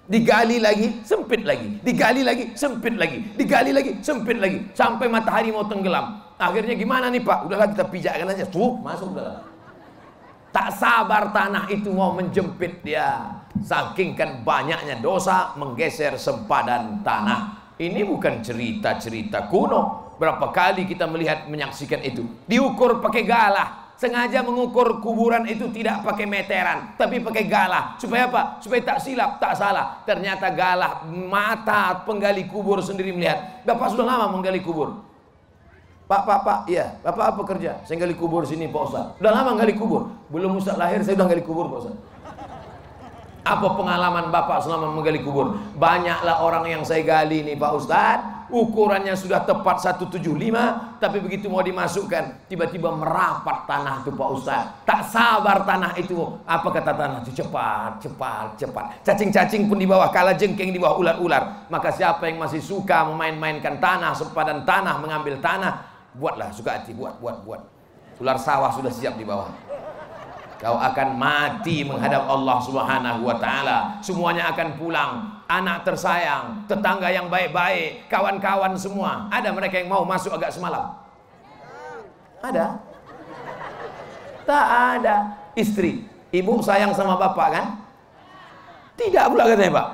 Digali 0.06 0.58
lagi, 0.58 1.02
sempit 1.06 1.46
lagi. 1.46 1.78
Digali 1.82 2.22
lagi, 2.26 2.54
sempit 2.58 2.98
lagi. 2.98 3.22
Digali 3.38 3.70
lagi, 3.70 4.02
sempit 4.02 4.38
lagi. 4.42 4.66
Sampai 4.74 5.10
matahari 5.10 5.54
mau 5.54 5.66
tenggelam. 5.66 6.26
Akhirnya 6.42 6.74
gimana 6.74 7.14
nih 7.14 7.22
Pak? 7.22 7.50
Udahlah 7.50 7.70
kita 7.70 7.86
pijakkan 7.86 8.34
aja. 8.34 8.46
Tuh, 8.50 8.82
masuk 8.82 9.14
dalam. 9.14 9.46
Tak 10.50 10.74
sabar 10.74 11.30
tanah 11.30 11.70
itu 11.70 11.94
mau 11.94 12.14
menjempit 12.14 12.82
dia. 12.82 13.42
Saking 13.62 14.18
kan 14.18 14.42
banyaknya 14.42 15.02
dosa 15.06 15.54
menggeser 15.54 16.18
sempadan 16.18 17.06
tanah. 17.06 17.74
Ini 17.78 18.02
bukan 18.10 18.42
cerita-cerita 18.42 19.54
kuno. 19.54 20.14
Berapa 20.18 20.50
kali 20.50 20.90
kita 20.90 21.06
melihat 21.10 21.46
menyaksikan 21.46 22.02
itu. 22.02 22.26
Diukur 22.50 23.04
pakai 23.04 23.22
galah 23.26 23.85
sengaja 23.96 24.44
mengukur 24.44 25.00
kuburan 25.00 25.48
itu 25.48 25.72
tidak 25.72 26.04
pakai 26.04 26.28
meteran 26.28 26.96
tapi 27.00 27.24
pakai 27.24 27.48
galah 27.48 27.96
supaya 27.96 28.28
apa 28.28 28.60
supaya 28.60 28.82
tak 28.84 29.00
silap 29.00 29.40
tak 29.40 29.56
salah 29.56 30.04
ternyata 30.04 30.52
galah 30.52 31.08
mata 31.08 32.04
penggali 32.04 32.44
kubur 32.48 32.84
sendiri 32.84 33.16
melihat 33.16 33.64
bapak 33.64 33.96
sudah 33.96 34.04
lama 34.04 34.36
menggali 34.36 34.60
kubur 34.60 35.04
Pak, 36.06 36.22
Pak, 36.22 36.40
Pak, 36.46 36.60
iya, 36.70 37.02
Bapak 37.02 37.34
apa 37.34 37.42
kerja? 37.50 37.82
Saya 37.82 37.98
gali 37.98 38.14
kubur 38.14 38.46
sini, 38.46 38.70
Pak 38.70 38.78
Ustaz. 38.78 39.18
Udah 39.18 39.32
lama 39.42 39.58
gali 39.58 39.74
kubur. 39.74 40.14
Belum 40.30 40.62
Ustaz 40.62 40.78
lahir, 40.78 41.02
saya 41.02 41.18
udah 41.18 41.34
gali 41.34 41.42
kubur, 41.42 41.66
Pak 41.66 41.78
Ustaz. 41.82 41.98
Apa 43.42 43.74
pengalaman 43.74 44.30
Bapak 44.30 44.62
selama 44.62 44.94
menggali 44.94 45.26
kubur? 45.26 45.58
Banyaklah 45.74 46.46
orang 46.46 46.70
yang 46.70 46.86
saya 46.86 47.02
gali 47.02 47.42
nih, 47.42 47.58
Pak 47.58 47.72
Ustaz 47.74 48.35
ukurannya 48.50 49.18
sudah 49.18 49.42
tepat 49.42 49.82
175 49.82 50.22
tapi 51.02 51.18
begitu 51.22 51.50
mau 51.50 51.66
dimasukkan 51.66 52.50
tiba-tiba 52.50 52.94
merapat 52.94 53.66
tanah 53.66 54.06
itu 54.06 54.12
Pak 54.14 54.30
Ustaz. 54.34 54.64
Tak 54.86 55.02
sabar 55.10 55.66
tanah 55.66 55.98
itu. 55.98 56.18
Apa 56.46 56.70
kata 56.70 56.92
tanah 56.94 57.18
itu? 57.26 57.32
Cepat 57.42 58.02
cepat 58.02 58.48
cepat. 58.58 58.86
Cacing-cacing 59.02 59.68
pun 59.70 59.78
di 59.82 59.88
bawah 59.90 60.10
kala 60.14 60.38
jengking 60.38 60.72
di 60.72 60.80
bawah 60.80 61.02
ular-ular. 61.02 61.68
Maka 61.70 61.90
siapa 61.90 62.30
yang 62.30 62.38
masih 62.42 62.62
suka 62.62 63.06
memain-mainkan 63.10 63.82
tanah 63.82 64.14
sempadan 64.14 64.64
tanah 64.64 65.02
mengambil 65.02 65.38
tanah 65.42 65.86
buatlah 66.16 66.54
suka 66.54 66.82
hati. 66.82 66.94
Buat 66.94 67.20
buat 67.20 67.44
buat. 67.44 67.62
Ular 68.22 68.40
sawah 68.40 68.72
sudah 68.72 68.94
siap 68.94 69.20
di 69.20 69.28
bawah. 69.28 69.52
Kau 70.56 70.80
akan 70.80 71.20
mati 71.20 71.84
menghadap 71.84 72.32
Allah 72.32 72.58
Subhanahu 72.64 73.28
wa 73.28 73.36
taala. 73.36 74.00
Semuanya 74.00 74.56
akan 74.56 74.68
pulang. 74.80 75.12
Anak 75.46 75.86
tersayang, 75.86 76.66
tetangga 76.66 77.14
yang 77.14 77.30
baik-baik, 77.30 78.10
kawan-kawan 78.10 78.74
semua. 78.74 79.30
Ada 79.30 79.54
mereka 79.54 79.78
yang 79.78 79.94
mau 79.94 80.02
masuk 80.02 80.34
agak 80.34 80.50
semalam? 80.50 80.98
Ada? 82.42 82.82
Tak 84.46 84.68
ada. 84.98 85.16
Istri, 85.54 86.02
ibu 86.34 86.54
sayang 86.66 86.94
sama 86.98 87.22
bapak 87.22 87.48
kan? 87.54 87.68
Tidak 88.98 89.26
pula 89.30 89.46
katanya, 89.46 89.82
Pak. 89.82 89.88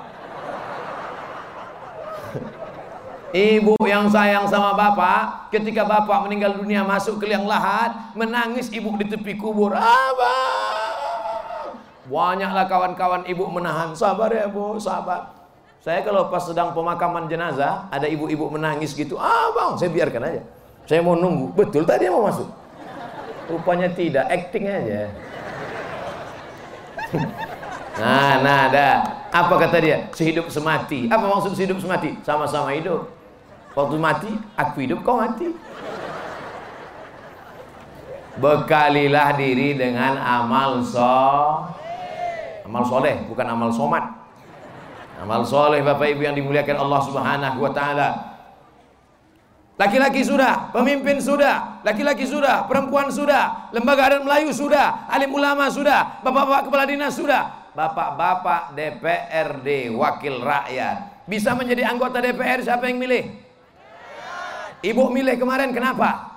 Ibu 3.32 3.80
yang 3.88 4.12
sayang 4.12 4.44
sama 4.44 4.76
bapak, 4.76 5.48
ketika 5.48 5.88
bapak 5.88 6.28
meninggal 6.28 6.52
dunia 6.52 6.84
masuk 6.84 7.16
ke 7.16 7.32
liang 7.32 7.48
lahat, 7.48 8.12
menangis 8.12 8.68
ibu 8.68 8.92
di 9.00 9.08
tepi 9.08 9.40
kubur. 9.40 9.72
Abang! 9.72 10.36
Banyaklah 12.12 12.68
kawan-kawan 12.68 13.24
ibu 13.24 13.48
menahan. 13.48 13.96
Sabar 13.96 14.28
ya 14.28 14.52
bu, 14.52 14.76
sabar. 14.76 15.31
Saya 15.82 15.98
kalau 16.06 16.30
pas 16.30 16.46
sedang 16.46 16.70
pemakaman 16.70 17.26
jenazah, 17.26 17.90
ada 17.90 18.06
ibu-ibu 18.06 18.46
menangis 18.46 18.94
gitu. 18.94 19.18
Abang, 19.18 19.74
saya 19.74 19.90
biarkan 19.90 20.22
aja. 20.22 20.42
Saya 20.86 21.02
mau 21.02 21.18
nunggu. 21.18 21.50
Betul 21.58 21.82
tadi 21.82 22.06
mau 22.06 22.22
masuk. 22.22 22.46
Rupanya 23.50 23.90
tidak, 23.90 24.30
acting 24.30 24.70
aja. 24.70 25.10
Nah, 27.92 28.40
nah, 28.40 28.72
ada. 28.72 28.88
Apa 29.28 29.60
kata 29.60 29.76
dia? 29.84 30.08
Sehidup 30.16 30.48
semati. 30.48 31.12
Apa 31.12 31.28
maksud 31.28 31.52
sehidup 31.52 31.76
semati? 31.76 32.16
Sama-sama 32.24 32.72
hidup. 32.72 33.04
Waktu 33.76 34.00
mati, 34.00 34.32
aku 34.56 34.88
hidup, 34.88 35.04
kau 35.04 35.20
mati. 35.20 35.52
Bekalilah 38.40 39.36
diri 39.36 39.76
dengan 39.76 40.16
amal 40.16 40.80
so 40.80 41.68
Amal 42.64 42.82
soleh, 42.88 43.28
bukan 43.28 43.44
amal 43.44 43.68
somat. 43.68 44.21
Amal 45.22 45.46
soleh 45.46 45.86
Bapak 45.86 46.10
Ibu 46.18 46.26
yang 46.26 46.34
dimuliakan 46.34 46.82
Allah 46.82 47.00
Subhanahu 47.06 47.58
wa 47.62 47.70
taala. 47.70 48.08
Laki-laki 49.78 50.26
sudah, 50.26 50.74
pemimpin 50.74 51.22
sudah, 51.22 51.80
laki-laki 51.86 52.26
sudah, 52.28 52.66
perempuan 52.68 53.08
sudah, 53.08 53.72
lembaga 53.72 54.10
adat 54.10 54.22
Melayu 54.22 54.52
sudah, 54.52 55.08
alim 55.08 55.32
ulama 55.32 55.66
sudah, 55.72 56.20
bapak-bapak 56.20 56.62
kepala 56.68 56.84
dinas 56.86 57.14
sudah. 57.16 57.62
bapak-bapak 57.72 58.76
DPRD 58.76 59.96
wakil 59.96 60.44
rakyat. 60.44 61.24
Bisa 61.24 61.56
menjadi 61.56 61.88
anggota 61.88 62.20
DPR 62.20 62.60
siapa 62.60 62.84
yang 62.84 63.00
milih? 63.00 63.32
Ibu 64.84 65.08
milih 65.08 65.40
kemarin 65.40 65.72
kenapa? 65.72 66.28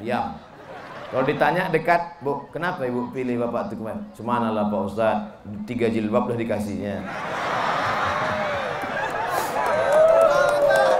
Diam. 0.00 0.45
Kalau 1.16 1.32
ditanya 1.32 1.72
dekat, 1.72 2.20
Bu, 2.20 2.44
kenapa 2.52 2.84
Ibu 2.84 3.08
pilih 3.08 3.40
Bapak 3.48 3.72
itu 3.72 3.80
kemarin? 3.80 4.04
Subhanallah 4.12 4.68
Pak 4.68 4.80
Ustaz, 4.84 5.16
tiga 5.64 5.88
jilbab 5.88 6.28
udah 6.28 6.36
dikasihnya. 6.36 7.08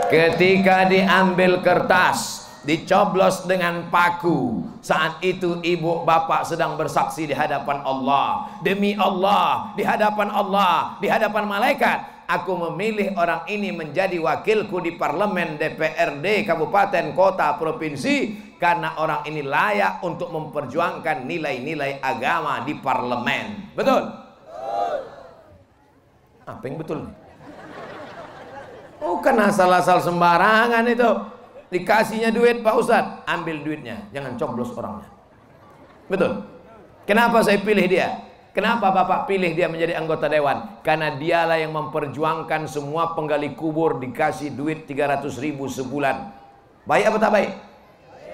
Ketika 0.08 0.88
diambil 0.88 1.60
kertas, 1.60 2.48
dicoblos 2.64 3.44
dengan 3.44 3.92
paku. 3.92 4.64
Saat 4.80 5.20
itu 5.20 5.60
ibu 5.60 6.08
bapak 6.08 6.48
sedang 6.48 6.80
bersaksi 6.80 7.28
di 7.28 7.36
hadapan 7.36 7.84
Allah. 7.84 8.56
Demi 8.64 8.96
Allah, 8.96 9.76
di 9.76 9.84
hadapan 9.84 10.32
Allah, 10.32 10.96
di 10.96 11.12
hadapan 11.12 11.44
malaikat. 11.44 12.24
Aku 12.24 12.56
memilih 12.56 13.12
orang 13.20 13.44
ini 13.52 13.68
menjadi 13.68 14.16
wakilku 14.16 14.80
di 14.80 14.96
parlemen 14.96 15.60
DPRD 15.60 16.48
Kabupaten 16.48 17.12
Kota 17.12 17.54
Provinsi 17.60 18.45
karena 18.56 18.96
orang 18.96 19.24
ini 19.28 19.44
layak 19.44 20.00
untuk 20.00 20.32
memperjuangkan 20.32 21.28
nilai-nilai 21.28 22.00
agama 22.00 22.64
di 22.64 22.76
parlemen. 22.80 23.76
Betul? 23.76 24.02
Betul. 24.08 24.96
Apa 26.46 26.62
yang 26.64 26.76
betul? 26.78 27.00
Bukan 28.96 29.36
asal-asal 29.38 30.00
sembarangan 30.00 30.84
itu. 30.88 31.10
Dikasihnya 31.66 32.30
duit 32.30 32.62
Pak 32.62 32.74
Ustadz, 32.78 33.26
ambil 33.26 33.66
duitnya, 33.66 34.06
jangan 34.14 34.38
coblos 34.38 34.70
orangnya. 34.70 35.10
Betul. 36.06 36.46
Kenapa 37.02 37.42
saya 37.42 37.58
pilih 37.58 37.86
dia? 37.90 38.22
Kenapa 38.54 38.88
Bapak 38.88 39.28
pilih 39.28 39.52
dia 39.52 39.68
menjadi 39.68 40.00
anggota 40.00 40.32
dewan? 40.32 40.80
Karena 40.80 41.12
dialah 41.12 41.60
yang 41.60 41.76
memperjuangkan 41.76 42.64
semua 42.70 43.12
penggali 43.12 43.52
kubur 43.52 44.00
dikasih 44.00 44.54
duit 44.54 44.88
300 44.88 45.28
ribu 45.42 45.68
sebulan. 45.68 46.32
Baik 46.88 47.04
apa 47.12 47.18
tak 47.20 47.32
baik? 47.36 47.50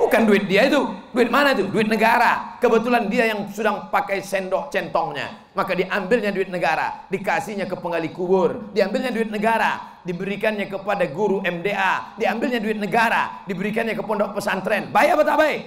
Bukan 0.01 0.29
duit 0.29 0.45
dia 0.49 0.69
itu. 0.69 0.81
Duit 1.13 1.29
mana 1.29 1.53
itu? 1.57 1.69
Duit 1.69 1.89
negara. 1.89 2.57
Kebetulan 2.61 3.09
dia 3.13 3.33
yang 3.33 3.49
sedang 3.53 3.89
pakai 3.93 4.25
sendok 4.25 4.73
centongnya. 4.73 5.53
Maka 5.53 5.77
diambilnya 5.77 6.33
duit 6.33 6.49
negara. 6.49 7.09
Dikasihnya 7.13 7.69
ke 7.69 7.77
penggali 7.77 8.13
kubur. 8.13 8.73
Diambilnya 8.73 9.13
duit 9.13 9.29
negara. 9.29 10.01
Diberikannya 10.03 10.67
kepada 10.69 11.05
guru 11.09 11.45
MDA. 11.45 12.17
Diambilnya 12.17 12.59
duit 12.59 12.81
negara. 12.81 13.45
Diberikannya 13.45 13.97
ke 13.97 14.03
pondok 14.05 14.37
pesantren. 14.37 14.89
Baik 14.93 15.21
apa 15.21 15.23
tak 15.25 15.39
baik? 15.39 15.61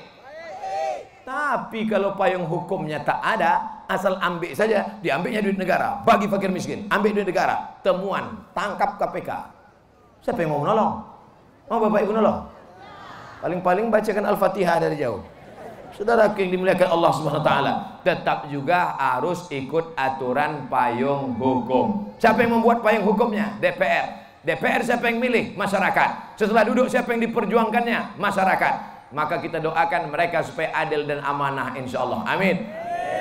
Tapi 1.25 1.89
kalau 1.89 2.13
payung 2.13 2.45
hukumnya 2.45 3.01
tak 3.01 3.17
ada, 3.17 3.81
asal 3.89 4.13
ambil 4.21 4.53
saja, 4.53 5.01
diambilnya 5.01 5.41
duit 5.41 5.57
negara. 5.57 6.05
Bagi 6.05 6.29
fakir 6.29 6.53
miskin, 6.53 6.85
ambil 6.93 7.17
duit 7.17 7.25
negara. 7.25 7.81
Temuan, 7.81 8.45
tangkap 8.53 9.01
KPK. 9.01 9.29
Siapa 10.21 10.37
yang 10.45 10.53
mau 10.53 10.61
menolong? 10.61 11.01
Mau 11.65 11.81
Bapak 11.81 12.05
Ibu 12.05 12.13
nolong? 12.13 12.54
Paling-paling 13.45 13.93
bacakan 13.93 14.25
Al-Fatihah 14.25 14.81
dari 14.81 14.97
jauh. 14.97 15.21
Saudara 15.93 16.33
yang 16.33 16.49
dimuliakan 16.49 16.97
Allah 16.97 17.11
Subhanahu 17.13 17.45
wa 17.45 17.45
taala, 17.45 17.73
tetap 18.01 18.49
juga 18.49 18.97
harus 18.97 19.45
ikut 19.53 19.93
aturan 19.93 20.65
payung 20.65 21.37
hukum. 21.37 22.09
Siapa 22.17 22.41
yang 22.41 22.57
membuat 22.57 22.81
payung 22.81 23.05
hukumnya? 23.05 23.53
DPR. 23.61 24.25
DPR 24.41 24.81
siapa 24.81 25.05
yang 25.13 25.21
milih? 25.21 25.53
Masyarakat. 25.53 26.41
Setelah 26.41 26.65
duduk 26.65 26.89
siapa 26.89 27.13
yang 27.13 27.21
diperjuangkannya? 27.29 28.17
Masyarakat. 28.17 28.73
Maka 29.13 29.37
kita 29.37 29.61
doakan 29.61 30.09
mereka 30.09 30.41
supaya 30.41 30.73
adil 30.73 31.05
dan 31.05 31.21
amanah 31.21 31.77
insya 31.77 32.01
Allah. 32.01 32.25
Amin. 32.25 32.65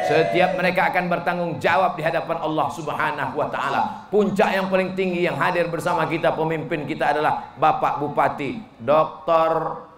Setiap 0.08 0.56
mereka 0.56 0.88
akan 0.88 1.04
bertanggung 1.12 1.52
jawab 1.60 2.00
di 2.00 2.02
hadapan 2.04 2.40
Allah 2.40 2.72
Subhanahu 2.72 3.44
wa 3.44 3.48
taala. 3.52 4.08
Puncak 4.08 4.56
yang 4.56 4.72
paling 4.72 4.96
tinggi 4.96 5.28
yang 5.28 5.36
hadir 5.36 5.68
bersama 5.68 6.08
kita 6.08 6.32
pemimpin 6.32 6.88
kita 6.88 7.12
adalah 7.12 7.52
Bapak 7.60 8.00
Bupati 8.00 8.56
Dr. 8.80 9.92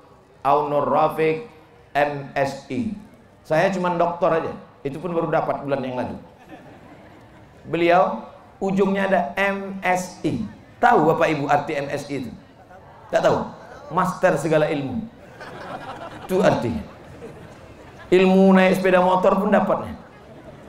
Aunur 0.46 0.86
Rafiq 0.86 1.50
MSI. 1.90 2.94
Saya 3.42 3.66
cuma 3.74 3.90
doktor 3.98 4.30
aja. 4.30 4.54
Itu 4.86 5.02
pun 5.02 5.10
baru 5.10 5.26
dapat 5.26 5.66
bulan 5.66 5.82
yang 5.82 5.98
lalu. 5.98 6.16
Beliau 7.66 8.22
ujungnya 8.62 9.10
ada 9.10 9.20
MSI. 9.34 10.46
Tahu 10.78 11.10
Bapak 11.10 11.26
Ibu 11.34 11.44
arti 11.50 11.74
MSI 11.74 12.14
itu? 12.22 12.30
Tak 13.10 13.26
tahu? 13.26 13.38
Master 13.90 14.38
segala 14.38 14.70
ilmu. 14.70 15.02
Itu 16.22 16.38
artinya. 16.42 16.82
Ilmu 18.06 18.54
naik 18.54 18.78
sepeda 18.78 19.02
motor 19.02 19.34
pun 19.34 19.50
dapatnya. 19.50 19.98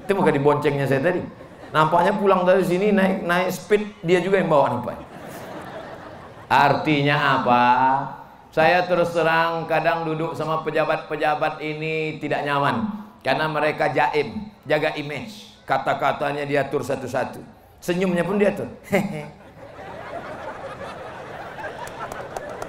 Itu 0.06 0.18
bukan 0.18 0.34
diboncengnya 0.34 0.90
saya 0.90 1.06
tadi. 1.06 1.22
Nampaknya 1.70 2.18
pulang 2.18 2.48
dari 2.48 2.66
sini 2.66 2.90
naik 2.90 3.28
naik 3.28 3.50
speed 3.54 3.84
dia 4.02 4.24
juga 4.24 4.42
yang 4.42 4.50
bawa 4.50 4.74
nampaknya. 4.74 5.06
Artinya 6.48 7.16
apa? 7.38 7.64
Saya 8.58 8.90
terus 8.90 9.14
terang 9.14 9.70
kadang 9.70 10.02
duduk 10.02 10.34
sama 10.34 10.66
pejabat-pejabat 10.66 11.62
ini 11.62 12.18
tidak 12.18 12.42
nyaman 12.42 12.90
karena 13.22 13.46
mereka 13.46 13.94
jaim, 13.94 14.50
jaga 14.66 14.98
image. 14.98 15.62
Kata-katanya 15.62 16.42
diatur 16.42 16.82
satu-satu. 16.82 17.38
Senyumnya 17.78 18.26
pun 18.26 18.42
diatur. 18.42 18.66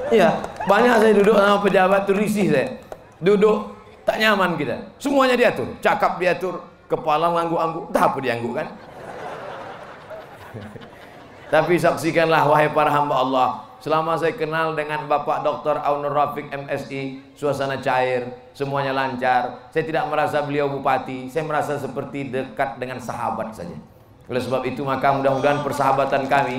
Iya, 0.09 0.41
banyak 0.65 1.05
saya 1.05 1.13
duduk 1.21 1.37
sama 1.37 1.61
pejabat 1.61 2.09
tuh 2.09 2.17
risih 2.17 2.49
saya. 2.49 2.81
Duduk 3.21 3.77
tak 4.09 4.17
nyaman 4.17 4.57
kita. 4.57 4.97
Semuanya 4.97 5.37
diatur, 5.37 5.69
cakap 5.85 6.17
diatur, 6.17 6.65
kepala 6.89 7.29
nganggu-anggu, 7.37 7.93
tak 7.93 8.17
apa 8.17 8.19
dianggu 8.25 8.57
kan? 8.57 8.73
Tapi 11.53 11.77
saksikanlah 11.77 12.49
wahai 12.49 12.73
para 12.73 12.89
hamba 12.89 13.21
Allah, 13.21 13.68
Selama 13.79 14.19
saya 14.19 14.35
kenal 14.35 14.75
dengan 14.75 15.07
Bapak 15.07 15.47
Dr. 15.47 15.79
Aunur 15.79 16.11
Rafiq 16.11 16.51
MSI, 16.51 17.23
suasana 17.39 17.79
cair, 17.79 18.27
semuanya 18.51 18.91
lancar. 18.91 19.71
Saya 19.71 19.87
tidak 19.87 20.11
merasa 20.11 20.43
beliau 20.43 20.67
bupati, 20.67 21.31
saya 21.31 21.47
merasa 21.47 21.79
seperti 21.79 22.27
dekat 22.27 22.83
dengan 22.83 22.99
sahabat 22.99 23.55
saja. 23.55 23.79
Oleh 24.27 24.43
sebab 24.43 24.67
itu 24.67 24.83
maka 24.83 25.15
mudah-mudahan 25.15 25.63
persahabatan 25.63 26.27
kami, 26.27 26.59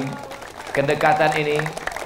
kedekatan 0.72 1.36
ini 1.43 1.59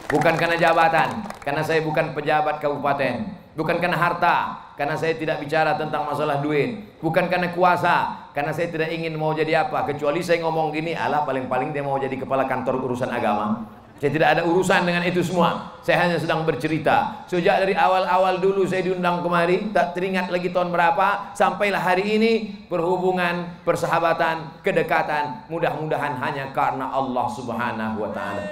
bukan 0.10 0.34
karena 0.34 0.58
jabatan, 0.58 1.22
karena 1.46 1.62
saya 1.62 1.86
bukan 1.86 2.18
pejabat 2.18 2.58
kabupaten, 2.58 3.30
bukan 3.54 3.78
karena 3.78 3.96
harta, 3.96 4.66
karena 4.74 4.98
saya 4.98 5.14
tidak 5.14 5.46
bicara 5.46 5.78
tentang 5.78 6.10
masalah 6.10 6.42
duit, 6.42 6.98
bukan 6.98 7.30
karena 7.30 7.54
kuasa, 7.54 8.28
karena 8.34 8.50
saya 8.50 8.66
tidak 8.74 8.90
ingin 8.90 9.14
mau 9.14 9.30
jadi 9.38 9.70
apa, 9.70 9.86
kecuali 9.86 10.26
saya 10.26 10.42
ngomong 10.42 10.74
gini, 10.74 10.98
Allah 10.98 11.22
paling-paling 11.22 11.70
dia 11.70 11.86
mau 11.86 12.02
jadi 12.02 12.18
kepala 12.18 12.50
kantor 12.50 12.82
urusan 12.82 13.14
agama. 13.14 13.62
Saya 14.04 14.20
tidak 14.20 14.30
ada 14.36 14.44
urusan 14.44 14.84
dengan 14.84 15.00
itu 15.08 15.24
semua. 15.24 15.80
Saya 15.80 16.04
hanya 16.04 16.20
sedang 16.20 16.44
bercerita. 16.44 17.24
Sejak 17.24 17.64
dari 17.64 17.72
awal-awal 17.72 18.36
dulu 18.44 18.68
saya 18.68 18.84
diundang 18.84 19.24
kemari, 19.24 19.72
tak 19.72 19.96
teringat 19.96 20.28
lagi 20.28 20.52
tahun 20.52 20.76
berapa, 20.76 21.32
sampailah 21.32 21.80
hari 21.80 22.20
ini 22.20 22.52
perhubungan, 22.68 23.64
persahabatan, 23.64 24.60
kedekatan, 24.60 25.48
mudah-mudahan 25.48 26.20
hanya 26.20 26.52
karena 26.52 26.92
Allah 26.92 27.32
Subhanahu 27.32 28.04
wa 28.04 28.12
taala. 28.12 28.44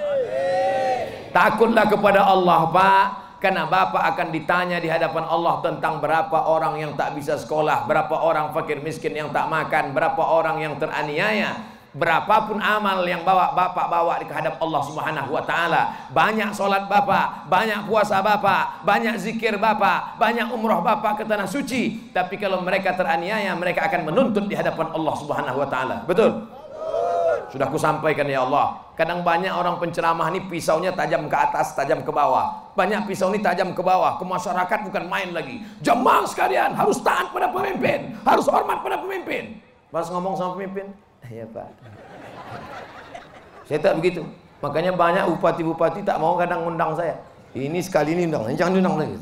Takutlah 1.36 1.84
kepada 1.84 2.24
Allah, 2.24 2.72
Pak. 2.72 3.04
Karena 3.44 3.68
Bapak 3.68 4.08
akan 4.16 4.32
ditanya 4.32 4.80
di 4.80 4.88
hadapan 4.88 5.28
Allah 5.28 5.60
tentang 5.60 6.00
berapa 6.00 6.48
orang 6.48 6.80
yang 6.80 6.96
tak 6.96 7.12
bisa 7.12 7.36
sekolah, 7.36 7.84
berapa 7.84 8.14
orang 8.24 8.56
fakir 8.56 8.80
miskin 8.80 9.12
yang 9.12 9.28
tak 9.34 9.52
makan, 9.52 9.92
berapa 9.92 10.22
orang 10.22 10.64
yang 10.64 10.78
teraniaya, 10.80 11.71
Berapapun 11.92 12.56
amal 12.56 13.04
yang 13.04 13.20
bawa 13.20 13.52
bapak 13.52 13.86
bawa 13.92 14.16
di 14.16 14.24
hadap 14.24 14.56
Allah 14.56 14.80
Subhanahu 14.80 15.28
wa 15.28 15.44
taala, 15.44 16.08
banyak 16.08 16.56
solat 16.56 16.88
bapak, 16.88 17.52
banyak 17.52 17.84
puasa 17.84 18.24
bapak, 18.24 18.80
banyak 18.80 19.20
zikir 19.20 19.60
bapak, 19.60 20.16
banyak 20.16 20.48
umroh 20.48 20.80
bapak 20.80 21.20
ke 21.20 21.24
tanah 21.28 21.44
suci, 21.44 22.08
tapi 22.16 22.40
kalau 22.40 22.64
mereka 22.64 22.96
teraniaya, 22.96 23.52
mereka 23.52 23.92
akan 23.92 24.08
menuntut 24.08 24.48
di 24.48 24.56
hadapan 24.56 24.88
Allah 24.88 25.14
Subhanahu 25.20 25.60
wa 25.60 25.68
taala. 25.68 25.96
Betul? 26.08 26.48
Sudah 27.52 27.68
ku 27.68 27.76
sampaikan 27.76 28.24
ya 28.24 28.48
Allah. 28.48 28.80
Kadang 28.96 29.20
banyak 29.20 29.52
orang 29.52 29.76
penceramah 29.76 30.32
ini 30.32 30.48
pisaunya 30.48 30.96
tajam 30.96 31.28
ke 31.28 31.36
atas, 31.36 31.76
tajam 31.76 32.00
ke 32.00 32.08
bawah. 32.08 32.72
Banyak 32.72 33.04
pisau 33.04 33.28
ini 33.28 33.44
tajam 33.44 33.76
ke 33.76 33.84
bawah, 33.84 34.16
ke 34.16 34.24
masyarakat 34.24 34.88
bukan 34.88 35.04
main 35.12 35.36
lagi. 35.36 35.60
Jemaah 35.84 36.24
sekalian 36.24 36.72
harus 36.72 37.04
taat 37.04 37.28
pada 37.28 37.52
pemimpin, 37.52 38.16
harus 38.24 38.48
hormat 38.48 38.80
pada 38.80 38.96
pemimpin. 39.04 39.60
Pas 39.92 40.08
ngomong 40.08 40.32
sama 40.40 40.56
pemimpin, 40.56 40.96
ya 41.30 41.44
Pak. 41.50 41.68
Saya 43.68 43.78
tak 43.78 43.94
begitu. 44.02 44.26
Makanya 44.62 44.94
banyak 44.94 45.26
bupati-bupati 45.26 46.06
tak 46.06 46.22
mau 46.22 46.38
kadang 46.38 46.66
undang 46.66 46.94
saya. 46.94 47.18
Ini 47.52 47.82
sekali 47.82 48.14
ini 48.14 48.30
undang, 48.30 48.48
jangan 48.54 48.78
undang 48.78 48.96
lagi. 48.96 49.18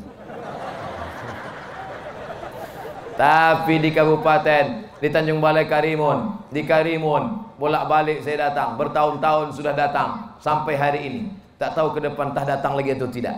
Tapi 3.17 3.73
di 3.81 3.89
kabupaten, 3.91 4.65
di 4.97 5.07
Tanjung 5.11 5.43
Balai 5.43 5.67
Karimun, 5.67 6.47
di 6.49 6.65
Karimun, 6.65 7.53
bolak-balik 7.59 8.23
saya 8.25 8.49
datang, 8.49 8.79
bertahun-tahun 8.79 9.53
sudah 9.53 9.73
datang 9.77 10.37
sampai 10.41 10.73
hari 10.79 10.99
ini. 11.05 11.21
Tak 11.61 11.77
tahu 11.77 11.93
ke 11.93 12.01
depan 12.01 12.33
tak 12.33 12.49
datang 12.49 12.73
lagi 12.73 12.97
atau 12.97 13.05
tidak. 13.05 13.37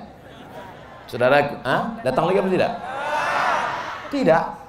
Saudara, 1.12 1.60
ah, 1.68 2.00
datang 2.00 2.32
lagi 2.32 2.40
atau 2.40 2.54
tidak? 2.54 2.72
Tidak. 4.08 4.63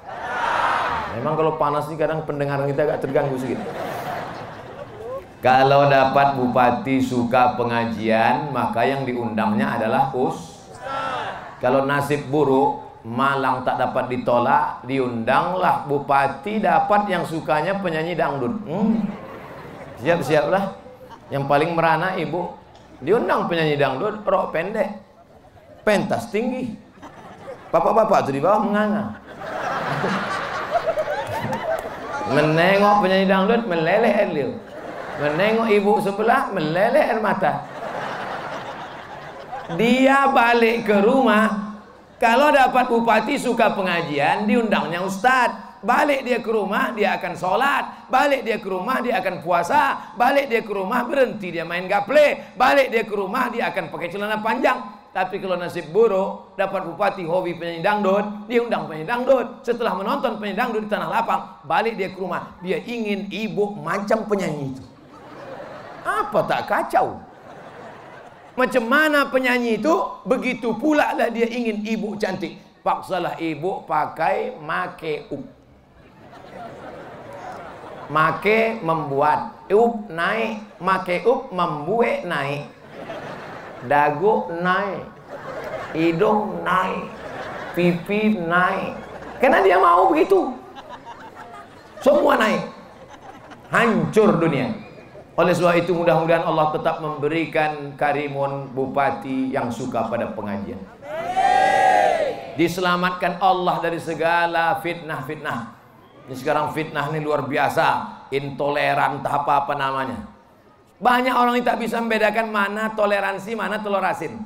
Memang 1.15 1.33
kalau 1.39 1.55
panas 1.55 1.87
nih 1.87 1.95
kadang 1.95 2.27
pendengaran 2.27 2.67
kita 2.67 2.81
agak 2.83 2.99
terganggu 3.07 3.39
sedikit. 3.39 3.63
Kalau 5.39 5.85
dapat 5.87 6.41
bupati 6.41 6.99
suka 7.05 7.53
pengajian, 7.53 8.49
maka 8.49 8.81
yang 8.83 9.05
diundangnya 9.05 9.77
adalah 9.77 10.09
us. 10.11 10.57
Kalau 11.61 11.85
nasib 11.85 12.27
buruk, 12.27 12.85
Malang 13.05 13.61
tak 13.61 13.77
dapat 13.77 14.09
ditolak, 14.09 14.81
diundanglah 14.89 15.85
bupati 15.85 16.57
dapat 16.57 17.05
yang 17.05 17.21
sukanya 17.21 17.77
penyanyi 17.77 18.17
dangdut. 18.17 18.65
Hmm. 18.65 19.05
Siap-siaplah. 20.01 20.73
Yang 21.29 21.45
paling 21.45 21.77
merana 21.77 22.17
ibu, 22.17 22.57
diundang 23.05 23.45
penyanyi 23.45 23.77
dangdut, 23.77 24.25
rok 24.25 24.49
pendek, 24.49 24.89
pentas 25.85 26.33
tinggi. 26.33 26.73
Bapak-bapak 27.69 28.25
tuh 28.25 28.33
di 28.33 28.41
bawah 28.41 28.65
menganga. 28.65 29.21
Menengok 32.25 33.05
penyanyi 33.05 33.25
dangdut 33.29 33.61
meleleh 33.69 34.13
air 34.13 34.29
liur. 34.33 34.53
Menengok 35.21 35.67
ibu 35.69 35.91
sebelah 36.01 36.49
meleleh 36.49 37.03
air 37.05 37.21
mata. 37.21 37.65
Dia 39.77 40.29
balik 40.29 40.89
ke 40.89 40.97
rumah. 41.05 41.77
Kalau 42.15 42.49
dapat 42.49 42.87
bupati 42.89 43.35
suka 43.35 43.75
pengajian, 43.75 44.47
diundangnya 44.47 45.03
ustad. 45.03 45.77
Balik 45.85 46.25
dia 46.25 46.41
ke 46.41 46.49
rumah, 46.49 46.97
dia 46.97 47.13
akan 47.21 47.37
sholat. 47.37 48.09
Balik 48.09 48.41
dia 48.41 48.57
ke 48.57 48.65
rumah, 48.65 49.05
dia 49.05 49.21
akan 49.21 49.45
puasa. 49.45 50.13
Balik 50.17 50.49
dia 50.49 50.65
ke 50.65 50.73
rumah, 50.73 51.05
berhenti 51.05 51.53
dia 51.53 51.61
main 51.61 51.85
gaple. 51.85 52.57
Balik 52.57 52.89
dia 52.89 53.05
ke 53.05 53.13
rumah, 53.13 53.53
dia 53.53 53.69
akan 53.69 53.93
pakai 53.93 54.09
celana 54.09 54.41
panjang. 54.41 55.04
Tapi 55.15 55.39
kalau 55.39 55.55
nasib 55.55 55.95
buruk, 55.95 56.59
dapat 56.59 56.91
bupati 56.91 57.23
hobi 57.23 57.55
penyanyi 57.55 57.79
dangdut, 57.79 58.51
dia 58.51 58.59
undang 58.59 58.83
penyanyi 58.91 59.07
dangdut. 59.07 59.63
Setelah 59.63 59.95
menonton 59.95 60.35
penyanyi 60.43 60.59
dangdut 60.59 60.81
di 60.83 60.89
tanah 60.91 61.07
lapang, 61.07 61.63
balik 61.63 61.95
dia 61.95 62.11
ke 62.11 62.19
rumah. 62.19 62.59
Dia 62.59 62.83
ingin 62.83 63.31
ibu 63.31 63.79
macam 63.79 64.27
penyanyi 64.27 64.75
itu. 64.75 64.83
Apa 66.03 66.43
tak 66.43 66.67
kacau? 66.67 67.23
Macam 68.59 68.83
mana 68.91 69.31
penyanyi 69.31 69.79
itu, 69.79 69.95
begitu 70.27 70.75
pula 70.75 71.15
lah 71.15 71.31
dia 71.31 71.47
ingin 71.47 71.87
ibu 71.87 72.19
cantik. 72.19 72.59
Paksalah 72.83 73.39
ibu 73.39 73.87
pakai 73.87 74.51
make 74.59 75.31
up. 75.31 75.43
Make 78.11 78.83
membuat, 78.83 79.63
up 79.71 79.93
naik, 80.11 80.59
make 80.83 81.23
up 81.23 81.55
membuat 81.55 82.27
naik 82.27 82.74
dagu 83.85 84.51
naik, 84.61 85.05
hidung 85.95 86.61
naik, 86.61 87.07
pipi 87.73 88.37
naik. 88.37 88.97
Karena 89.39 89.61
dia 89.61 89.77
mau 89.77 90.09
begitu. 90.09 90.53
Semua 92.01 92.37
naik. 92.37 92.63
Hancur 93.69 94.37
dunia. 94.37 94.71
Oleh 95.35 95.51
sebab 95.51 95.75
itu 95.75 95.91
mudah-mudahan 95.91 96.47
Allah 96.47 96.71
tetap 96.71 97.03
memberikan 97.03 97.91
karimun 97.99 98.71
bupati 98.71 99.51
yang 99.51 99.67
suka 99.67 100.07
pada 100.07 100.31
pengajian. 100.31 100.79
Diselamatkan 102.55 103.43
Allah 103.43 103.83
dari 103.83 103.99
segala 103.99 104.79
fitnah-fitnah. 104.79 105.75
Ini 106.25 106.35
sekarang 106.39 106.71
fitnah 106.71 107.11
ini 107.11 107.19
luar 107.19 107.43
biasa, 107.43 107.87
intoleran 108.31 109.19
apa 109.27 109.67
apa 109.67 109.73
namanya. 109.75 110.34
Banyak 110.95 111.35
orang 111.35 111.59
yang 111.59 111.67
tak 111.67 111.79
bisa 111.83 111.99
membedakan 111.99 112.47
mana 112.47 112.95
toleransi, 112.95 113.51
mana 113.51 113.79
telur 113.83 114.03
asin. 114.03 114.39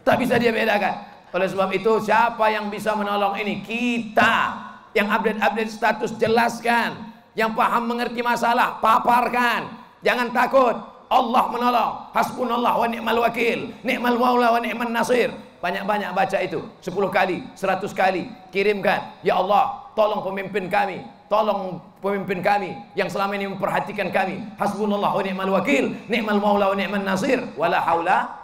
Tak 0.00 0.16
bisa 0.16 0.40
dia 0.40 0.48
bedakan. 0.48 0.96
Oleh 1.30 1.46
sebab 1.46 1.70
itu 1.70 1.92
siapa 2.02 2.48
yang 2.50 2.72
bisa 2.72 2.96
menolong 2.96 3.36
ini? 3.36 3.60
Kita 3.60 4.56
yang 4.96 5.12
update-update 5.12 5.70
status 5.70 6.16
jelaskan. 6.16 7.12
Yang 7.38 7.54
paham 7.54 7.86
mengerti 7.86 8.24
masalah, 8.24 8.82
paparkan. 8.82 9.70
Jangan 10.02 10.34
takut. 10.34 10.74
Allah 11.10 11.44
menolong. 11.52 11.92
Hasbunallah 12.16 12.74
wa 12.80 12.86
ni'mal 12.88 13.20
wakil. 13.22 13.70
Ni'mal 13.86 14.16
maula 14.18 14.56
wa 14.56 14.60
ni'man 14.62 14.90
nasir. 14.90 15.30
Banyak-banyak 15.60 16.10
baca 16.16 16.38
itu. 16.40 16.64
10 16.80 17.12
kali, 17.12 17.44
100 17.52 17.92
kali. 17.92 18.24
Kirimkan. 18.48 19.20
Ya 19.20 19.36
Allah, 19.36 19.92
tolong 19.92 20.24
pemimpin 20.24 20.66
kami. 20.72 21.04
Tolong 21.30 21.78
pemimpin 22.02 22.42
kami 22.42 22.74
yang 22.98 23.06
selama 23.06 23.38
ini 23.38 23.46
memperhatikan 23.46 24.10
kami. 24.10 24.42
Hasbunallah 24.58 25.14
wa 25.14 25.22
ni'mal 25.22 25.62
wakil, 25.62 25.94
ni'mal 26.10 26.42
maula 26.42 26.74
wa 26.74 26.76
ni'man 26.76 27.06
nasir. 27.06 27.38
Wala 27.54 27.78
haula 27.78 28.34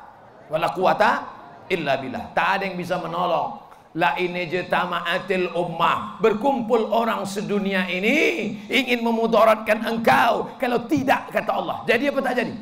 wala 0.47 0.71
quwata 0.71 1.27
illa 1.67 1.99
billah. 1.99 2.31
Tak 2.31 2.63
ada 2.63 2.71
yang 2.71 2.79
bisa 2.79 3.03
menolong. 3.03 3.59
La 3.99 4.15
ini 4.15 4.47
jetama'atil 4.47 5.51
ummah. 5.59 6.23
Berkumpul 6.23 6.87
orang 6.95 7.27
sedunia 7.27 7.91
ini 7.91 8.55
ingin 8.71 9.03
memudaratkan 9.03 9.83
engkau. 9.83 10.55
Kalau 10.55 10.87
tidak 10.87 11.35
kata 11.35 11.59
Allah. 11.59 11.83
Jadi 11.91 12.07
apa 12.07 12.21
tak 12.23 12.35
jadi? 12.39 12.55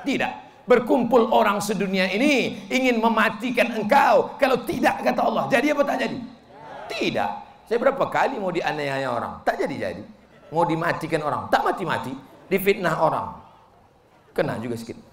Tidak. 0.00 0.32
Berkumpul 0.64 1.28
orang 1.28 1.60
sedunia 1.60 2.08
ini 2.08 2.56
ingin 2.72 3.04
mematikan 3.04 3.68
engkau. 3.84 4.32
Kalau 4.40 4.64
tidak 4.64 5.04
kata 5.04 5.20
Allah. 5.20 5.44
Jadi 5.52 5.76
apa 5.76 5.82
tak 5.84 5.96
jadi? 6.08 6.18
Tidak. 6.88 7.45
Saya 7.66 7.82
berapa 7.82 8.06
kali 8.06 8.38
mau 8.38 8.54
dianiaya 8.54 9.10
orang, 9.10 9.42
tak 9.42 9.58
jadi-jadi. 9.58 10.06
Mau 10.54 10.62
dimatikan 10.62 11.18
orang, 11.26 11.50
tak 11.50 11.66
mati-mati. 11.66 12.14
Difitnah 12.46 12.94
orang, 13.02 13.42
kena 14.30 14.54
juga 14.62 14.78
sedikit. 14.78 15.02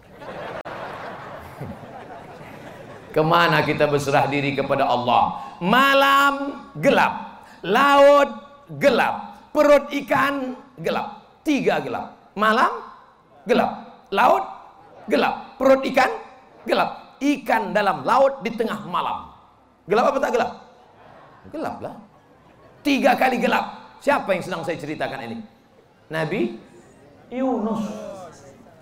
Ke 3.13 3.21
mana 3.25 3.65
kita 3.65 3.89
berserah 3.89 4.29
diri 4.29 4.53
kepada 4.53 4.85
Allah? 4.85 5.41
Malam 5.65 6.61
gelap, 6.77 7.41
laut 7.65 8.29
gelap, 8.77 9.49
perut 9.49 9.89
ikan 10.05 10.53
gelap, 10.77 11.25
tiga 11.41 11.81
gelap. 11.81 12.37
Malam 12.37 12.69
gelap, 13.49 13.71
laut 14.13 14.45
gelap, 15.09 15.57
perut 15.57 15.81
ikan 15.89 16.21
gelap, 16.69 17.17
ikan 17.17 17.73
dalam 17.73 18.05
laut 18.05 18.45
di 18.45 18.53
tengah 18.53 18.77
malam. 18.85 19.33
Gelap 19.89 20.13
apa 20.13 20.21
tak 20.21 20.37
gelap? 20.37 20.53
Gelap 21.49 21.81
lah. 21.81 22.02
Tiga 22.83 23.15
kali 23.15 23.39
gelap. 23.39 23.97
Siapa 24.03 24.35
yang 24.35 24.43
sedang 24.43 24.61
saya 24.67 24.75
ceritakan 24.75 25.23
ini? 25.31 25.37
Nabi 26.11 26.59
Yunus. 27.31 27.87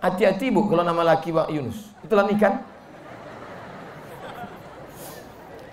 Hati-hati 0.02 0.50
bu 0.50 0.66
kalau 0.66 0.82
nama 0.82 1.14
laki 1.14 1.30
Pak 1.30 1.54
Yunus. 1.54 1.94
Itulah 2.02 2.26
ikan. 2.34 2.54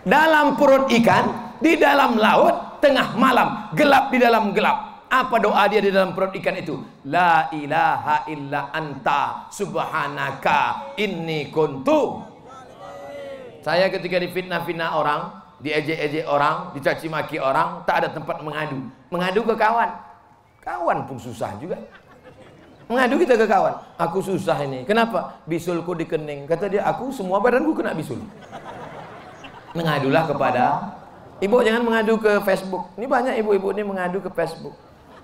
Dalam 0.05 0.57
perut 0.61 0.93
ikan, 0.93 1.57
di 1.65 1.81
dalam 1.81 2.21
laut, 2.21 2.81
tengah 2.85 3.17
malam, 3.17 3.73
gelap 3.73 4.13
di 4.13 4.21
dalam 4.21 4.53
gelap. 4.53 5.09
Apa 5.09 5.41
doa 5.41 5.65
dia 5.73 5.81
di 5.81 5.89
dalam 5.89 6.13
perut 6.13 6.37
ikan 6.37 6.57
itu? 6.61 6.77
La 7.09 7.49
ilaha 7.57 8.29
illa 8.29 8.69
anta 8.69 9.49
subhanaka 9.49 10.93
inni 11.01 11.49
kuntu. 11.49 12.21
Saya 13.65 13.89
ketika 13.89 14.21
difitnah-fitnah 14.21 14.91
orang, 14.93 15.21
diejek-ejek 15.59 16.25
orang, 16.31 16.71
dicaci 16.75 17.11
maki 17.11 17.43
orang, 17.43 17.83
tak 17.83 18.05
ada 18.05 18.09
tempat 18.15 18.39
mengadu. 18.43 18.79
Mengadu 19.11 19.43
ke 19.43 19.55
kawan. 19.59 19.91
Kawan 20.63 20.99
pun 21.11 21.19
susah 21.19 21.59
juga. 21.59 21.79
Mengadu 22.89 23.21
kita 23.21 23.37
ke 23.37 23.45
kawan. 23.45 23.75
Aku 24.01 24.25
susah 24.25 24.57
ini. 24.65 24.87
Kenapa? 24.87 25.37
Bisulku 25.45 25.93
dikening. 25.93 26.49
Kata 26.49 26.71
dia, 26.71 26.87
aku 26.87 27.13
semua 27.13 27.43
badanku 27.43 27.77
kena 27.77 27.93
bisul. 27.93 28.23
Mengadulah 29.77 30.25
kepada 30.25 30.65
ibu 31.43 31.61
jangan 31.61 31.85
mengadu 31.85 32.17
ke 32.17 32.41
Facebook. 32.47 32.89
Ini 32.97 33.05
banyak 33.05 33.35
ibu-ibu 33.45 33.69
ini 33.77 33.85
mengadu 33.85 34.25
ke 34.25 34.33
Facebook. 34.33 34.73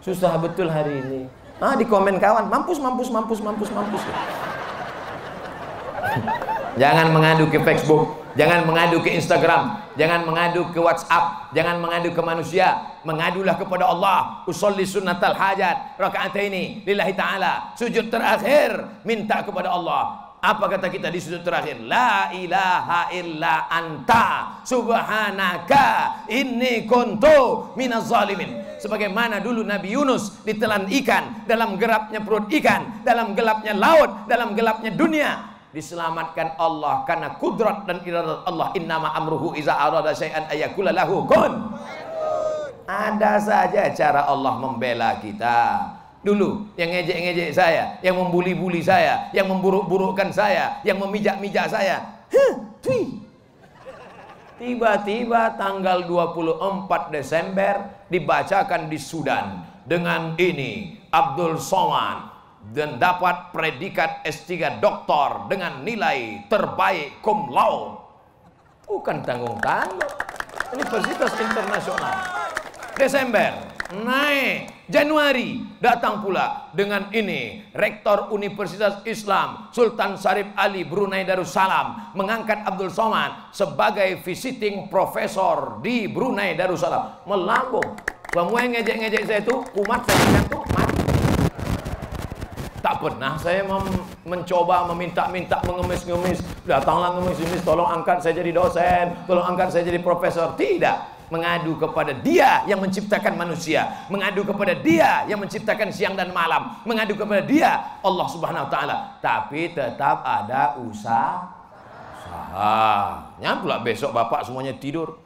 Susah 0.04 0.36
betul 0.36 0.68
hari 0.68 1.00
ini. 1.00 1.20
Ah 1.62 1.78
di 1.78 1.88
komen 1.88 2.20
kawan, 2.20 2.52
mampus, 2.52 2.76
mampus, 2.76 3.08
mampus, 3.08 3.40
mampus, 3.40 3.70
mampus. 3.72 4.02
jangan 6.82 7.14
mengadu 7.14 7.48
ke 7.48 7.56
Facebook. 7.64 8.23
Jangan 8.34 8.66
mengadu 8.66 8.98
ke 8.98 9.14
Instagram, 9.14 9.94
jangan 9.94 10.26
mengadu 10.26 10.66
ke 10.74 10.78
WhatsApp, 10.82 11.54
jangan 11.54 11.78
mengadu 11.78 12.10
ke 12.10 12.18
manusia, 12.18 12.82
mengadulah 13.06 13.54
kepada 13.54 13.86
Allah. 13.86 14.42
Usolli 14.50 14.82
sunnatal 14.82 15.38
hajat, 15.38 15.94
rakaat 15.94 16.34
ini 16.42 16.82
lillahi 16.82 17.14
taala. 17.14 17.78
Sujud 17.78 18.10
terakhir 18.10 19.02
minta 19.06 19.38
kepada 19.46 19.70
Allah. 19.70 20.34
Apa 20.42 20.66
kata 20.66 20.90
kita 20.90 21.14
di 21.14 21.22
sujud 21.22 21.46
terakhir? 21.46 21.78
La 21.86 22.34
ilaha 22.34 23.08
illa 23.14 23.70
anta 23.70 24.60
subhanaka 24.66 26.26
inni 26.26 26.90
kuntu 26.90 27.70
minaz 27.78 28.10
zalimin. 28.10 28.66
Sebagaimana 28.82 29.40
dulu 29.40 29.62
Nabi 29.62 29.94
Yunus 29.94 30.42
ditelan 30.44 30.90
ikan 30.90 31.46
dalam 31.46 31.78
gerapnya 31.78 32.20
perut 32.20 32.50
ikan, 32.50 33.00
dalam 33.06 33.32
gelapnya 33.32 33.72
laut, 33.72 34.26
dalam 34.28 34.52
gelapnya 34.52 34.92
dunia 34.92 35.53
diselamatkan 35.74 36.54
Allah 36.54 37.02
karena 37.02 37.34
kudrat 37.34 37.82
dan 37.84 37.98
iradat 38.06 38.46
Allah 38.46 38.70
innama 38.78 39.10
amruhu 39.18 39.58
iza 39.58 39.74
arada 39.74 40.14
syai'an 40.14 40.46
ayakula 40.46 40.94
lahu 40.94 41.26
kun 41.26 41.74
ada 42.86 43.42
saja 43.42 43.90
cara 43.90 44.30
Allah 44.30 44.54
membela 44.62 45.18
kita 45.18 45.90
dulu 46.24 46.70
yang 46.78 46.88
ngejek-ngejek 46.94 47.50
saya 47.52 47.98
yang 48.00 48.16
membuli-buli 48.16 48.80
saya 48.80 49.28
yang 49.34 49.50
memburuk-burukkan 49.50 50.32
saya 50.32 50.80
yang 50.86 50.96
memijak-mijak 50.96 51.68
saya. 51.68 52.00
Tiba-tiba 54.54 55.58
tanggal 55.58 56.06
24 56.06 57.10
Desember 57.12 58.06
dibacakan 58.08 58.86
di 58.86 58.96
Sudan. 59.02 59.46
Dengan 59.84 60.32
ini 60.40 60.96
Abdul 61.12 61.60
Somad 61.60 62.33
dan 62.72 62.96
dapat 62.96 63.52
predikat 63.52 64.24
S3 64.24 64.80
doktor 64.80 65.50
dengan 65.52 65.84
nilai 65.84 66.48
terbaik 66.48 67.20
cum 67.20 67.52
laude. 67.52 68.00
Bukan 68.88 69.20
tanggung-tanggung. 69.24 70.12
Universitas 70.72 71.32
Internasional. 71.38 72.16
Desember 72.94 73.74
naik 73.92 74.70
Januari 74.88 75.60
datang 75.80 76.24
pula 76.24 76.72
dengan 76.72 77.08
ini 77.12 77.62
Rektor 77.72 78.32
Universitas 78.32 79.00
Islam 79.04 79.68
Sultan 79.72 80.16
Sarif 80.16 80.48
Ali 80.56 80.84
Brunei 80.84 81.24
Darussalam 81.24 82.12
mengangkat 82.16 82.64
Abdul 82.64 82.88
Somad 82.88 83.52
sebagai 83.52 84.20
visiting 84.24 84.88
professor 84.88 85.80
di 85.84 86.08
Brunei 86.08 86.56
Darussalam 86.56 87.24
melambung 87.28 87.96
semua 88.34 88.58
yang 88.66 88.72
ngejek-ngejek 88.74 89.22
saya 89.30 89.40
itu 89.46 89.56
kumat 89.72 90.00
saya 90.04 90.24
gantung 90.32 90.64
mati 90.74 90.93
tak 92.84 93.00
pernah 93.00 93.40
saya 93.40 93.64
mencoba 94.28 94.84
meminta-minta 94.92 95.56
mengemis-ngemis 95.64 96.44
datanglah 96.68 97.16
ngemis-ngemis 97.16 97.64
tolong 97.64 97.88
angkat 97.88 98.20
saya 98.20 98.44
jadi 98.44 98.52
dosen 98.52 99.16
tolong 99.24 99.40
angkat 99.48 99.72
saya 99.72 99.88
jadi 99.88 100.04
profesor 100.04 100.52
tidak 100.60 101.14
mengadu 101.32 101.80
kepada 101.80 102.12
dia 102.12 102.62
yang 102.68 102.84
menciptakan 102.84 103.34
manusia, 103.34 104.06
mengadu 104.12 104.44
kepada 104.44 104.76
dia 104.76 105.24
yang 105.24 105.40
menciptakan 105.40 105.88
siang 105.88 106.12
dan 106.12 106.30
malam, 106.36 106.76
mengadu 106.84 107.16
kepada 107.16 107.40
dia 107.40 107.98
Allah 108.04 108.26
Subhanahu 108.28 108.68
wa 108.68 108.70
taala. 108.70 108.96
Tapi 109.24 109.72
tetap 109.72 110.20
ada 110.20 110.76
usaha. 110.84 111.48
Usaha. 112.20 113.56
pula 113.64 113.80
besok 113.80 114.12
bapak 114.12 114.44
semuanya 114.44 114.76
tidur. 114.76 115.16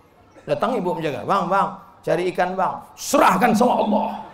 Datang 0.47 0.79
ibu 0.79 0.97
menjaga, 0.97 1.27
"Bang, 1.27 1.51
bang, 1.51 1.69
cari 2.01 2.31
ikan, 2.33 2.57
Bang. 2.57 2.81
Serahkan 2.95 3.53
sama 3.53 3.85
Allah." 3.85 4.28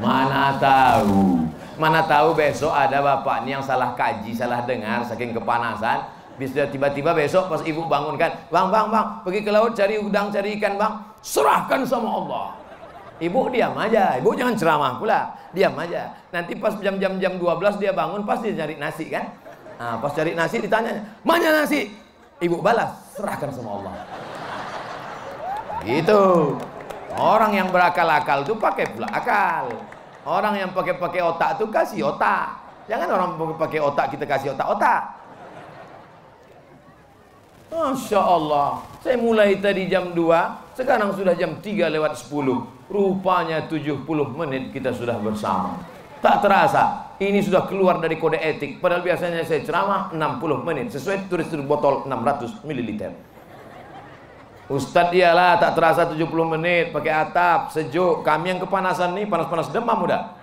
Mana 0.00 0.56
tahu, 0.56 1.44
mana 1.76 2.00
tahu 2.08 2.32
besok 2.32 2.72
ada 2.72 3.04
bapak 3.04 3.44
ini 3.44 3.52
yang 3.52 3.64
salah 3.64 3.92
kaji, 3.92 4.32
salah 4.32 4.64
dengar 4.64 5.04
saking 5.04 5.36
kepanasan, 5.36 6.08
bisa 6.40 6.64
tiba-tiba 6.72 7.12
besok 7.12 7.52
pas 7.52 7.60
ibu 7.68 7.84
bangunkan, 7.84 8.32
bang, 8.48 8.68
bang, 8.72 8.86
bang, 8.88 9.06
pergi 9.20 9.40
ke 9.44 9.52
laut 9.52 9.76
cari 9.76 10.00
udang, 10.00 10.32
cari 10.32 10.56
ikan, 10.56 10.80
bang, 10.80 10.92
serahkan 11.20 11.84
sama 11.84 12.08
Allah. 12.08 12.46
Ibu 13.20 13.52
diam 13.52 13.76
aja, 13.76 14.16
ibu 14.16 14.32
jangan 14.32 14.56
ceramah 14.56 14.96
pula, 14.96 15.36
diam 15.52 15.76
aja. 15.76 16.16
Nanti 16.32 16.56
pas 16.56 16.72
jam-jam 16.80 17.20
jam 17.20 17.36
12 17.36 17.76
dia 17.76 17.92
bangun 17.92 18.24
pasti 18.24 18.56
cari 18.56 18.80
nasi 18.80 19.12
kan? 19.12 19.36
Nah, 19.76 20.00
pas 20.00 20.16
cari 20.16 20.32
nasi 20.32 20.64
ditanya, 20.64 20.96
mana 21.20 21.60
nasi? 21.60 21.92
Ibu 22.40 22.64
balas, 22.64 22.96
serahkan 23.12 23.52
sama 23.52 23.76
Allah. 23.76 23.92
Gitu. 25.84 26.56
Orang 27.20 27.52
yang 27.52 27.68
berakal-akal 27.68 28.48
tuh 28.48 28.56
pakai 28.56 28.88
pula 28.88 29.12
akal. 29.12 29.68
Orang 30.28 30.54
yang 30.56 30.70
pakai-pakai 30.76 31.24
otak 31.24 31.56
tuh 31.56 31.72
kasih 31.72 32.12
otak. 32.12 32.60
Jangan 32.84 33.08
orang 33.08 33.30
pakai 33.56 33.80
otak 33.80 34.12
kita 34.12 34.28
kasih 34.28 34.52
otak-otak. 34.52 35.20
Masya 37.70 38.18
Allah 38.18 38.82
Saya 38.98 39.14
mulai 39.14 39.54
tadi 39.62 39.86
jam 39.86 40.10
2 40.10 40.74
Sekarang 40.74 41.14
sudah 41.14 41.38
jam 41.38 41.62
3 41.62 41.86
lewat 41.86 42.18
10 42.18 42.90
Rupanya 42.90 43.70
70 43.70 44.02
menit 44.34 44.74
kita 44.74 44.90
sudah 44.90 45.14
bersama. 45.22 45.78
Tak 46.18 46.42
terasa 46.42 47.14
Ini 47.22 47.38
sudah 47.46 47.70
keluar 47.70 48.02
dari 48.02 48.18
kode 48.18 48.42
etik. 48.42 48.82
Padahal 48.82 49.06
biasanya 49.06 49.46
saya 49.46 49.62
ceramah 49.62 50.10
60 50.10 50.66
menit 50.66 50.90
Sesuai 50.90 51.30
tulis 51.30 51.46
di 51.46 51.62
botol 51.62 52.10
600 52.10 52.66
ml 52.66 52.90
Ustadz 54.70 55.10
iyalah 55.10 55.58
tak 55.58 55.74
terasa 55.74 56.06
70 56.06 56.30
menit 56.54 56.94
Pakai 56.94 57.10
atap, 57.10 57.74
sejuk 57.74 58.22
Kami 58.22 58.54
yang 58.54 58.60
kepanasan 58.62 59.18
nih 59.18 59.26
panas-panas 59.26 59.66
demam 59.74 59.98
udah 60.06 60.38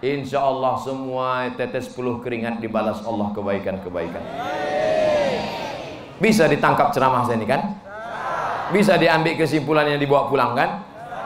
Insya 0.00 0.40
Allah 0.40 0.80
semua 0.80 1.52
tetes 1.52 1.92
10 1.92 2.24
keringat 2.24 2.64
dibalas 2.64 3.04
Allah 3.04 3.28
kebaikan-kebaikan 3.36 4.24
bisa 6.22 6.46
ditangkap 6.46 6.94
ceramah 6.94 7.26
saya 7.26 7.42
ini 7.42 7.46
kan? 7.46 7.74
Bisa 8.70 8.94
diambil 8.94 9.34
kesimpulan 9.34 9.84
yang 9.90 9.98
dibawa 9.98 10.30
pulang 10.30 10.54
kan? 10.54 10.80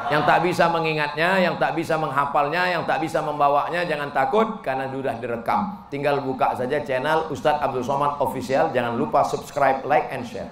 Yang 0.09 0.23
tak 0.25 0.39
bisa 0.41 0.65
mengingatnya, 0.73 1.37
yang 1.37 1.61
tak 1.61 1.77
bisa 1.77 2.01
menghafalnya, 2.01 2.73
yang 2.73 2.83
tak 2.89 3.05
bisa 3.05 3.21
membawanya, 3.21 3.85
jangan 3.85 4.09
takut 4.09 4.65
karena 4.65 4.89
sudah 4.89 5.21
direkam. 5.21 5.85
Tinggal 5.93 6.25
buka 6.25 6.57
saja 6.57 6.81
channel 6.81 7.29
Ustadz 7.29 7.61
Abdul 7.61 7.85
Somad 7.85 8.17
Official. 8.19 8.73
Jangan 8.73 8.97
lupa 8.97 9.21
subscribe, 9.21 9.85
like, 9.85 10.09
and 10.09 10.25
share. 10.25 10.49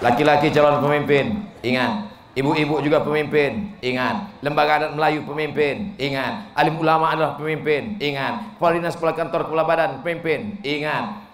Laki-laki 0.00 0.48
calon 0.48 0.80
pemimpin, 0.80 1.44
ingat 1.60 2.10
Ibu-ibu 2.30 2.78
juga 2.78 3.02
pemimpin, 3.02 3.74
ingat. 3.82 4.38
Lembaga 4.38 4.78
adat 4.78 4.92
Melayu 4.94 5.26
pemimpin, 5.26 5.98
ingat. 5.98 6.54
Alim 6.54 6.78
ulama 6.78 7.10
adalah 7.10 7.34
pemimpin, 7.34 7.98
ingat. 7.98 8.54
Kepala 8.54 8.72
dinas, 8.78 8.94
kepala 8.94 9.12
kantor, 9.18 9.50
kepala 9.50 9.64
badan 9.66 9.90
pemimpin, 9.98 10.54
ingat. 10.62 11.26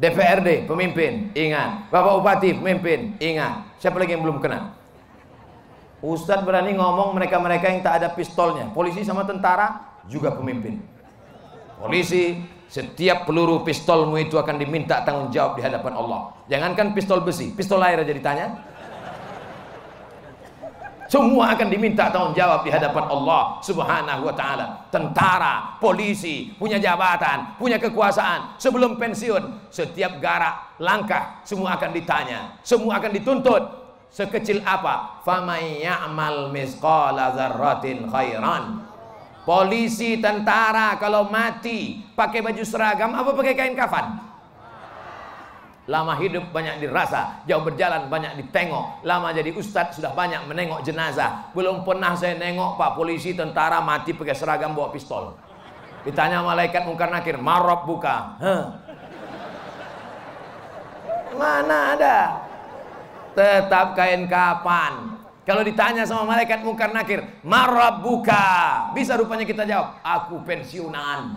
DPRD 0.00 0.64
pemimpin, 0.64 1.28
ingat. 1.36 1.92
Bapak 1.92 2.24
Bupati 2.24 2.56
pemimpin, 2.56 3.12
ingat. 3.20 3.76
Siapa 3.76 4.00
lagi 4.00 4.16
yang 4.16 4.24
belum 4.24 4.40
kenal? 4.40 4.72
Ustadz 6.00 6.48
berani 6.48 6.72
ngomong 6.72 7.12
mereka-mereka 7.12 7.68
yang 7.68 7.84
tak 7.84 8.00
ada 8.00 8.08
pistolnya. 8.08 8.72
Polisi 8.72 9.04
sama 9.04 9.28
tentara 9.28 10.00
juga 10.08 10.32
pemimpin. 10.32 10.80
Polisi, 11.76 12.40
setiap 12.72 13.28
peluru 13.28 13.60
pistolmu 13.60 14.16
itu 14.16 14.40
akan 14.40 14.56
diminta 14.56 15.04
tanggung 15.04 15.28
jawab 15.28 15.60
di 15.60 15.62
hadapan 15.62 15.92
Allah. 15.92 16.32
Jangankan 16.48 16.96
pistol 16.96 17.20
besi, 17.20 17.52
pistol 17.52 17.84
air 17.84 18.00
aja 18.00 18.08
ditanya. 18.08 18.48
Semua 21.04 21.52
akan 21.52 21.68
diminta 21.68 22.08
tanggung 22.08 22.32
jawab 22.32 22.64
di 22.64 22.72
hadapan 22.72 23.04
Allah 23.12 23.60
Subhanahu 23.60 24.24
wa 24.24 24.32
taala. 24.32 24.88
Tentara, 24.88 25.76
polisi, 25.76 26.56
punya 26.56 26.80
jabatan, 26.80 27.60
punya 27.60 27.76
kekuasaan. 27.76 28.56
Sebelum 28.56 28.96
pensiun, 28.96 29.68
setiap 29.68 30.16
garak, 30.24 30.80
langkah 30.80 31.44
semua 31.44 31.76
akan 31.76 31.92
ditanya, 31.92 32.56
semua 32.64 32.96
akan 32.96 33.12
dituntut. 33.12 33.62
Sekecil 34.08 34.64
apa? 34.64 35.20
Famay 35.20 35.84
ya'mal 35.84 36.48
misqala 36.48 37.36
dzarratin 37.36 38.08
khairan. 38.08 38.91
Polisi, 39.42 40.22
tentara 40.22 40.94
kalau 41.02 41.26
mati 41.26 41.98
pakai 42.14 42.38
baju 42.46 42.62
seragam 42.62 43.10
apa 43.10 43.34
pakai 43.34 43.54
kain 43.58 43.74
kafan? 43.74 44.32
Lama 45.90 46.14
hidup 46.14 46.54
banyak 46.54 46.78
dirasa, 46.78 47.42
jauh 47.42 47.66
berjalan 47.66 48.06
banyak 48.06 48.38
ditengok. 48.38 49.02
Lama 49.02 49.34
jadi 49.34 49.50
ustadz 49.50 49.98
sudah 49.98 50.14
banyak 50.14 50.46
menengok 50.46 50.86
jenazah. 50.86 51.50
Belum 51.58 51.82
pernah 51.82 52.14
saya 52.14 52.38
nengok 52.38 52.78
pak 52.78 52.94
polisi 52.94 53.34
tentara 53.34 53.82
mati 53.82 54.14
pakai 54.14 54.30
seragam 54.38 54.78
bawa 54.78 54.94
pistol. 54.94 55.34
Ditanya 56.06 56.38
malaikat 56.46 56.86
mungkar 56.86 57.10
nakir, 57.10 57.34
marop 57.34 57.82
buka. 57.82 58.38
Huh. 58.38 58.64
Mana 61.34 61.98
ada? 61.98 62.18
Tetap 63.34 63.98
kain 63.98 64.30
kapan. 64.30 65.11
Kalau 65.42 65.66
ditanya 65.66 66.06
sama 66.06 66.22
malaikat 66.22 66.62
mungkar 66.62 66.94
nakir, 66.94 67.26
marab 67.42 67.98
buka. 67.98 68.88
Bisa 68.94 69.18
rupanya 69.18 69.42
kita 69.42 69.66
jawab, 69.66 69.98
aku 70.06 70.38
pensiunan. 70.46 71.34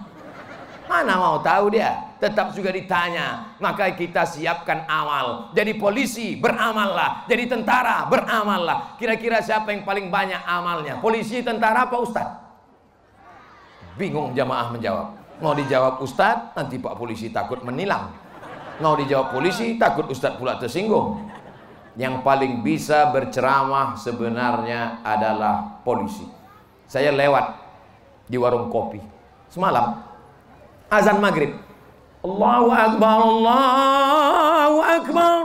Mana 0.85 1.17
mau 1.17 1.41
tahu 1.41 1.73
dia? 1.73 2.13
Tetap 2.21 2.53
juga 2.53 2.69
ditanya. 2.69 3.57
Maka 3.57 3.89
kita 3.97 4.21
siapkan 4.21 4.85
amal. 4.85 5.49
Jadi 5.57 5.73
polisi 5.81 6.37
beramallah. 6.37 7.25
Jadi 7.25 7.49
tentara 7.49 8.05
beramallah. 8.05 8.93
Kira-kira 9.01 9.41
siapa 9.41 9.73
yang 9.73 9.81
paling 9.81 10.13
banyak 10.13 10.37
amalnya? 10.45 11.01
Polisi, 11.01 11.41
tentara, 11.41 11.89
apa 11.89 11.97
ustad? 11.97 12.29
Bingung 13.97 14.37
jamaah 14.37 14.69
menjawab. 14.69 15.07
Mau 15.41 15.57
dijawab 15.57 16.05
ustad, 16.05 16.53
nanti 16.53 16.77
pak 16.77 16.95
polisi 16.95 17.33
takut 17.33 17.65
menilang. 17.65 18.13
Mau 18.77 18.93
dijawab 18.93 19.33
polisi, 19.33 19.81
takut 19.81 20.05
ustad 20.07 20.37
pula 20.37 20.61
tersinggung. 20.61 21.27
Yang 21.95 22.27
paling 22.27 22.59
bisa 22.59 23.07
berceramah 23.15 23.95
sebenarnya 23.95 24.99
adalah 24.99 25.79
polisi. 25.87 26.27
Saya 26.91 27.15
lewat 27.15 27.55
di 28.27 28.35
warung 28.35 28.67
kopi. 28.67 28.99
Semalam 29.47 30.03
azan 30.91 31.23
maghrib. 31.23 31.55
Allahu 32.25 32.67
Akbar 32.73 33.17
Allahu 33.23 34.77
Akbar. 34.83 35.43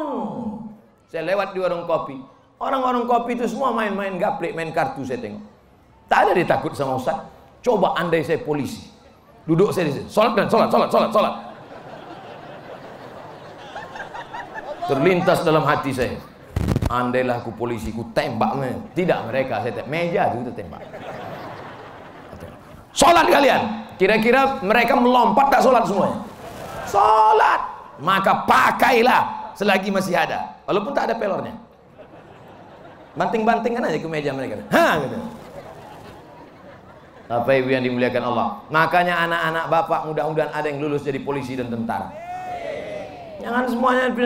Saya 1.06 1.22
lewat 1.30 1.54
di 1.54 1.58
warung 1.62 1.86
kopi. 1.86 2.18
Orang-orang 2.60 3.06
kopi 3.06 3.38
itu 3.38 3.46
semua 3.46 3.70
main-main 3.70 4.18
gaplek 4.18 4.52
main 4.52 4.74
kartu 4.74 5.06
saya 5.06 5.22
tengok. 5.22 5.42
Tak 6.10 6.18
ada 6.26 6.30
dia 6.34 6.46
takut 6.50 6.74
sama 6.74 6.98
Ustaz. 6.98 7.22
Coba 7.62 7.94
andai 7.94 8.26
saya 8.26 8.42
polisi. 8.42 8.90
Duduk 9.46 9.70
saya 9.70 9.88
di 9.88 10.02
sini 10.02 10.06
sholat 10.10 10.34
dan 10.34 10.46
sholat 10.50 10.68
sholat 10.68 10.88
sholat 10.90 11.10
sholat 11.14 11.34
terlintas 14.90 15.46
dalam 15.46 15.62
hati 15.62 15.94
saya 15.94 16.18
andailah 16.90 17.38
aku 17.38 17.54
polisi 17.54 17.94
ku 17.94 18.10
tembak 18.10 18.58
tidak 18.98 19.22
mereka 19.30 19.62
saya 19.62 19.72
tembak 19.78 19.88
meja 19.94 20.34
itu 20.34 20.50
tembak 20.50 20.82
sholat 22.90 23.30
kalian 23.30 23.80
Kira-kira 24.00 24.64
mereka 24.64 24.96
melompat 24.96 25.52
tak 25.52 25.60
sholat 25.60 25.84
semuanya? 25.84 26.24
Sholat. 26.88 27.60
Maka 28.00 28.48
pakailah 28.48 29.52
selagi 29.52 29.92
masih 29.92 30.16
ada. 30.16 30.56
Walaupun 30.64 30.96
tak 30.96 31.12
ada 31.12 31.20
pelornya. 31.20 31.52
Banting-bantingkan 33.12 33.84
aja 33.84 34.00
ke 34.00 34.08
meja 34.08 34.32
mereka. 34.32 34.64
Ha, 34.72 35.04
gitu. 35.04 35.16
Bapak 37.28 37.52
Ibu 37.60 37.68
yang 37.68 37.84
dimuliakan 37.84 38.24
Allah. 38.24 38.64
Makanya 38.72 39.14
anak-anak 39.28 39.64
bapak 39.68 40.00
mudah-mudahan 40.08 40.50
ada 40.56 40.66
yang 40.72 40.80
lulus 40.80 41.04
jadi 41.04 41.20
polisi 41.20 41.60
dan 41.60 41.68
tentara. 41.68 42.08
Jangan 43.44 43.68
semuanya 43.68 44.16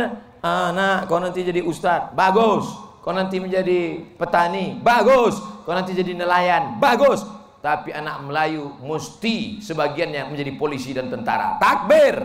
anak 0.45 1.09
kau 1.09 1.17
nanti 1.17 1.41
jadi 1.41 1.65
ustadz, 1.65 2.13
bagus. 2.13 2.69
Kau 3.01 3.13
nanti 3.13 3.41
menjadi 3.41 4.01
petani, 4.17 4.77
bagus. 4.81 5.41
Kau 5.65 5.73
nanti 5.73 5.97
jadi 5.97 6.13
nelayan, 6.13 6.77
bagus. 6.77 7.25
Tapi 7.65 7.97
anak 7.97 8.21
Melayu 8.29 8.77
mesti 8.85 9.65
sebagiannya 9.65 10.29
menjadi 10.29 10.53
polisi 10.61 10.93
dan 10.93 11.09
tentara. 11.09 11.57
Takbir. 11.57 12.21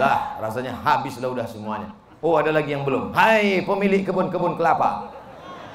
Dah, 0.00 0.40
rasanya 0.40 0.80
habislah 0.80 1.28
udah 1.28 1.44
semuanya. 1.44 1.92
Oh, 2.24 2.40
ada 2.40 2.48
lagi 2.48 2.72
yang 2.72 2.88
belum. 2.88 3.12
Hai 3.12 3.60
pemilik 3.60 4.00
kebun-kebun 4.00 4.56
kelapa. 4.56 5.12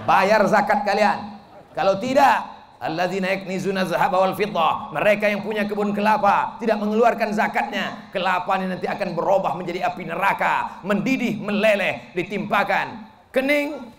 Bayar 0.09 0.41
zakat 0.49 0.81
kalian. 0.85 1.37
Kalau 1.77 2.01
tidak, 2.01 2.54
Alladzina 2.85 3.33
yaknizuna 3.33 3.89
zahaba 3.89 4.21
wal 4.21 4.37
fiddah. 4.37 4.93
Mereka 4.93 5.25
yang 5.25 5.41
punya 5.41 5.65
kebun 5.65 5.89
kelapa 5.89 6.61
tidak 6.61 6.77
mengeluarkan 6.77 7.33
zakatnya. 7.33 8.13
Kelapa 8.13 8.61
ini 8.61 8.77
nanti 8.77 8.85
akan 8.85 9.17
berubah 9.17 9.57
menjadi 9.57 9.89
api 9.89 10.05
neraka, 10.05 10.85
mendidih, 10.85 11.41
meleleh, 11.41 12.13
ditimpakan 12.13 13.09
kening, 13.33 13.91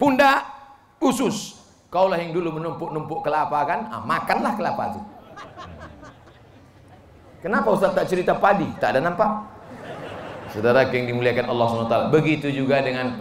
pundak, 0.00 0.46
usus. 1.02 1.60
Kaulah 1.90 2.16
yang 2.22 2.30
dulu 2.30 2.56
menumpuk-numpuk 2.56 3.26
kelapa 3.26 3.66
kan? 3.66 3.80
Ah, 3.90 4.00
makanlah 4.06 4.54
kelapa 4.54 4.94
itu. 4.94 5.00
Kenapa 7.42 7.68
Ustaz 7.74 7.92
tak 7.98 8.06
cerita 8.06 8.38
padi? 8.38 8.68
Tak 8.78 8.94
ada 8.94 9.00
nampak. 9.02 9.49
Saudara 10.50 10.82
yang 10.90 11.06
dimuliakan 11.06 11.46
Allah 11.46 11.66
SWT 11.66 11.96
Begitu 12.10 12.50
juga 12.50 12.82
dengan 12.82 13.14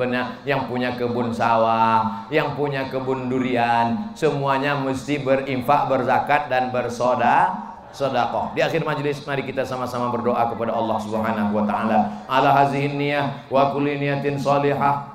yang 0.44 0.66
punya 0.66 0.98
kebun 0.98 1.30
sawah 1.30 2.26
Yang 2.34 2.58
punya 2.58 2.90
kebun 2.90 3.30
durian 3.30 4.14
Semuanya 4.18 4.78
mesti 4.82 5.22
berinfak, 5.22 5.86
berzakat 5.90 6.50
dan 6.50 6.74
bersoda 6.74 7.70
Sodakoh. 7.90 8.54
Di 8.54 8.62
akhir 8.62 8.86
majlis 8.86 9.26
mari 9.26 9.42
kita 9.42 9.66
sama-sama 9.66 10.14
berdoa 10.14 10.54
kepada 10.54 10.78
Allah 10.78 10.98
Subhanahu 11.02 11.58
Wa 11.58 11.64
Taala. 11.66 12.00
Ala 12.30 12.50
hazihin 12.54 13.02
niyah 13.02 13.50
wa 13.50 13.74
kulli 13.74 13.98
niyatin 13.98 14.38
salihah. 14.38 15.10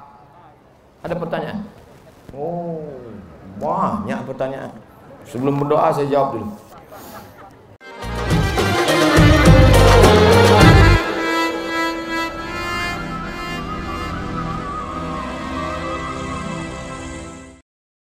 Ada 1.07 1.15
pertanyaan? 1.15 1.63
Oh 2.35 2.83
banyak 3.63 4.19
pertanyaan. 4.27 4.75
Sebelum 5.23 5.63
berdoa 5.63 5.95
saya 5.95 6.11
jawab 6.11 6.37
dulu 6.37 6.49